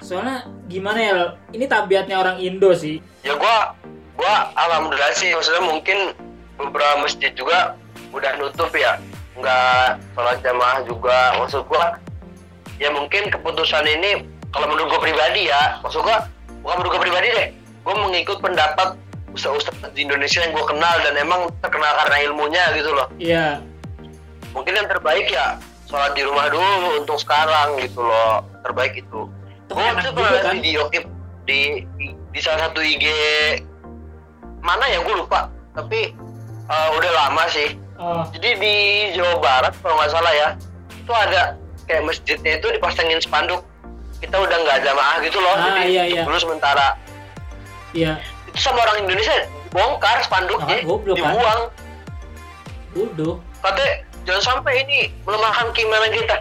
Soalnya 0.00 0.44
gimana 0.66 0.98
ya, 0.98 1.16
ini 1.50 1.64
tabiatnya 1.64 2.18
orang 2.18 2.36
Indo 2.38 2.70
sih. 2.70 2.98
ya 3.22 3.34
gua 3.34 3.72
gua 4.14 4.50
alhamdulillah 4.52 5.14
sih 5.14 5.30
maksudnya 5.32 5.62
mungkin 5.62 6.12
beberapa 6.54 7.00
masjid 7.00 7.30
juga 7.32 7.78
udah 8.10 8.30
nutup 8.38 8.70
ya. 8.74 8.98
Nggak 9.38 10.02
sholat 10.14 10.38
jamaah 10.42 10.78
juga. 10.86 11.18
Maksud 11.40 11.62
gua 11.66 11.96
ya 12.80 12.88
mungkin 12.92 13.28
keputusan 13.28 13.84
ini 13.86 14.24
kalau 14.50 14.66
menurut 14.70 14.96
gua 14.96 15.00
pribadi 15.04 15.52
ya 15.52 15.78
maksud 15.84 16.00
gua 16.00 16.24
bukan 16.64 16.74
menurut 16.80 16.92
gua 16.98 17.02
pribadi 17.02 17.28
deh. 17.32 17.48
Gua 17.80 17.94
mengikut 17.96 18.38
pendapat 18.44 18.98
ustaz-ustaz 19.34 19.74
di 19.94 20.06
Indonesia 20.06 20.42
yang 20.42 20.52
gue 20.54 20.66
kenal 20.66 20.96
dan 21.06 21.14
emang 21.18 21.40
terkenal 21.62 21.92
karena 22.04 22.16
ilmunya 22.30 22.64
gitu 22.74 22.90
loh. 22.94 23.08
Iya. 23.18 23.62
mungkin 24.50 24.74
yang 24.74 24.90
terbaik 24.90 25.30
ya 25.30 25.62
sholat 25.86 26.10
di 26.18 26.26
rumah 26.26 26.50
dulu 26.50 26.98
untuk 26.98 27.22
sekarang 27.22 27.78
gitu 27.78 28.02
loh. 28.02 28.42
Terbaik 28.66 28.98
itu. 28.98 29.30
Enak 29.70 30.02
tuh 30.02 30.12
pernah 30.18 30.42
kan? 30.42 30.54
video 30.58 30.90
klip 30.90 31.06
di 31.46 31.86
di 32.34 32.40
salah 32.42 32.66
satu 32.66 32.82
IG 32.82 33.06
mana 34.58 34.90
ya? 34.90 34.98
Gue 35.06 35.14
lupa. 35.22 35.46
Tapi 35.70 36.10
eh, 36.66 36.88
udah 36.98 37.10
lama 37.14 37.46
sih 37.46 37.78
Oh, 38.00 38.24
jadi 38.32 38.56
di 38.56 38.74
Jawa 39.12 39.36
Barat 39.38 39.76
kalau 39.76 39.94
nggak 39.94 40.08
salah 40.08 40.32
ya 40.32 40.48
itu 40.90 41.12
ada 41.12 41.52
kayak 41.84 42.02
masjidnya 42.02 42.52
itu 42.56 42.66
dipasangin 42.70 43.20
spanduk 43.20 43.60
kita 44.18 44.36
udah 44.36 44.56
nggak 44.58 44.80
jamaah 44.80 45.20
gitu 45.20 45.36
loh 45.36 45.52
Ah, 45.52 45.60
jadi 45.68 45.80
iya, 45.86 46.02
iya. 46.08 46.22
dulu 46.24 46.36
sementara 46.36 46.96
iya. 47.92 48.16
itu 48.46 48.56
sama 48.56 48.80
orang 48.80 49.04
Indonesia 49.04 49.44
bongkar 49.68 50.16
spanduknya 50.20 50.76
Ah, 50.76 50.86
goblok, 50.86 51.12
kan? 51.14 51.28
dibuang 51.28 51.62
Bodoh. 52.90 53.34
katanya 53.60 53.92
jangan 54.24 54.42
sampai 54.42 54.80
ini 54.80 54.98
melemahkan 55.22 55.68
keimanan 55.70 56.10
kita 56.10 56.36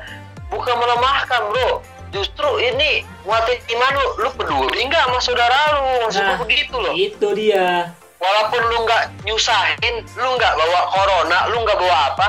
bukan 0.47 0.75
melemahkan 0.75 1.41
bro 1.45 1.83
justru 2.09 2.49
ini 2.57 3.03
nguatin 3.21 3.59
iman 3.69 3.91
lu 3.93 4.05
lu 4.17 4.29
peduli 4.33 4.79
nggak 4.81 5.03
sama 5.05 5.19
saudara 5.19 5.59
lu 5.75 6.07
maksud 6.07 6.23
Nah, 6.23 6.39
begitu 6.39 6.73
loh 6.73 6.93
Itu 6.95 7.27
dia. 7.35 7.93
Walaupun 8.19 8.61
lu 8.67 8.77
nggak 8.85 9.03
nyusahin 9.23 9.95
lu 10.19 10.29
nggak 10.35 10.53
bawa 10.55 10.79
corona 10.91 11.39
lu 11.49 11.57
nggak 11.63 11.79
bawa 11.79 11.97
apa 12.13 12.27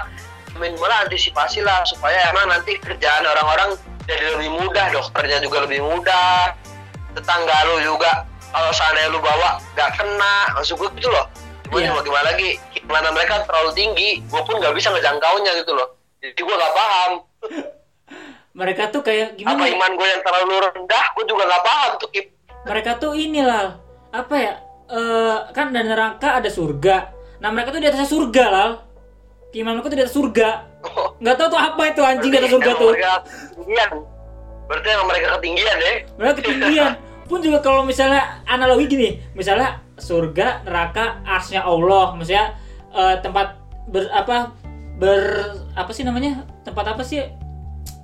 minimal 0.59 0.93
antisipasi 1.07 1.64
lah 1.64 1.82
supaya 1.86 2.30
emang 2.30 2.51
nanti 2.51 2.78
kerjaan 2.78 3.24
orang-orang 3.26 3.74
jadi 4.07 4.38
lebih 4.38 4.51
mudah 4.55 4.86
dokternya 4.95 5.38
juga 5.43 5.66
lebih 5.66 5.80
mudah 5.82 6.55
tetangga 7.14 7.57
lu 7.70 7.82
juga 7.82 8.26
kalau 8.51 8.70
seandainya 8.74 9.11
lu 9.14 9.20
bawa 9.22 9.59
nggak 9.74 9.91
kena 9.99 10.34
maksud 10.59 10.78
gue 10.78 10.88
gitu 10.99 11.11
loh 11.11 11.26
Iya. 11.70 11.95
ya 11.95 12.03
gimana 12.03 12.34
lagi 12.34 12.59
gimana 12.74 13.09
mereka 13.14 13.47
terlalu 13.47 13.70
tinggi 13.78 14.18
gue 14.26 14.43
pun 14.43 14.59
nggak 14.59 14.74
bisa 14.74 14.91
ngejangkaunya 14.91 15.55
gitu 15.62 15.70
loh 15.78 15.95
jadi 16.18 16.34
gue 16.34 16.57
nggak 16.57 16.74
paham 16.74 17.12
Mereka 18.51 18.91
tuh 18.91 19.07
kayak 19.07 19.38
apa 19.38 19.38
gimana? 19.38 19.62
ya? 19.62 19.78
iman 19.78 19.91
gue 19.95 20.09
yang 20.11 20.22
terlalu 20.26 20.55
rendah 20.59 21.05
gue 21.14 21.24
juga 21.30 21.43
nggak 21.47 21.62
paham 21.62 21.91
tuh 22.03 22.09
Kip 22.11 22.26
Mereka 22.66 22.91
tuh 22.99 23.14
inilah 23.14 23.78
apa 24.11 24.34
ya? 24.34 24.55
Eh 24.91 25.38
kan 25.55 25.70
ada 25.70 25.82
neraka 25.86 26.43
ada 26.43 26.51
surga. 26.51 27.14
Nah 27.38 27.49
mereka 27.55 27.70
tuh 27.70 27.80
di 27.80 27.86
atasnya 27.86 28.11
surga 28.11 28.45
lal. 28.51 28.70
Gimana 29.51 29.78
mereka 29.78 29.88
tuh 29.91 29.99
di 29.99 30.05
atas 30.05 30.14
surga? 30.14 30.49
Nggak 31.22 31.34
tahu 31.38 31.49
tuh 31.55 31.61
apa 31.61 31.82
itu 31.91 32.03
anjing 32.03 32.30
di 32.30 32.38
atas 32.38 32.53
surga 32.53 32.70
tuh. 32.74 32.93
ketinggian 32.95 33.91
berarti 34.70 34.86
emang 34.95 35.09
mereka 35.11 35.26
ketinggian 35.34 35.76
ya 35.82 35.95
Mereka 36.14 36.32
ketinggian. 36.38 36.93
Pun 37.26 37.43
juga 37.43 37.59
kalau 37.59 37.82
misalnya 37.82 38.43
analogi 38.47 38.86
gini, 38.91 39.18
misalnya 39.34 39.82
surga, 39.99 40.62
neraka, 40.66 41.22
arsnya 41.26 41.62
Allah, 41.62 42.14
misalnya 42.14 42.55
eh, 42.95 43.14
tempat 43.22 43.59
ber 43.91 44.07
apa 44.14 44.55
ber 44.99 45.22
apa 45.74 45.91
sih 45.91 46.07
namanya? 46.07 46.47
Tempat 46.62 46.95
apa 46.95 47.03
sih? 47.03 47.22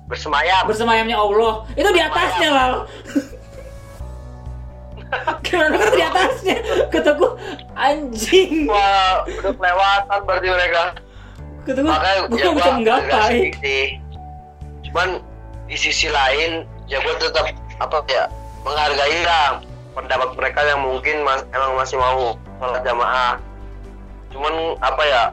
bersemayam 0.07 0.63
Bersemayamnya 0.63 1.19
Allah. 1.19 1.67
Itu 1.75 1.91
di 1.91 1.99
atasnya 1.99 2.49
lal. 2.51 2.73
Tuh 5.47 5.91
di 5.95 6.03
atasnya? 6.03 6.57
Kata 6.91 7.15
gua 7.15 7.39
anjing. 7.77 8.67
wah 8.67 9.23
udah 9.23 9.53
kelewatan 9.55 10.19
berarti 10.27 10.47
mereka 10.51 10.83
Kata 11.63 11.79
gua, 11.83 11.91
makanya 11.95 12.21
gua 12.27 12.37
ya 12.37 12.49
bisa 12.51 12.71
menggapai. 12.75 13.39
cuman 14.87 15.09
di 15.67 15.75
sisi 15.75 16.07
lain 16.07 16.63
ya 16.87 16.99
gua 17.03 17.15
tetap 17.19 17.51
apa 17.79 17.97
ya 18.07 18.31
menghargai 18.63 19.19
lah 19.23 19.59
pendapat 19.97 20.29
mereka 20.37 20.59
yang 20.61 20.79
mungkin 20.85 21.25
mas, 21.25 21.41
emang 21.55 21.73
masih 21.73 21.97
mau 21.97 22.37
sholat 22.61 22.81
jamaah 22.85 23.41
cuman 24.29 24.53
apa 24.83 25.03
ya 25.07 25.23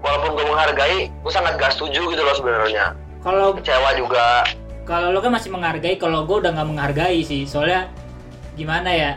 walaupun 0.00 0.30
gue 0.36 0.46
menghargai 0.48 0.98
gue 1.10 1.32
sangat 1.32 1.60
gak 1.60 1.72
setuju 1.76 2.08
gitu 2.12 2.22
loh 2.22 2.36
sebenarnya 2.36 2.96
Kalau 3.24 3.56
kecewa 3.56 3.96
juga 3.96 4.44
kalau 4.84 5.16
lo 5.16 5.20
kan 5.24 5.32
masih 5.32 5.48
menghargai 5.48 5.96
kalau 5.96 6.28
gue 6.28 6.44
udah 6.44 6.52
nggak 6.52 6.68
menghargai 6.68 7.24
sih 7.24 7.48
soalnya 7.48 7.88
gimana 8.54 8.90
ya 8.90 9.12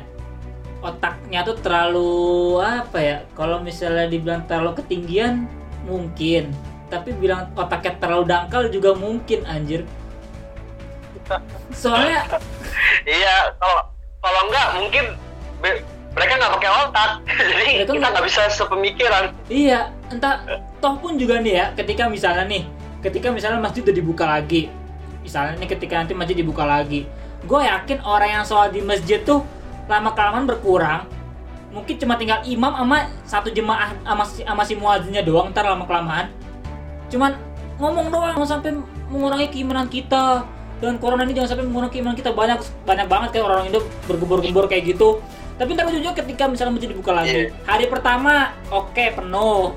otaknya 0.77 1.41
tuh 1.41 1.57
terlalu 1.57 2.57
apa 2.61 2.97
ya 3.01 3.17
kalau 3.33 3.57
misalnya 3.59 4.05
dibilang 4.05 4.45
terlalu 4.45 4.77
ketinggian 4.81 5.45
mungkin. 5.85 6.53
Tapi 6.88 7.11
bilang 7.17 7.51
otaknya 7.53 7.99
terlalu 7.99 8.23
dangkal 8.25 8.69
juga 8.69 8.95
mungkin 8.95 9.43
anjir. 9.43 9.83
Soalnya 11.75 12.23
iya 13.19 13.51
kalau 13.59 13.81
kalau 14.23 14.41
enggak 14.47 14.67
mungkin 14.79 15.05
be- 15.59 15.83
mereka 16.15 16.33
nggak 16.39 16.53
pakai 16.57 16.69
otak. 16.88 17.09
Jadi 17.51 17.63
Mereka 17.77 17.83
kita 17.83 17.93
nggak- 17.99 18.11
nggak 18.13 18.25
bisa 18.25 18.41
sepemikiran. 18.49 19.23
Iya 19.51 19.79
entah 20.07 20.45
toh 20.79 20.95
pun 21.01 21.19
juga 21.19 21.41
nih 21.43 21.53
ya 21.57 21.65
ketika 21.75 22.07
misalnya 22.07 22.47
nih 22.47 22.63
ketika 23.03 23.27
misalnya 23.29 23.59
masjid 23.59 23.83
udah 23.83 23.95
dibuka 23.97 24.25
lagi. 24.25 24.71
Misalnya 25.21 25.59
nih 25.59 25.67
ketika 25.67 25.99
nanti 25.99 26.15
masjid 26.15 26.38
dibuka 26.39 26.63
lagi 26.63 27.03
gue 27.47 27.61
yakin 27.63 28.03
orang 28.03 28.29
yang 28.29 28.43
sholat 28.43 28.75
di 28.75 28.83
masjid 28.83 29.23
tuh 29.23 29.41
lama 29.87 30.11
kelamaan 30.11 30.43
berkurang. 30.43 31.07
Mungkin 31.71 31.95
cuma 31.95 32.19
tinggal 32.19 32.43
imam 32.43 32.75
sama 32.75 33.07
satu 33.23 33.47
jemaah 33.51 33.95
sama 34.03 34.23
si, 34.27 34.43
sama 34.43 34.63
si 34.67 34.73
muadzinnya 34.75 35.23
doang 35.23 35.55
ntar 35.55 35.63
lama 35.67 35.87
kelamaan 35.87 36.27
cuman 37.07 37.39
ngomong 37.79 38.11
doang 38.11 38.35
jangan 38.35 38.59
sampai 38.59 38.75
mengurangi 39.07 39.47
keimanan 39.47 39.87
kita. 39.87 40.43
Dan 40.77 41.01
corona 41.01 41.25
ini 41.25 41.33
jangan 41.33 41.55
sampai 41.55 41.65
mengurangi 41.65 41.93
keimanan 41.97 42.17
kita. 42.19 42.35
Banyak 42.35 42.59
banyak 42.83 43.07
banget 43.07 43.29
kayak 43.33 43.45
orang 43.47 43.71
Indo 43.71 43.79
bergembor-gembor 44.05 44.67
kayak 44.67 44.91
gitu. 44.93 45.23
Tapi 45.55 45.73
ntar 45.73 45.89
ujung 45.89 46.13
ketika 46.13 46.45
misalnya 46.51 46.77
masjid 46.77 46.91
dibuka 46.91 47.11
lagi 47.15 47.33
Iya. 47.33 47.49
hari 47.65 47.85
pertama 47.89 48.53
oke 48.69 49.05
penuh. 49.15 49.73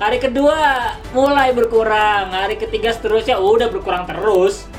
Hari 0.00 0.16
kedua 0.16 0.56
mulai 1.12 1.52
berkurang. 1.52 2.32
Hari 2.32 2.56
ketiga 2.56 2.88
seterusnya 2.94 3.36
udah 3.36 3.68
berkurang 3.68 4.08
terus 4.08 4.69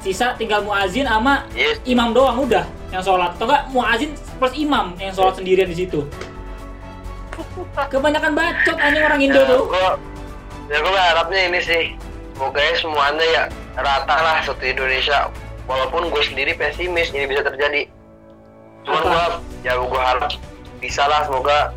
sisa 0.00 0.32
tinggal 0.40 0.64
muazin 0.64 1.04
sama 1.04 1.44
yes. 1.52 1.76
imam 1.84 2.16
doang 2.16 2.40
udah 2.44 2.64
yang 2.90 3.04
sholat. 3.04 3.36
Atau 3.36 3.46
enggak 3.46 3.64
muazin 3.70 4.10
plus 4.40 4.54
imam 4.56 4.96
yang 4.96 5.12
sholat 5.12 5.36
sendirian 5.36 5.68
di 5.68 5.76
situ. 5.86 6.00
Kebanyakan 7.72 8.36
bacot 8.36 8.76
anjing 8.76 9.04
orang 9.04 9.20
Indo 9.24 9.40
ya, 9.40 9.48
tuh. 9.48 9.62
gua 9.68 9.90
ya 10.68 10.76
gue 10.80 10.92
berharapnya 10.92 11.40
ini 11.48 11.60
sih. 11.62 11.84
Semoga 12.36 12.60
ya 12.60 12.74
semuanya 12.76 13.26
ya 13.28 13.44
rata 13.80 14.16
lah 14.20 14.36
satu 14.44 14.64
Indonesia. 14.64 15.28
Walaupun 15.68 16.10
gue 16.10 16.22
sendiri 16.24 16.52
pesimis 16.56 17.12
ini 17.12 17.28
bisa 17.30 17.46
terjadi. 17.46 17.86
Cuman 18.84 19.02
gue 19.04 19.24
ya 19.64 19.76
gue 19.76 20.00
harap 20.00 20.32
bisa 20.80 21.04
lah 21.04 21.28
semoga 21.28 21.72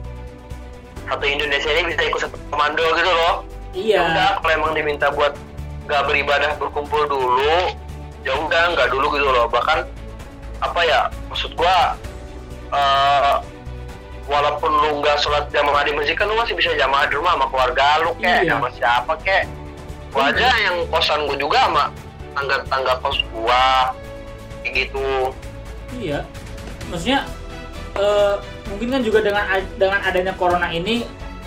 satu 1.07 1.25
Indonesia 1.27 1.69
ini 1.71 1.83
bisa 1.91 2.01
ikut 2.07 2.19
satu 2.23 2.35
komando 2.47 2.83
gitu 2.95 3.11
loh. 3.11 3.35
Ya 3.73 3.99
udah 4.05 4.29
iya 4.31 4.39
kalau 4.39 4.53
emang 4.53 4.71
diminta 4.77 5.11
buat 5.11 5.35
nggak 5.83 6.01
beribadah 6.07 6.51
berkumpul 6.61 7.03
dulu 7.11 7.75
ya 8.23 8.33
udah 8.39 8.61
nggak 8.75 8.87
dulu 8.91 9.07
gitu 9.15 9.27
loh. 9.29 9.45
Bahkan 9.51 9.79
apa 10.63 10.79
ya 10.87 10.99
maksud 11.27 11.51
gua 11.59 11.95
eh, 12.71 13.35
walaupun 14.27 14.71
lu 14.71 14.89
nggak 15.03 15.19
sholat 15.19 15.45
jamaah 15.51 15.83
di 15.83 15.91
masjid 15.91 16.15
kan 16.15 16.31
lu 16.31 16.39
masih 16.39 16.55
bisa 16.55 16.71
jamaah 16.79 17.05
di 17.07 17.15
rumah 17.19 17.35
sama 17.35 17.47
keluarga 17.51 17.85
lu 18.03 18.11
kek. 18.17 18.47
Iya. 18.47 18.57
sama 18.57 18.69
siapa 18.73 19.13
kek. 19.21 19.43
Gua 20.15 20.31
aja 20.31 20.49
yang 20.63 20.87
kosan 20.87 21.27
gua 21.27 21.37
juga 21.37 21.59
sama 21.67 21.85
tangga 22.33 22.57
tangga 22.71 22.93
kos 23.03 23.19
gua 23.35 23.91
kayak 24.63 24.87
gitu. 24.87 25.07
Iya. 25.99 26.19
Maksudnya 26.89 27.19
eh, 27.99 28.35
mungkin 28.71 28.87
kan 28.89 29.01
juga 29.03 29.19
dengan 29.19 29.45
dengan 29.75 29.99
adanya 30.01 30.33
corona 30.39 30.71
ini 30.71 31.03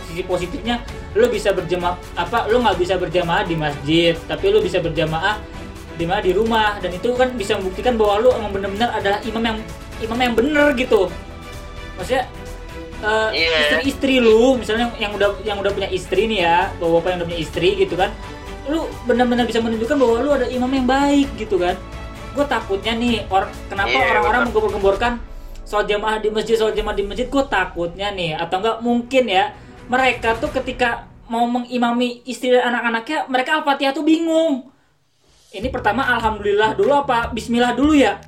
sisi 0.07 0.23
positifnya 0.23 0.79
lu 1.19 1.27
bisa 1.27 1.51
berjamaah 1.51 1.99
apa 2.15 2.47
lu 2.47 2.63
nggak 2.63 2.79
bisa 2.79 2.95
berjamaah 2.95 3.43
di 3.43 3.59
masjid 3.59 4.15
tapi 4.31 4.55
lu 4.55 4.63
bisa 4.63 4.79
berjamaah 4.79 5.41
di 5.97 6.05
mana 6.05 6.21
di 6.21 6.33
rumah 6.33 6.77
dan 6.79 6.93
itu 6.93 7.13
kan 7.17 7.33
bisa 7.33 7.57
membuktikan 7.57 7.97
bahwa 7.97 8.21
lu 8.21 8.29
emang 8.37 8.53
benar-benar 8.53 8.93
adalah 8.93 9.19
imam 9.25 9.43
yang 9.43 9.59
imam 10.05 10.19
yang 10.21 10.35
bener 10.37 10.67
gitu. 10.77 11.09
Maksudnya 11.97 12.25
eh, 13.01 13.29
Iya. 13.33 13.57
istri-istri 13.65 14.21
lu 14.21 14.61
misalnya 14.61 14.93
yang 15.01 15.13
udah 15.17 15.41
yang 15.45 15.57
udah 15.61 15.73
punya 15.73 15.89
istri 15.89 16.29
nih 16.29 16.45
ya 16.45 16.59
bapak-bapak 16.77 17.09
yang 17.13 17.19
udah 17.21 17.29
punya 17.29 17.41
istri 17.41 17.69
gitu 17.77 17.95
kan 17.97 18.11
lu 18.67 18.83
benar-benar 19.07 19.47
bisa 19.47 19.63
menunjukkan 19.63 19.95
bahwa 19.95 20.17
lu 20.27 20.31
ada 20.35 20.47
imam 20.51 20.69
yang 20.69 20.87
baik 20.87 21.29
gitu 21.39 21.57
kan. 21.57 21.77
Gue 22.37 22.45
takutnya 22.45 22.93
nih 22.93 23.25
or, 23.33 23.49
kenapa 23.73 23.97
Iya, 23.97 24.13
orang-orang 24.13 24.53
menggembor-gemborkan 24.53 25.13
soal 25.65 25.83
jamaah 25.83 26.21
di 26.21 26.29
masjid 26.31 26.55
soal 26.55 26.71
jamaah 26.77 26.95
di 26.95 27.03
masjid 27.03 27.27
gue 27.27 27.45
takutnya 27.49 28.13
nih 28.13 28.37
atau 28.37 28.61
enggak 28.63 28.79
mungkin 28.85 29.25
ya 29.27 29.51
mereka 29.89 30.39
tuh 30.39 30.51
ketika 30.55 31.07
mau 31.27 31.43
mengimami 31.47 32.23
istri 32.23 32.55
dan 32.55 32.71
anak-anaknya 32.71 33.27
mereka 33.27 33.51
al-fatihah 33.59 33.91
tuh 33.91 34.07
bingung 34.07 34.71
ini 35.57 35.69
pertama 35.73 36.05
alhamdulillah 36.05 36.77
dulu 36.77 36.93
apa 36.93 37.33
bismillah 37.33 37.73
dulu 37.73 37.97
ya? 37.97 38.21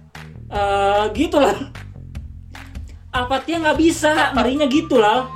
Eh 0.48 1.04
gitu 1.12 1.36
lah. 1.36 1.56
Al-fatihah 3.12 3.58
nggak 3.68 3.78
bisa? 3.78 4.32
Ngerinya 4.32 4.66
gitu 4.68 4.96
lah. 4.96 5.28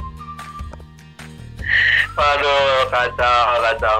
Aduh 2.17 2.89
kacau 2.89 3.45
kacau. 3.61 3.99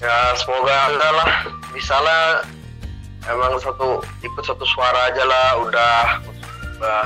Ya 0.00 0.16
semoga 0.36 0.76
enggak 0.92 1.12
lah. 1.16 1.30
Bisa 1.72 1.96
lah. 1.96 2.44
Emang 3.26 3.58
satu 3.58 4.04
ikut 4.22 4.44
satu 4.44 4.64
suara 4.68 5.10
aja 5.10 5.24
lah 5.24 5.48
udah. 5.64 6.04
Udah 6.76 7.04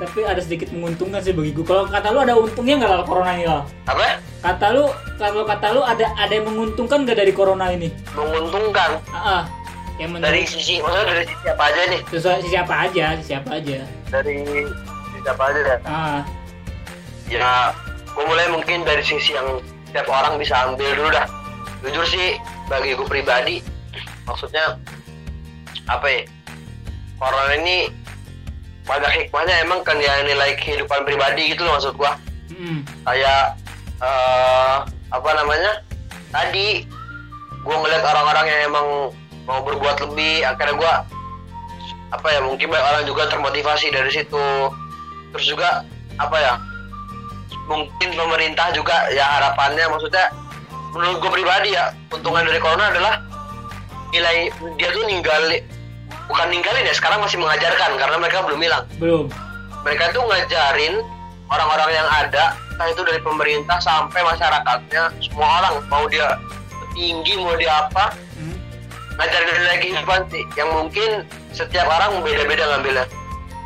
tapi 0.00 0.24
ada 0.24 0.40
sedikit 0.40 0.72
menguntungkan 0.72 1.20
sih 1.20 1.36
bagi 1.36 1.52
gue. 1.52 1.60
Kalau 1.60 1.84
kata 1.84 2.08
lu 2.08 2.24
ada 2.24 2.32
untungnya 2.32 2.80
nggak 2.80 2.88
lah 2.88 3.04
corona 3.04 3.36
ini 3.36 3.44
lah? 3.44 3.68
apa 3.84 4.16
Kata 4.40 4.66
lu, 4.72 4.88
kalau 5.20 5.44
kata 5.44 5.66
lu 5.76 5.84
ada 5.84 6.16
ada 6.16 6.32
yang 6.32 6.48
menguntungkan 6.48 7.04
nggak 7.04 7.18
dari 7.20 7.32
corona 7.36 7.68
ini? 7.76 7.92
menguntungkan. 8.16 8.96
Ah, 9.12 9.16
ah. 9.16 9.42
yang 10.00 10.16
menurut 10.16 10.32
dari 10.32 10.48
sisi 10.48 10.80
maksudnya 10.80 11.12
dari 11.12 11.24
sisi 11.28 11.46
apa 11.52 11.62
aja 11.68 11.80
nih? 11.92 12.00
Sesuai 12.08 12.48
siapa 12.48 12.74
aja, 12.88 13.06
siapa 13.20 13.50
aja. 13.60 13.78
dari 14.08 14.36
sisi 15.12 15.28
apa 15.28 15.42
aja 15.52 15.60
ya? 15.60 15.76
Ah, 15.84 16.18
ya 17.28 17.50
gue 18.16 18.24
mulai 18.24 18.48
mungkin 18.48 18.80
dari 18.88 19.04
sisi 19.04 19.36
yang 19.36 19.60
setiap 19.92 20.08
orang 20.08 20.40
bisa 20.40 20.56
ambil 20.72 20.88
dulu 20.96 21.12
dah. 21.12 21.28
Jujur 21.84 22.04
sih 22.08 22.40
bagi 22.72 22.96
gue 22.96 23.04
pribadi 23.04 23.60
maksudnya 24.24 24.80
apa 25.84 26.06
ya? 26.08 26.24
Corona 27.20 27.60
ini 27.60 27.92
banyak 28.88 29.12
hikmahnya 29.20 29.54
emang 29.68 29.84
kan 29.84 30.00
ya 30.00 30.24
nilai 30.24 30.56
kehidupan 30.56 31.04
pribadi 31.04 31.52
gitu 31.52 31.68
loh 31.68 31.76
maksud 31.76 31.92
gua. 32.00 32.16
Mm, 32.48 32.82
kayak 33.04 33.59
eh 34.00 34.76
apa 35.12 35.30
namanya? 35.36 35.84
Tadi 36.30 36.84
gua 37.62 37.76
ngeliat 37.84 38.02
orang-orang 38.04 38.46
yang 38.48 38.60
emang 38.72 38.86
mau 39.44 39.60
berbuat 39.64 40.00
lebih 40.10 40.46
akhirnya 40.46 40.74
gua 40.78 40.94
apa 42.10 42.26
ya 42.26 42.40
mungkin 42.42 42.66
banyak 42.70 42.86
orang 42.86 43.04
juga 43.06 43.22
termotivasi 43.30 43.92
dari 43.92 44.10
situ. 44.10 44.46
Terus 45.30 45.46
juga 45.46 45.86
apa 46.18 46.36
ya 46.36 46.54
mungkin 47.70 48.08
pemerintah 48.18 48.74
juga 48.74 49.06
ya 49.14 49.22
harapannya 49.38 49.86
maksudnya 49.86 50.26
menurut 50.90 51.22
gue 51.22 51.30
pribadi 51.38 51.70
ya 51.70 51.94
untungan 52.10 52.42
dari 52.42 52.58
corona 52.58 52.90
adalah 52.90 53.22
nilai 54.10 54.50
dia 54.74 54.90
tuh 54.90 55.06
ninggalin 55.06 55.62
bukan 56.26 56.46
ninggalin 56.50 56.82
ya 56.82 56.94
sekarang 56.94 57.22
masih 57.22 57.38
mengajarkan 57.38 57.94
karena 57.94 58.16
mereka 58.18 58.42
belum 58.42 58.60
hilang. 58.62 58.84
Belum. 58.98 59.26
mereka 59.80 60.12
tuh 60.12 60.20
ngajarin 60.28 61.00
orang-orang 61.50 61.90
yang 61.92 62.08
ada 62.08 62.54
entah 62.54 62.88
itu 62.88 63.02
dari 63.04 63.20
pemerintah 63.20 63.76
sampai 63.82 64.22
masyarakatnya 64.24 65.12
semua 65.20 65.48
orang 65.60 65.74
mau 65.90 66.06
dia 66.08 66.38
tinggi 66.96 67.36
mau 67.38 67.54
dia 67.58 67.86
apa 67.86 68.14
Hmm, 68.40 68.56
ngajarin 69.20 69.52
nilai 69.52 69.76
kehidupan 69.84 70.20
sih. 70.32 70.40
Yang 70.56 70.68
mungkin 70.72 71.10
setiap 71.52 71.84
orang 71.84 72.24
beda-beda 72.24 72.64
ngambilnya. 72.72 73.06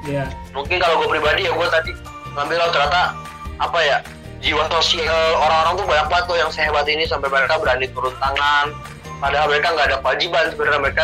Ya. 0.05 0.29
mungkin 0.53 0.77
kalau 0.85 1.01
gue 1.01 1.17
pribadi 1.17 1.49
ya 1.49 1.53
gue 1.57 1.69
tadi 1.73 1.97
ngambil 2.37 2.61
oh, 2.61 2.69
ternyata 2.77 3.17
apa 3.57 3.79
ya 3.81 3.97
jiwa 4.45 4.69
sosial 4.69 5.41
orang-orang 5.41 5.81
tuh 5.81 5.87
banyak 5.89 6.07
banget 6.13 6.25
tuh 6.29 6.37
yang 6.37 6.51
sehebat 6.53 6.85
ini 6.85 7.09
sampai 7.09 7.33
mereka 7.33 7.57
berani 7.57 7.89
turun 7.89 8.13
tangan. 8.21 8.75
Padahal 9.17 9.49
mereka 9.49 9.73
nggak 9.73 9.87
ada 9.89 9.97
kewajiban 10.05 10.45
sebenarnya 10.53 10.81
mereka 10.85 11.03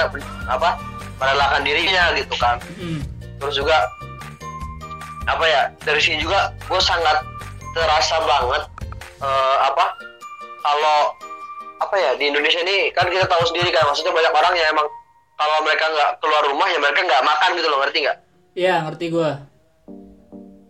apa 0.51 0.77
merelakan 1.17 1.63
dirinya 1.65 2.05
gitu 2.13 2.35
kan. 2.37 2.61
Mm, 2.77 3.01
terus 3.41 3.55
juga 3.57 3.89
apa 5.31 5.45
ya 5.47 5.63
dari 5.87 6.01
sini 6.03 6.19
juga 6.19 6.51
gue 6.67 6.81
sangat 6.83 7.23
terasa 7.75 8.17
banget 8.27 8.63
eh, 9.23 9.57
apa 9.63 9.85
kalau 10.61 10.99
apa 11.81 11.95
ya 11.97 12.11
di 12.21 12.29
Indonesia 12.29 12.61
ini 12.61 12.93
kan 12.93 13.09
kita 13.09 13.25
tahu 13.25 13.43
sendiri 13.49 13.73
kan 13.73 13.89
maksudnya 13.89 14.13
banyak 14.13 14.33
orang 14.35 14.55
yang 14.59 14.69
emang 14.77 14.87
kalau 15.41 15.57
mereka 15.65 15.89
nggak 15.89 16.11
keluar 16.21 16.43
rumah 16.45 16.69
ya 16.69 16.77
mereka 16.77 17.01
nggak 17.01 17.25
makan 17.25 17.51
gitu 17.57 17.69
loh 17.73 17.79
ngerti 17.81 17.99
nggak 18.05 18.19
ya 18.59 18.75
ngerti 18.85 19.07
gua. 19.09 19.33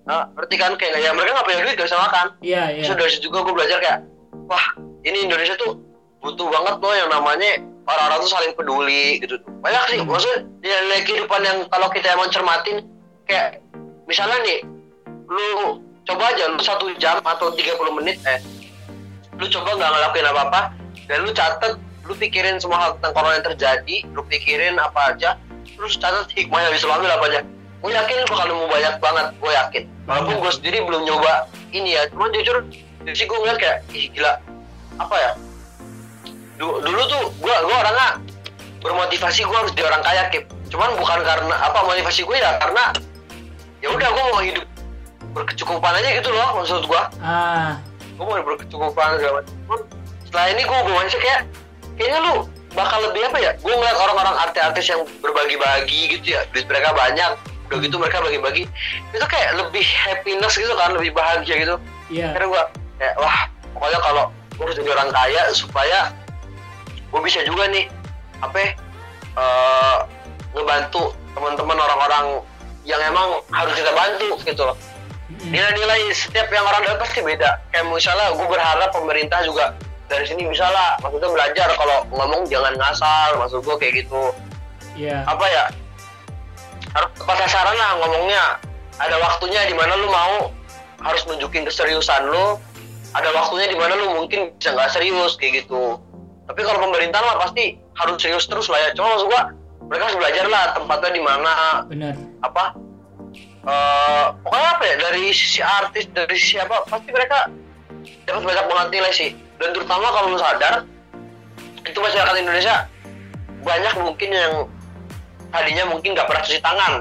nah, 0.06 0.30
ngerti 0.36 0.54
kan 0.60 0.72
kayak 0.78 1.00
ya 1.02 1.10
mereka 1.10 1.34
nggak 1.34 1.46
punya 1.48 1.58
duit 1.64 1.74
gak 1.78 1.88
bisa 1.88 1.98
makan 1.98 2.26
Iya, 2.42 2.62
iya. 2.76 2.82
terus 2.86 2.96
dari 2.98 3.10
situ 3.10 3.24
juga 3.30 3.46
gue 3.46 3.54
belajar 3.54 3.78
kayak 3.82 3.98
wah 4.46 4.64
ini 5.06 5.26
Indonesia 5.26 5.54
tuh 5.58 5.78
butuh 6.20 6.46
banget 6.52 6.76
loh 6.82 6.94
yang 6.94 7.08
namanya 7.10 7.62
orang-orang 7.88 8.18
tuh 8.22 8.30
saling 8.30 8.52
peduli 8.54 9.18
gitu 9.22 9.40
banyak 9.64 9.82
sih 9.90 9.98
maksudnya 10.04 10.38
nilai 10.60 11.00
kehidupan 11.06 11.40
yang 11.42 11.58
kalau 11.72 11.88
kita 11.90 12.12
emang 12.12 12.28
cermatin 12.30 12.86
kayak 13.24 13.62
misalnya 14.10 14.38
nih 14.42 14.58
lu 15.30 15.78
coba 16.02 16.34
aja 16.34 16.50
lu 16.50 16.58
satu 16.58 16.90
jam 16.98 17.22
atau 17.22 17.54
30 17.54 17.78
menit 18.02 18.18
eh 18.26 18.42
lu 19.38 19.46
coba 19.46 19.78
nggak 19.78 19.90
ngelakuin 19.94 20.26
apa-apa 20.26 20.60
dan 21.06 21.22
lu 21.22 21.30
catet 21.30 21.78
lu 22.02 22.12
pikirin 22.18 22.58
semua 22.58 22.82
hal 22.82 22.90
tentang 22.98 23.14
corona 23.14 23.38
yang 23.38 23.46
terjadi 23.54 23.96
lu 24.10 24.26
pikirin 24.26 24.74
apa 24.82 25.14
aja 25.14 25.38
terus 25.62 25.94
catat 25.94 26.26
hikmah 26.34 26.58
yang 26.66 26.74
bisa 26.74 26.90
lu 26.90 26.98
ambil 26.98 27.14
apa 27.14 27.24
aja 27.30 27.40
gue 27.80 27.90
yakin 27.96 28.14
lu 28.20 28.26
bakal 28.28 28.46
nemu 28.52 28.66
banyak 28.68 28.94
banget 29.00 29.26
gue 29.40 29.52
yakin. 29.56 29.82
Walaupun 30.04 30.34
gue 30.44 30.52
sendiri 30.52 30.78
belum 30.84 31.02
nyoba 31.08 31.48
ini 31.72 31.96
ya 31.96 32.02
cuman 32.12 32.28
jujur 32.36 32.56
sih 33.08 33.24
gue 33.24 33.38
ngeliat 33.40 33.56
kayak 33.56 33.78
ih 33.96 34.12
gila 34.12 34.36
apa 35.00 35.14
ya? 35.16 35.32
Dulu, 36.60 36.84
dulu 36.84 37.02
tuh 37.08 37.22
gue 37.40 37.54
gue 37.56 37.76
orangnya 37.80 38.20
bermotivasi 38.84 39.48
gue 39.48 39.56
harus 39.56 39.72
jadi 39.72 39.88
orang 39.88 40.02
kaya 40.04 40.22
kip. 40.28 40.44
Cuman 40.68 40.92
bukan 41.00 41.24
karena 41.24 41.54
apa 41.56 41.80
motivasi 41.88 42.20
gue 42.28 42.36
ya 42.36 42.60
karena 42.60 42.92
ya 43.80 43.88
udah 43.88 44.08
gue 44.08 44.24
mau 44.28 44.40
hidup 44.40 44.64
berkecukupan 45.30 45.92
aja 45.94 46.10
gitu 46.16 46.30
loh 46.30 46.48
maksud 46.56 46.84
gue 46.84 47.02
Ah, 47.18 47.78
gue 48.02 48.24
mau 48.24 48.36
berkecukupan 48.36 49.16
segala 49.16 49.40
macam. 49.40 49.80
Setelah 50.24 50.46
ini 50.48 50.62
gue 50.62 50.78
bermain 50.84 51.08
kayak 51.08 51.40
kayaknya 51.94 52.18
lu 52.20 52.34
bakal 52.70 52.98
lebih 53.02 53.26
apa 53.26 53.38
ya? 53.38 53.50
Gue 53.58 53.72
ngeliat 53.72 53.98
orang-orang 53.98 54.36
artis-artis 54.40 54.86
yang 54.86 55.02
berbagi-bagi 55.18 56.00
gitu 56.14 56.34
ya 56.34 56.44
duit 56.50 56.66
mereka 56.66 56.92
banyak 56.92 57.32
udah 57.70 57.78
gitu 57.78 57.96
mereka 57.96 58.18
bagi-bagi 58.18 58.66
itu 59.14 59.26
kayak 59.26 59.54
lebih 59.54 59.86
happiness 59.86 60.54
gitu 60.54 60.74
kan 60.74 60.90
lebih 60.90 61.14
bahagia 61.14 61.54
gitu. 61.56 61.76
Iya. 62.10 62.34
akhirnya 62.34 62.48
gue 62.50 62.62
kayak 62.98 63.14
wah 63.16 63.40
pokoknya 63.70 63.98
kalau 64.02 64.24
gue 64.50 64.64
harus 64.66 64.76
jadi 64.76 64.90
orang 64.90 65.10
kaya 65.10 65.42
supaya 65.54 65.98
gue 66.90 67.20
bisa 67.22 67.38
juga 67.46 67.70
nih 67.70 67.86
apa 68.42 68.56
ya, 68.58 68.70
eh, 69.36 69.96
ngebantu 70.50 71.14
teman-teman 71.30 71.78
orang-orang 71.78 72.26
yang 72.84 73.00
emang 73.04 73.44
harus 73.52 73.72
kita 73.76 73.92
bantu 73.92 74.40
gitu 74.44 74.62
loh. 74.64 74.76
Nilai-nilai 75.46 76.10
setiap 76.10 76.50
yang 76.50 76.66
orang 76.66 76.82
dapat 76.84 76.98
pasti 77.06 77.20
beda. 77.22 77.60
Kayak 77.70 77.86
misalnya 77.86 78.34
gue 78.34 78.46
berharap 78.50 78.90
pemerintah 78.90 79.40
juga 79.46 79.72
dari 80.10 80.26
sini 80.26 80.42
bisa 80.50 80.66
lah. 80.66 80.98
Maksudnya 81.00 81.30
belajar 81.30 81.68
kalau 81.78 82.02
ngomong 82.10 82.42
jangan 82.50 82.74
ngasal 82.74 83.38
maksud 83.38 83.62
gue 83.62 83.76
kayak 83.78 83.94
gitu. 84.04 84.34
Iya. 84.98 85.22
apa 85.22 85.46
ya? 85.46 85.64
Harus 86.92 87.10
tepat 87.14 87.36
sasaran 87.46 87.76
lah 87.78 87.90
ngomongnya. 88.02 88.44
Ada 89.00 89.16
waktunya 89.16 89.64
di 89.70 89.74
mana 89.78 89.96
lu 89.96 90.10
mau 90.10 90.50
harus 91.00 91.22
nunjukin 91.30 91.64
keseriusan 91.64 92.28
lu. 92.28 92.58
Ada 93.14 93.30
waktunya 93.32 93.70
di 93.70 93.78
mana 93.78 93.96
lu 93.96 94.18
mungkin 94.18 94.50
bisa 94.58 94.74
nggak 94.74 94.90
serius 94.92 95.38
kayak 95.38 95.64
gitu. 95.64 95.96
Tapi 96.50 96.60
kalau 96.66 96.90
pemerintah 96.90 97.22
mah 97.22 97.46
pasti 97.46 97.78
harus 97.94 98.18
serius 98.18 98.44
terus 98.50 98.66
lah 98.66 98.82
ya. 98.82 98.90
Cuma 98.98 99.14
maksud 99.14 99.30
gua 99.30 99.42
mereka 99.86 100.02
harus 100.06 100.18
belajar 100.18 100.44
lah 100.46 100.64
tempatnya 100.74 101.10
di 101.10 101.22
mana. 101.22 101.52
Benar. 101.86 102.14
apa 102.40 102.64
eh 103.60 104.26
pokoknya 104.40 104.68
apa 104.72 104.82
ya 104.88 104.94
dari 104.98 105.28
sisi 105.30 105.60
artis 105.60 106.08
dari 106.10 106.32
sisi 106.32 106.56
apa 106.56 106.80
pasti 106.88 107.12
mereka 107.12 107.52
dapat 108.24 108.42
banyak 108.42 108.64
banget 108.66 108.86
nilai 108.90 109.12
sih. 109.12 109.30
Dan 109.60 109.76
terutama 109.76 110.08
kalau 110.10 110.32
lu 110.32 110.38
sadar 110.40 110.88
itu 111.80 111.98
masyarakat 112.00 112.36
Indonesia 112.40 112.88
banyak 113.60 113.94
mungkin 114.00 114.30
yang 114.32 114.52
tadinya 115.52 115.84
mungkin 115.92 116.16
nggak 116.16 116.24
pernah 116.24 116.42
cuci 116.42 116.60
tangan. 116.60 116.92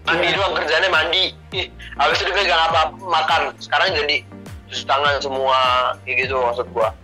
Mandi 0.00 0.26
Iya. 0.26 0.36
doang 0.38 0.54
kerjanya 0.56 0.88
mandi. 0.88 1.24
Habis 2.00 2.22
itu 2.22 2.30
dipegang 2.30 2.62
apa 2.70 2.80
makan. 2.96 3.40
Sekarang 3.58 3.90
jadi 3.92 4.22
cuci 4.70 4.84
tangan 4.86 5.18
semua 5.18 5.58
kayak 6.06 6.24
gitu 6.24 6.38
maksud 6.38 6.66
gua. 6.70 6.94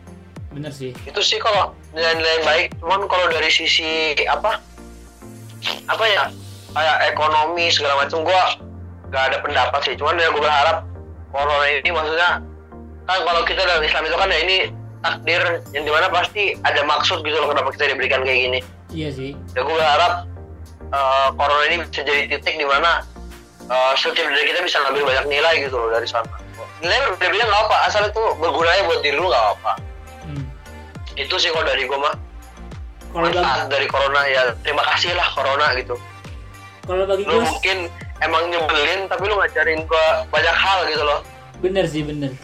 Benar 0.54 0.70
sih. 0.72 0.94
itu 1.04 1.20
sih 1.20 1.36
kalau 1.36 1.74
nilai-nilai 1.92 2.38
baik. 2.40 2.66
Cuman 2.78 3.04
kalau 3.11 3.26
dari 3.28 3.50
sisi 3.50 4.14
apa 4.24 4.62
apa 5.87 6.05
ya? 6.07 6.25
Kayak 6.73 6.97
ekonomi 7.09 7.73
segala 7.73 8.05
macam 8.05 8.21
gua 8.23 8.43
nggak 9.09 9.23
ada 9.33 9.37
pendapat 9.41 9.81
sih. 9.87 9.95
Cuman 9.97 10.19
ya 10.19 10.29
gue 10.29 10.43
berharap 10.43 10.85
corona 11.31 11.67
ini 11.71 11.91
maksudnya 11.91 12.43
kan 13.07 13.19
kalau 13.23 13.43
kita 13.47 13.62
dalam 13.62 13.83
Islam 13.83 14.03
itu 14.05 14.17
kan 14.19 14.29
ya 14.29 14.39
ini 14.43 14.57
takdir 14.99 15.43
yang 15.71 15.85
di 15.87 15.93
mana 15.95 16.11
pasti 16.11 16.59
ada 16.67 16.83
maksud 16.83 17.23
gitu 17.23 17.39
loh 17.39 17.55
kenapa 17.55 17.71
kita 17.71 17.95
diberikan 17.95 18.27
kayak 18.27 18.41
gini. 18.51 18.59
Iya 18.91 19.09
sih. 19.14 19.31
ya 19.55 19.61
gue 19.62 19.75
berharap 19.75 20.27
eh, 20.91 21.29
corona 21.39 21.64
ini 21.71 21.77
bisa 21.87 22.03
jadi 22.03 22.23
titik 22.29 22.59
di 22.59 22.67
mana 22.67 23.07
uh, 23.67 23.93
setiap 23.95 24.27
dari 24.27 24.47
kita 24.47 24.62
bisa 24.62 24.79
ngambil 24.83 25.03
banyak 25.07 25.27
nilai 25.31 25.55
gitu 25.62 25.75
loh 25.79 25.91
dari 25.91 26.07
sana. 26.07 26.27
Nilai 26.83 26.99
berbeda 27.14 27.47
nggak 27.47 27.62
apa 27.71 27.77
asal 27.89 28.03
itu 28.05 28.23
bergunanya 28.37 28.83
buat 28.85 29.01
diri 29.01 29.17
lu 29.17 29.27
nggak 29.31 29.47
apa 29.59 29.73
Hmm. 30.27 30.43
itu 31.14 31.39
sih 31.39 31.55
kalau 31.55 31.62
dari 31.62 31.87
gue 31.87 31.95
mah 31.95 32.11
manfaat 33.17 33.73
dari 33.73 33.87
corona 33.89 34.21
ya 34.29 34.53
terima 34.61 34.85
kasih 34.93 35.17
lah 35.17 35.29
corona 35.33 35.73
gitu 35.81 35.97
kalau 36.85 37.03
bagi 37.09 37.25
lu 37.25 37.41
gue 37.41 37.43
mungkin 37.43 37.79
emang 38.21 38.53
nyebelin 38.53 39.09
tapi 39.11 39.23
lu 39.27 39.35
ngajarin 39.41 39.81
gua 39.89 40.23
banyak 40.31 40.57
hal 40.57 40.79
gitu 40.87 41.03
loh 41.03 41.21
bener 41.61 41.85
sih 41.89 42.05
bener. 42.05 42.37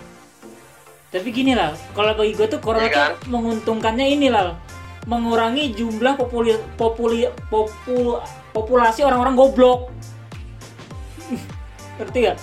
Tapi 1.12 1.28
gini 1.28 1.52
lah, 1.52 1.76
kalau 1.92 2.16
bagi 2.16 2.32
gue 2.32 2.48
tuh 2.48 2.56
corona 2.56 2.88
Iya 2.88 2.92
kan? 2.96 3.10
tuh 3.20 3.28
menguntungkannya 3.28 4.16
ini 4.16 4.32
lah, 4.32 4.56
mengurangi 5.04 5.76
jumlah 5.76 6.16
populi, 6.16 6.56
populi, 6.80 7.28
popul, 7.52 8.24
populasi 8.56 9.04
orang-orang 9.04 9.36
goblok. 9.36 9.92
Ngerti 12.00 12.18
gak? 12.24 12.36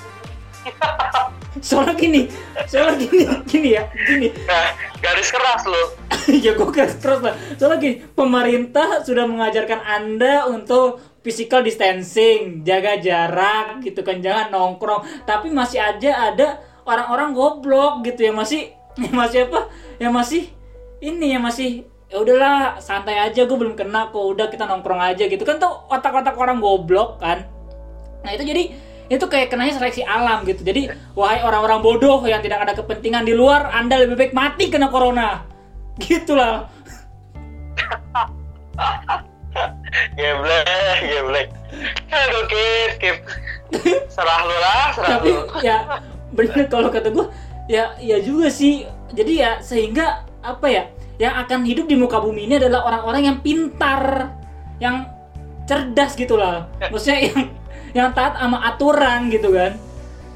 Soalnya 1.59 1.95
gini, 1.95 2.21
soalnya 2.67 2.95
gini, 2.99 3.23
gini 3.47 3.69
ya, 3.75 3.83
gini. 3.93 4.27
nah 4.47 4.73
garis 4.99 5.31
keras 5.31 5.63
lu 5.67 5.83
ya 6.45 6.55
gue 6.55 6.69
keras 6.71 6.99
keras 6.99 7.19
lah. 7.23 7.35
Soalnya 7.55 7.79
gini, 7.79 7.95
pemerintah 8.15 9.03
sudah 9.03 9.25
mengajarkan 9.27 9.79
anda 9.83 10.47
untuk 10.47 10.99
physical 11.21 11.61
distancing, 11.61 12.63
jaga 12.63 12.97
jarak 12.99 13.83
gitu 13.83 14.01
kan, 14.01 14.23
jangan 14.23 14.51
nongkrong. 14.51 15.03
Tapi 15.27 15.51
masih 15.51 15.83
aja 15.83 16.31
ada 16.31 16.59
orang-orang 16.87 17.35
goblok 17.35 18.07
gitu 18.07 18.29
yang 18.31 18.37
masih 18.39 18.71
yang 19.03 19.15
masih 19.15 19.39
apa? 19.51 19.69
Yang 19.99 20.13
masih 20.13 20.43
ini 20.99 21.35
yang 21.35 21.43
masih 21.43 21.87
ya 22.09 22.17
udahlah 22.17 22.81
santai 22.81 23.21
aja 23.21 23.45
gue 23.45 23.57
belum 23.57 23.77
kena 23.77 24.09
kok 24.09 24.17
udah 24.17 24.49
kita 24.49 24.65
nongkrong 24.65 24.97
aja 24.97 25.29
gitu 25.29 25.45
kan 25.45 25.61
tuh 25.61 25.69
otak-otak 25.93 26.33
orang 26.33 26.57
goblok 26.57 27.21
kan 27.21 27.45
nah 28.25 28.33
itu 28.33 28.43
jadi 28.43 28.73
itu 29.09 29.25
kayak 29.25 29.49
kenanya 29.49 29.81
seleksi 29.81 30.05
alam 30.05 30.45
gitu 30.45 30.61
jadi 30.61 30.93
wahai 31.17 31.41
orang-orang 31.41 31.81
bodoh 31.81 32.21
yang 32.29 32.45
tidak 32.45 32.61
ada 32.61 32.77
kepentingan 32.77 33.25
di 33.25 33.33
luar 33.33 33.73
anda 33.73 33.97
lebih 33.97 34.15
baik 34.15 34.33
mati 34.37 34.69
kena 34.69 34.93
corona 34.93 35.43
gitulah 35.97 36.69
Geblek, 40.13 41.01
geblek. 41.09 41.49
Aduh, 42.13 42.43
kip, 42.47 42.91
kip. 43.01 43.17
Serah 44.07 44.45
lu 44.45 44.57
lah, 44.61 44.85
serah 44.93 45.09
tapi 45.17 45.29
lu. 45.33 45.41
ya 45.61 45.77
bener 46.33 46.65
kalau 46.69 46.89
kata 46.93 47.09
gue 47.09 47.25
ya 47.69 47.97
ya 48.01 48.17
juga 48.21 48.49
sih 48.49 48.85
jadi 49.13 49.33
ya 49.33 49.51
sehingga 49.61 50.25
apa 50.41 50.67
ya 50.69 50.83
yang 51.21 51.37
akan 51.45 51.65
hidup 51.65 51.89
di 51.89 51.97
muka 51.97 52.21
bumi 52.21 52.49
ini 52.49 52.57
adalah 52.57 52.85
orang-orang 52.85 53.23
yang 53.29 53.37
pintar 53.41 54.33
yang 54.81 55.09
cerdas 55.65 56.17
gitu 56.17 56.37
lah 56.37 56.69
maksudnya 56.89 57.29
yang 57.29 57.41
yang 57.93 58.13
taat 58.13 58.37
sama 58.37 58.57
aturan 58.65 59.29
gitu 59.33 59.53
kan. 59.53 59.77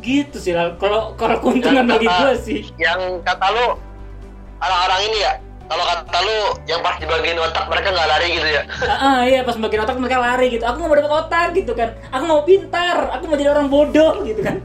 Gitu 0.04 0.36
sih 0.38 0.51
lah 0.51 0.76
kalau 0.78 1.16
kalau 1.16 1.39
keuntungan 1.39 1.88
bagi 1.88 2.08
gue 2.08 2.34
sih. 2.39 2.60
Yang 2.76 3.24
kata 3.24 3.47
lu 3.56 3.66
orang-orang 4.60 5.01
ini 5.12 5.18
ya, 5.24 5.34
kalau 5.68 5.84
kata 5.88 6.20
lu 6.24 6.38
yang 6.68 6.80
pas 6.84 6.95
di 6.99 7.06
bagian 7.08 7.39
otak 7.39 7.66
mereka 7.72 7.88
nggak 7.95 8.10
lari 8.10 8.28
gitu 8.36 8.47
ya. 8.47 8.62
ah 8.88 8.93
ah, 8.93 9.18
iya 9.24 9.39
pas 9.47 9.56
bagian 9.56 9.84
otak 9.88 9.97
mereka 9.99 10.18
lari 10.20 10.45
gitu. 10.51 10.64
Aku 10.68 10.78
mau 10.84 10.91
dapat 10.91 11.14
otak 11.14 11.47
gitu 11.56 11.72
kan. 11.72 11.95
Aku 12.12 12.24
mau 12.28 12.41
pintar 12.43 13.10
aku 13.16 13.24
mau 13.32 13.38
jadi 13.39 13.51
orang 13.56 13.68
bodoh 13.72 14.24
gitu 14.28 14.41
kan. 14.43 14.60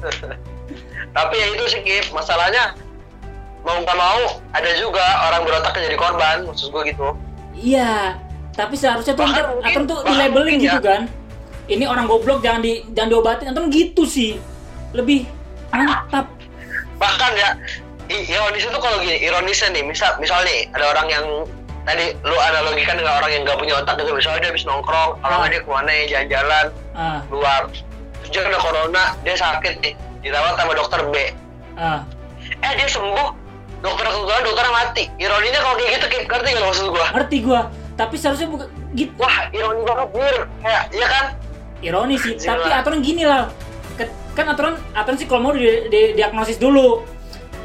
Tapi 1.16 1.34
ya 1.40 1.46
itu 1.56 1.64
sih 1.72 1.80
Kip, 1.80 2.12
masalahnya 2.12 2.76
mau 3.64 3.80
nggak 3.82 3.98
mau 3.98 4.22
ada 4.52 4.70
juga 4.78 5.04
orang 5.26 5.42
berotaknya 5.48 5.90
jadi 5.90 5.96
korban, 5.98 6.36
maksud 6.46 6.68
gua 6.70 6.84
gitu. 6.84 7.08
Iya, 7.56 8.20
tapi 8.56 8.74
seharusnya 8.74 9.12
tuh 9.12 9.22
Bahkan 9.22 9.44
mungkin- 9.54 9.84
tuh 9.84 9.98
di 10.02 10.14
labeling 10.16 10.58
gitu 10.58 10.80
ya. 10.80 10.82
kan. 10.82 11.02
Ini 11.66 11.84
orang 11.84 12.06
goblok 12.06 12.40
jangan 12.40 12.62
di 12.62 12.80
jangan 12.90 13.10
diobatin, 13.10 13.46
aturan 13.50 13.68
gitu 13.68 14.02
sih. 14.02 14.40
Lebih 14.90 15.28
mantap. 15.68 16.26
Bahkan 16.96 17.30
ya, 17.34 17.50
i- 18.08 18.24
ironis 18.24 18.64
itu 18.64 18.78
kalau 18.78 18.96
gini, 18.98 19.20
ironisnya 19.20 19.68
nih, 19.70 19.84
misal, 19.84 20.16
misal 20.16 20.40
nih 20.42 20.70
ada 20.72 20.88
orang 20.88 21.06
yang 21.06 21.24
tadi 21.84 22.16
lu 22.22 22.34
analogikan 22.34 22.96
dengan 22.96 23.14
orang 23.14 23.30
yang 23.30 23.42
nggak 23.44 23.58
punya 23.58 23.74
otak 23.76 24.00
gitu, 24.00 24.10
misalnya 24.10 24.40
dia 24.40 24.50
habis 24.50 24.64
nongkrong, 24.64 25.10
kalau 25.20 25.44
dia 25.44 25.60
ke 25.60 25.68
mana 25.68 25.90
ya 25.92 26.04
jalan-jalan, 26.08 26.66
Ah, 26.96 27.20
luar, 27.28 27.62
terus 28.16 28.30
dia 28.32 28.42
kena 28.42 28.58
corona, 28.58 29.04
dia 29.20 29.34
sakit 29.36 29.74
nih, 29.78 29.92
dirawat 30.18 30.56
sama 30.56 30.72
dokter 30.72 31.00
B, 31.04 31.14
ah. 31.76 32.00
eh 32.58 32.72
dia 32.74 32.88
sembuh, 32.88 33.28
dokter 33.84 34.02
kebetulan 34.04 34.42
dokternya 34.42 34.72
mati, 34.72 35.04
ironinya 35.16 35.60
kalau 35.60 35.76
kayak 35.76 35.90
gitu, 35.94 36.06
Kip, 36.08 36.22
ngerti 36.26 36.48
nggak 36.48 36.66
maksud 36.66 36.86
gua? 36.90 37.06
Ngerti 37.12 37.36
gua. 37.44 37.60
Tapi 37.96 38.14
seharusnya 38.20 38.48
bukan 38.52 38.68
gitu. 38.92 39.12
Wah, 39.16 39.48
ironi 39.50 39.82
banget, 39.88 40.08
Bir. 40.12 40.36
Kayak, 40.60 40.84
iya 40.92 41.06
kan? 41.08 41.26
Ironi 41.80 42.16
sih, 42.20 42.36
Gila. 42.36 42.48
tapi 42.52 42.68
aturan 42.72 43.00
gini 43.00 43.24
lah. 43.24 43.48
Kan 44.36 44.52
aturan 44.52 44.76
aturan 44.92 45.16
sih 45.16 45.24
kalau 45.24 45.48
mau 45.48 45.52
di, 45.56 45.88
di- 45.88 46.12
diagnosis 46.12 46.60
dulu. 46.60 47.00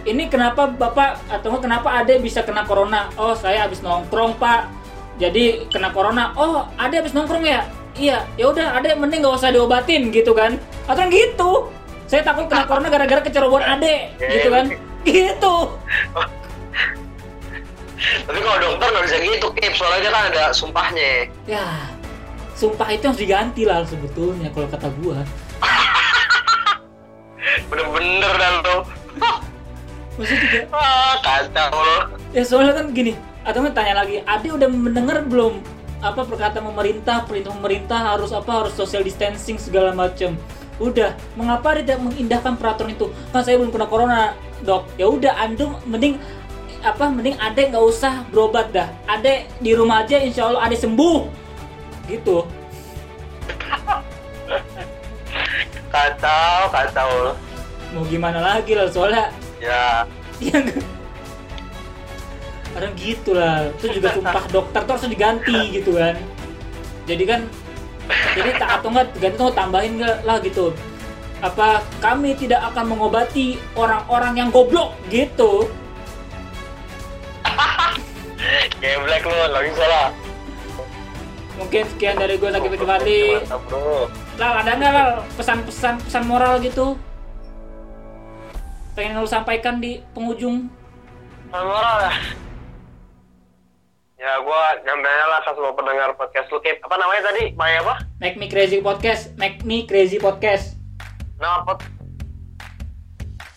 Ini 0.01 0.31
kenapa 0.31 0.65
Bapak 0.71 1.29
atau 1.29 1.59
kenapa 1.61 1.99
Ade 2.01 2.17
bisa 2.23 2.41
kena 2.41 2.65
corona? 2.65 3.11
Oh, 3.19 3.35
saya 3.35 3.67
habis 3.67 3.83
nongkrong, 3.83 4.39
Pak. 4.39 4.71
Jadi 5.19 5.67
kena 5.69 5.91
corona. 5.91 6.31
Oh, 6.39 6.65
Ade 6.79 7.03
habis 7.03 7.11
nongkrong 7.13 7.43
ya? 7.45 7.67
Iya, 7.99 8.23
ya 8.39 8.45
udah 8.49 8.79
Ade 8.79 8.95
mending 8.95 9.21
nggak 9.21 9.35
usah 9.35 9.51
diobatin 9.51 10.09
gitu 10.09 10.31
kan. 10.31 10.55
Aturan 10.87 11.11
gitu. 11.11 11.69
Saya 12.07 12.23
takut 12.23 12.47
kena 12.47 12.65
corona 12.65 12.87
gara-gara 12.87 13.19
kecerobohan 13.19 13.67
Ade, 13.77 14.15
gitu 14.17 14.49
kan. 14.49 14.65
Gitu. 15.03 15.55
Tapi 18.01 18.39
kalau 18.41 18.57
dokter 18.57 18.87
nggak 18.89 19.05
bisa 19.05 19.17
gitu, 19.21 19.47
Kip. 19.53 19.73
Soalnya 19.77 20.09
kan 20.09 20.23
ada 20.33 20.43
sumpahnya. 20.51 21.29
Ya, 21.45 21.65
sumpah 22.57 22.89
itu 22.89 23.05
harus 23.05 23.21
diganti 23.21 23.63
lah 23.65 23.85
sebetulnya 23.85 24.49
kalau 24.53 24.67
kata 24.69 24.89
gua. 25.01 25.21
Bener-bener 27.69 28.33
dan 28.37 28.53
lo. 28.65 28.77
Maksudnya 30.17 30.41
juga 30.45 30.59
Ah, 30.77 31.13
kacau 31.21 31.77
lo. 31.77 31.97
Ya 32.33 32.43
soalnya 32.45 32.73
kan 32.77 32.85
gini, 32.93 33.13
atau 33.45 33.65
tanya 33.73 34.05
lagi, 34.05 34.21
Ade 34.25 34.49
udah 34.53 34.69
mendengar 34.69 35.21
belum 35.25 35.61
apa 36.01 36.25
perkataan 36.25 36.65
pemerintah, 36.73 37.21
perintah 37.29 37.53
pemerintah 37.53 38.17
harus 38.17 38.33
apa 38.33 38.65
harus 38.65 38.73
social 38.73 39.05
distancing 39.05 39.61
segala 39.61 39.93
macam. 39.93 40.33
Udah, 40.81 41.13
mengapa 41.37 41.77
tidak 41.77 42.01
mengindahkan 42.01 42.57
peraturan 42.57 42.97
itu? 42.97 43.13
Kan 43.29 43.45
saya 43.45 43.61
belum 43.61 43.69
kena 43.69 43.85
corona, 43.85 44.33
dok. 44.65 44.89
Ya 44.97 45.05
udah, 45.05 45.37
Anda 45.37 45.69
mending 45.85 46.17
apa 46.81 47.05
mending 47.09 47.37
Ade 47.37 47.69
nggak 47.69 47.85
usah 47.85 48.25
berobat 48.33 48.73
dah. 48.73 48.89
Ade 49.05 49.47
di 49.61 49.71
rumah 49.77 50.03
aja, 50.03 50.17
insya 50.17 50.49
Allah 50.49 50.65
Ade 50.65 50.77
sembuh. 50.77 51.29
Gitu. 52.09 52.43
Kacau, 55.91 56.59
kacau. 56.71 57.37
Mau 57.91 58.03
gimana 58.07 58.39
lagi 58.39 58.71
lah 58.71 58.87
soalnya 58.87 59.27
Ya, 59.61 60.07
nggak? 60.41 60.81
Kadang 62.73 62.93
gitu 62.97 63.37
lah. 63.37 63.69
Itu 63.77 63.93
juga 63.93 64.17
sumpah 64.17 64.45
dokter 64.49 64.81
tuh 64.81 64.93
harus 64.97 65.05
diganti 65.05 65.57
gitu 65.69 65.93
kan. 65.93 66.17
Jadi 67.05 67.23
kan 67.29 67.41
jadi 68.33 68.49
tak 68.57 68.69
atau 68.81 68.89
enggak 68.89 69.07
ganti 69.21 69.37
tuh 69.37 69.53
tambahin 69.53 70.01
nggak 70.01 70.17
lah 70.25 70.41
gitu. 70.41 70.73
Apa 71.45 71.85
kami 72.01 72.33
tidak 72.33 72.73
akan 72.73 72.97
mengobati 72.97 73.61
orang-orang 73.77 74.33
yang 74.41 74.49
goblok 74.49 74.97
gitu. 75.13 75.69
Geblek 78.81 79.23
lo, 79.23 79.35
nggak 79.47 79.65
bisa 79.69 79.85
lah. 79.85 80.07
Mungkin 81.55 81.83
sekian 81.93 82.17
dari 82.17 82.35
gue 82.35 82.49
lagi 82.49 82.67
kembali. 82.67 83.21
Mantap, 83.45 83.61
bro. 83.69 84.09
Lah 84.41 84.65
ada 84.65 84.71
nggak 84.73 84.91
lah 84.91 85.07
pesan-pesan 85.37 86.01
pesan 86.01 86.23
moral 86.25 86.57
gitu? 86.59 86.97
Pengen 88.91 89.21
lu 89.21 89.29
sampaikan 89.29 89.79
di 89.79 90.01
penghujung 90.11 90.67
Moral 91.51 92.07
ya? 92.07 92.13
Ya, 94.15 94.37
gua 94.39 94.77
nyampein 94.85 95.27
lah 95.27 95.41
ke 95.41 95.51
semua 95.51 95.73
pendengar 95.73 96.13
podcast 96.13 96.47
lu, 96.47 96.61
Kip. 96.61 96.77
Apa 96.79 96.95
namanya 96.95 97.27
tadi? 97.27 97.51
Maya 97.57 97.81
apa? 97.81 98.05
Make 98.21 98.37
Me 98.37 98.47
Crazy 98.47 98.79
Podcast, 98.79 99.33
Make 99.35 99.65
Me 99.65 99.83
Crazy 99.83 100.15
Podcast. 100.15 100.77
Nama 101.41 101.65
pod 101.65 101.81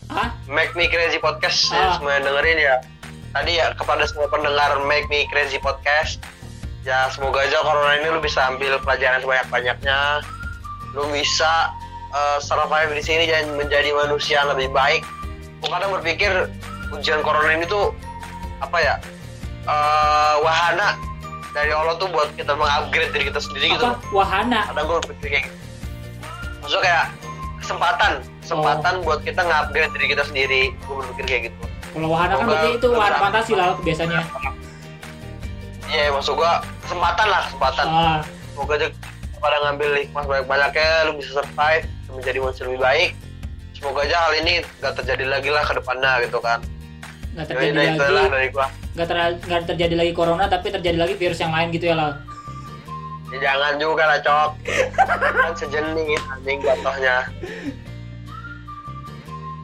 Ah, 0.09 0.33
Make 0.49 0.73
Me 0.73 0.89
Crazy 0.89 1.21
Podcast 1.21 1.69
Ah. 1.69 1.77
ya, 1.77 1.87
semua 2.01 2.17
yang 2.17 2.25
dengerin 2.25 2.59
ya. 2.59 2.75
Tadi 3.35 3.59
ya 3.59 3.75
kepada 3.75 4.07
semua 4.07 4.31
pendengar 4.31 4.79
Make 4.87 5.11
Me 5.11 5.27
Crazy 5.27 5.59
Podcast. 5.59 6.23
Ya 6.87 7.11
semoga 7.11 7.43
aja 7.43 7.59
corona 7.67 7.99
ini 7.99 8.15
lu 8.15 8.23
bisa 8.23 8.47
ambil 8.47 8.79
pelajaran 8.79 9.19
sebanyak-banyaknya. 9.27 10.23
Lu 10.95 11.11
bisa 11.11 11.75
eh, 12.15 12.39
survive 12.39 12.95
di 12.95 13.03
sini 13.03 13.27
dan 13.27 13.51
menjadi 13.59 13.91
manusia 13.91 14.47
yang 14.47 14.55
lebih 14.55 14.71
baik. 14.71 15.03
Gua 15.59 15.81
kadang 15.81 15.99
berpikir 15.99 16.31
ujian 16.95 17.27
corona 17.27 17.59
ini 17.59 17.67
tuh 17.67 17.91
apa 18.63 18.79
ya? 18.79 18.95
eh, 19.65 20.35
wahana 20.45 20.95
dari 21.57 21.71
Allah 21.71 21.95
tuh 21.97 22.11
buat 22.11 22.31
kita 22.35 22.53
mengupgrade 22.55 23.11
diri 23.15 23.25
kita 23.31 23.41
sendiri 23.41 23.67
gitu. 23.75 23.87
apa? 23.87 23.99
Wahana. 24.11 24.61
Kadang 24.71 24.85
gue 24.91 24.99
berpikir 25.11 25.29
kayak 25.31 25.45
gitu. 25.49 25.57
Maksudnya 26.63 26.83
kayak 26.83 27.07
kesempatan, 27.63 28.13
kesempatan 28.43 28.95
buat 29.07 29.21
kita 29.23 29.41
nge-upgrade 29.43 29.93
diri 29.99 30.07
kita 30.19 30.23
sendiri. 30.27 30.63
Gue 30.85 30.95
berpikir 31.03 31.25
kayak 31.27 31.43
gitu. 31.51 31.74
Kalau 31.95 32.09
wahana 32.11 32.35
kan 32.35 32.45
berarti 32.45 32.71
itu 32.75 32.89
wahana 32.91 33.17
fantasi 33.23 33.53
lah 33.55 33.79
biasanya. 33.79 34.21
Iya, 35.87 36.11
maksud 36.11 36.35
gua 36.35 36.59
kesempatan 36.83 37.27
lah, 37.31 37.43
kesempatan. 37.47 37.87
Ah, 37.87 38.19
Semoga 38.51 38.75
aja 38.75 38.89
pada 39.39 39.57
ngambil 39.63 39.89
hikmah 40.01 40.25
banyak-banyaknya, 40.25 40.91
lu 41.07 41.13
bisa 41.19 41.31
survive, 41.37 41.85
menjadi 42.09 42.39
manusia 42.43 42.65
lebih 42.67 42.81
baik. 42.83 43.11
Semoga 43.73 44.01
aja 44.03 44.17
hal 44.17 44.33
ini 44.41 44.53
gak 44.81 44.95
terjadi 44.99 45.25
lagi 45.29 45.51
lah 45.51 45.63
ke 45.63 45.75
depannya 45.75 46.13
gitu 46.25 46.39
kan. 46.39 46.59
nggak 47.35 47.47
Jadi 47.47 47.59
terjadi 47.67 47.83
itu 47.91 48.03
lah 48.05 48.11
lagi, 48.17 48.31
dari 48.31 48.49
gua. 48.49 48.67
nggak 48.95 49.07
ter- 49.07 49.39
nggak 49.43 49.63
terjadi 49.69 49.95
lagi 49.95 50.13
corona, 50.15 50.45
tapi 50.47 50.67
terjadi 50.71 50.99
lagi 50.99 51.15
virus 51.15 51.39
yang 51.39 51.51
lain 51.51 51.69
gitu 51.71 51.91
ya 51.91 51.95
lah. 51.95 52.11
Ya, 53.31 53.39
jangan 53.43 53.75
juga 53.77 54.03
lah, 54.07 54.19
Cok. 54.19 54.51
kan 54.95 55.53
sejenis 55.59 56.23
anjing 56.31 56.59
jatuhnya. 56.63 57.17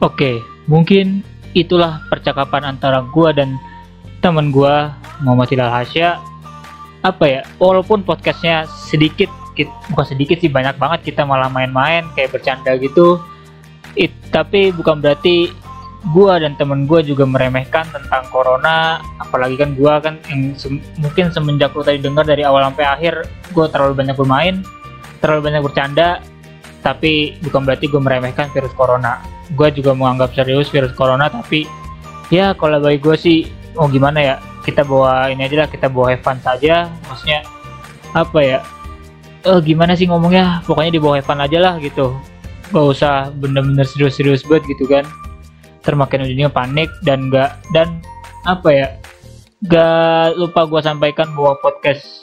Oke, 0.01 0.31
mungkin 0.65 1.23
itulah 1.53 2.03
percakapan 2.07 2.75
antara 2.75 3.03
gua 3.11 3.35
dan 3.35 3.55
teman 4.23 4.49
gua 4.53 4.95
Muhammad 5.23 5.49
Hilal 5.51 5.71
Hasya. 5.71 6.17
Apa 7.01 7.25
ya? 7.25 7.41
Walaupun 7.57 8.05
podcastnya 8.05 8.69
sedikit, 8.69 9.27
kit- 9.57 9.73
bukan 9.89 10.05
sedikit 10.05 10.37
sih 10.37 10.49
banyak 10.53 10.77
banget 10.77 11.13
kita 11.13 11.25
malah 11.25 11.49
main-main 11.49 12.05
kayak 12.13 12.37
bercanda 12.37 12.77
gitu. 12.77 13.17
It, 13.97 14.13
tapi 14.31 14.71
bukan 14.71 15.03
berarti 15.03 15.51
gue 16.01 16.33
dan 16.41 16.57
temen 16.57 16.89
gue 16.89 17.05
juga 17.05 17.29
meremehkan 17.29 17.85
tentang 17.93 18.25
corona 18.33 18.97
apalagi 19.21 19.53
kan 19.53 19.77
gue 19.77 19.93
kan 20.01 20.17
yang 20.33 20.57
se- 20.57 20.81
mungkin 20.97 21.29
semenjak 21.29 21.77
lu 21.77 21.85
tadi 21.85 22.01
dengar 22.01 22.25
dari 22.25 22.41
awal 22.41 22.65
sampai 22.65 22.85
akhir 22.89 23.29
gue 23.53 23.65
terlalu 23.69 23.93
banyak 24.01 24.17
bermain 24.17 24.65
terlalu 25.21 25.53
banyak 25.53 25.61
bercanda 25.61 26.17
tapi 26.81 27.37
bukan 27.45 27.61
berarti 27.65 27.85
gue 27.87 28.01
meremehkan 28.01 28.49
virus 28.53 28.73
corona. 28.73 29.21
Gue 29.53 29.69
juga 29.69 29.93
menganggap 29.93 30.33
serius 30.33 30.69
virus 30.73 30.93
corona 30.97 31.29
tapi 31.29 31.69
ya 32.33 32.57
kalau 32.57 32.81
bagi 32.81 32.97
gue 32.97 33.15
sih 33.17 33.39
mau 33.77 33.87
gimana 33.87 34.19
ya 34.19 34.35
kita 34.65 34.85
bawa 34.85 35.29
ini 35.29 35.45
aja 35.45 35.65
lah 35.65 35.69
kita 35.69 35.87
bawa 35.87 36.17
fun 36.21 36.37
saja. 36.41 36.89
Maksudnya 37.07 37.45
apa 38.17 38.39
ya 38.41 38.59
eh 39.45 39.59
gimana 39.61 39.93
sih 39.93 40.09
ngomongnya? 40.09 40.65
Pokoknya 40.65 40.91
di 40.97 41.01
bawah 41.01 41.17
have 41.21 41.25
fun 41.29 41.41
aja 41.41 41.57
lah 41.61 41.73
gitu. 41.81 42.13
Gak 42.73 42.85
usah 42.97 43.29
bener-bener 43.37 43.85
serius-serius 43.85 44.45
banget 44.45 44.77
gitu 44.77 44.89
kan. 44.89 45.05
Termakin 45.81 46.25
ujungnya 46.29 46.49
panik 46.49 46.89
dan 47.05 47.33
gak 47.33 47.57
dan 47.73 48.01
apa 48.45 48.69
ya 48.69 48.87
gak 49.69 50.37
lupa 50.41 50.65
gue 50.65 50.81
sampaikan 50.81 51.29
bahwa 51.37 51.57
podcast 51.61 52.20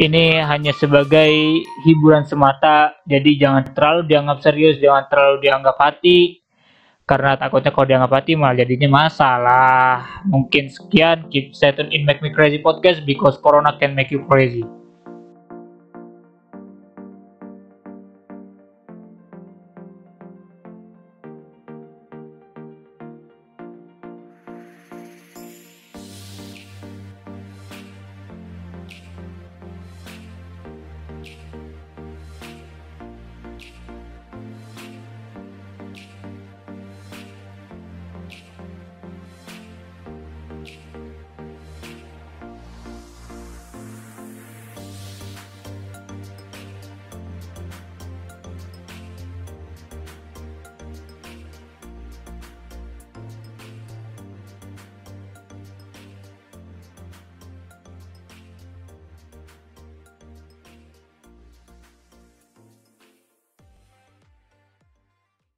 ini 0.00 0.40
hanya 0.40 0.72
sebagai 0.72 1.32
hiburan 1.84 2.24
semata. 2.24 2.96
Jadi 3.04 3.36
jangan 3.36 3.66
terlalu 3.72 4.08
dianggap 4.08 4.38
serius 4.40 4.80
jangan 4.80 5.08
terlalu 5.12 5.48
dianggap 5.48 5.76
hati. 5.76 6.40
Karena 7.02 7.34
takutnya 7.36 7.74
kalau 7.74 7.86
dianggap 7.88 8.12
hati 8.22 8.32
malah 8.38 8.56
jadinya 8.56 8.88
masalah. 8.88 10.24
Mungkin 10.24 10.72
sekian 10.72 11.28
keep 11.28 11.52
tune 11.52 11.92
in 11.92 12.08
make 12.08 12.22
me 12.24 12.32
crazy 12.32 12.62
podcast 12.62 13.04
because 13.04 13.36
corona 13.42 13.76
can 13.76 13.92
make 13.92 14.08
you 14.08 14.24
crazy 14.30 14.64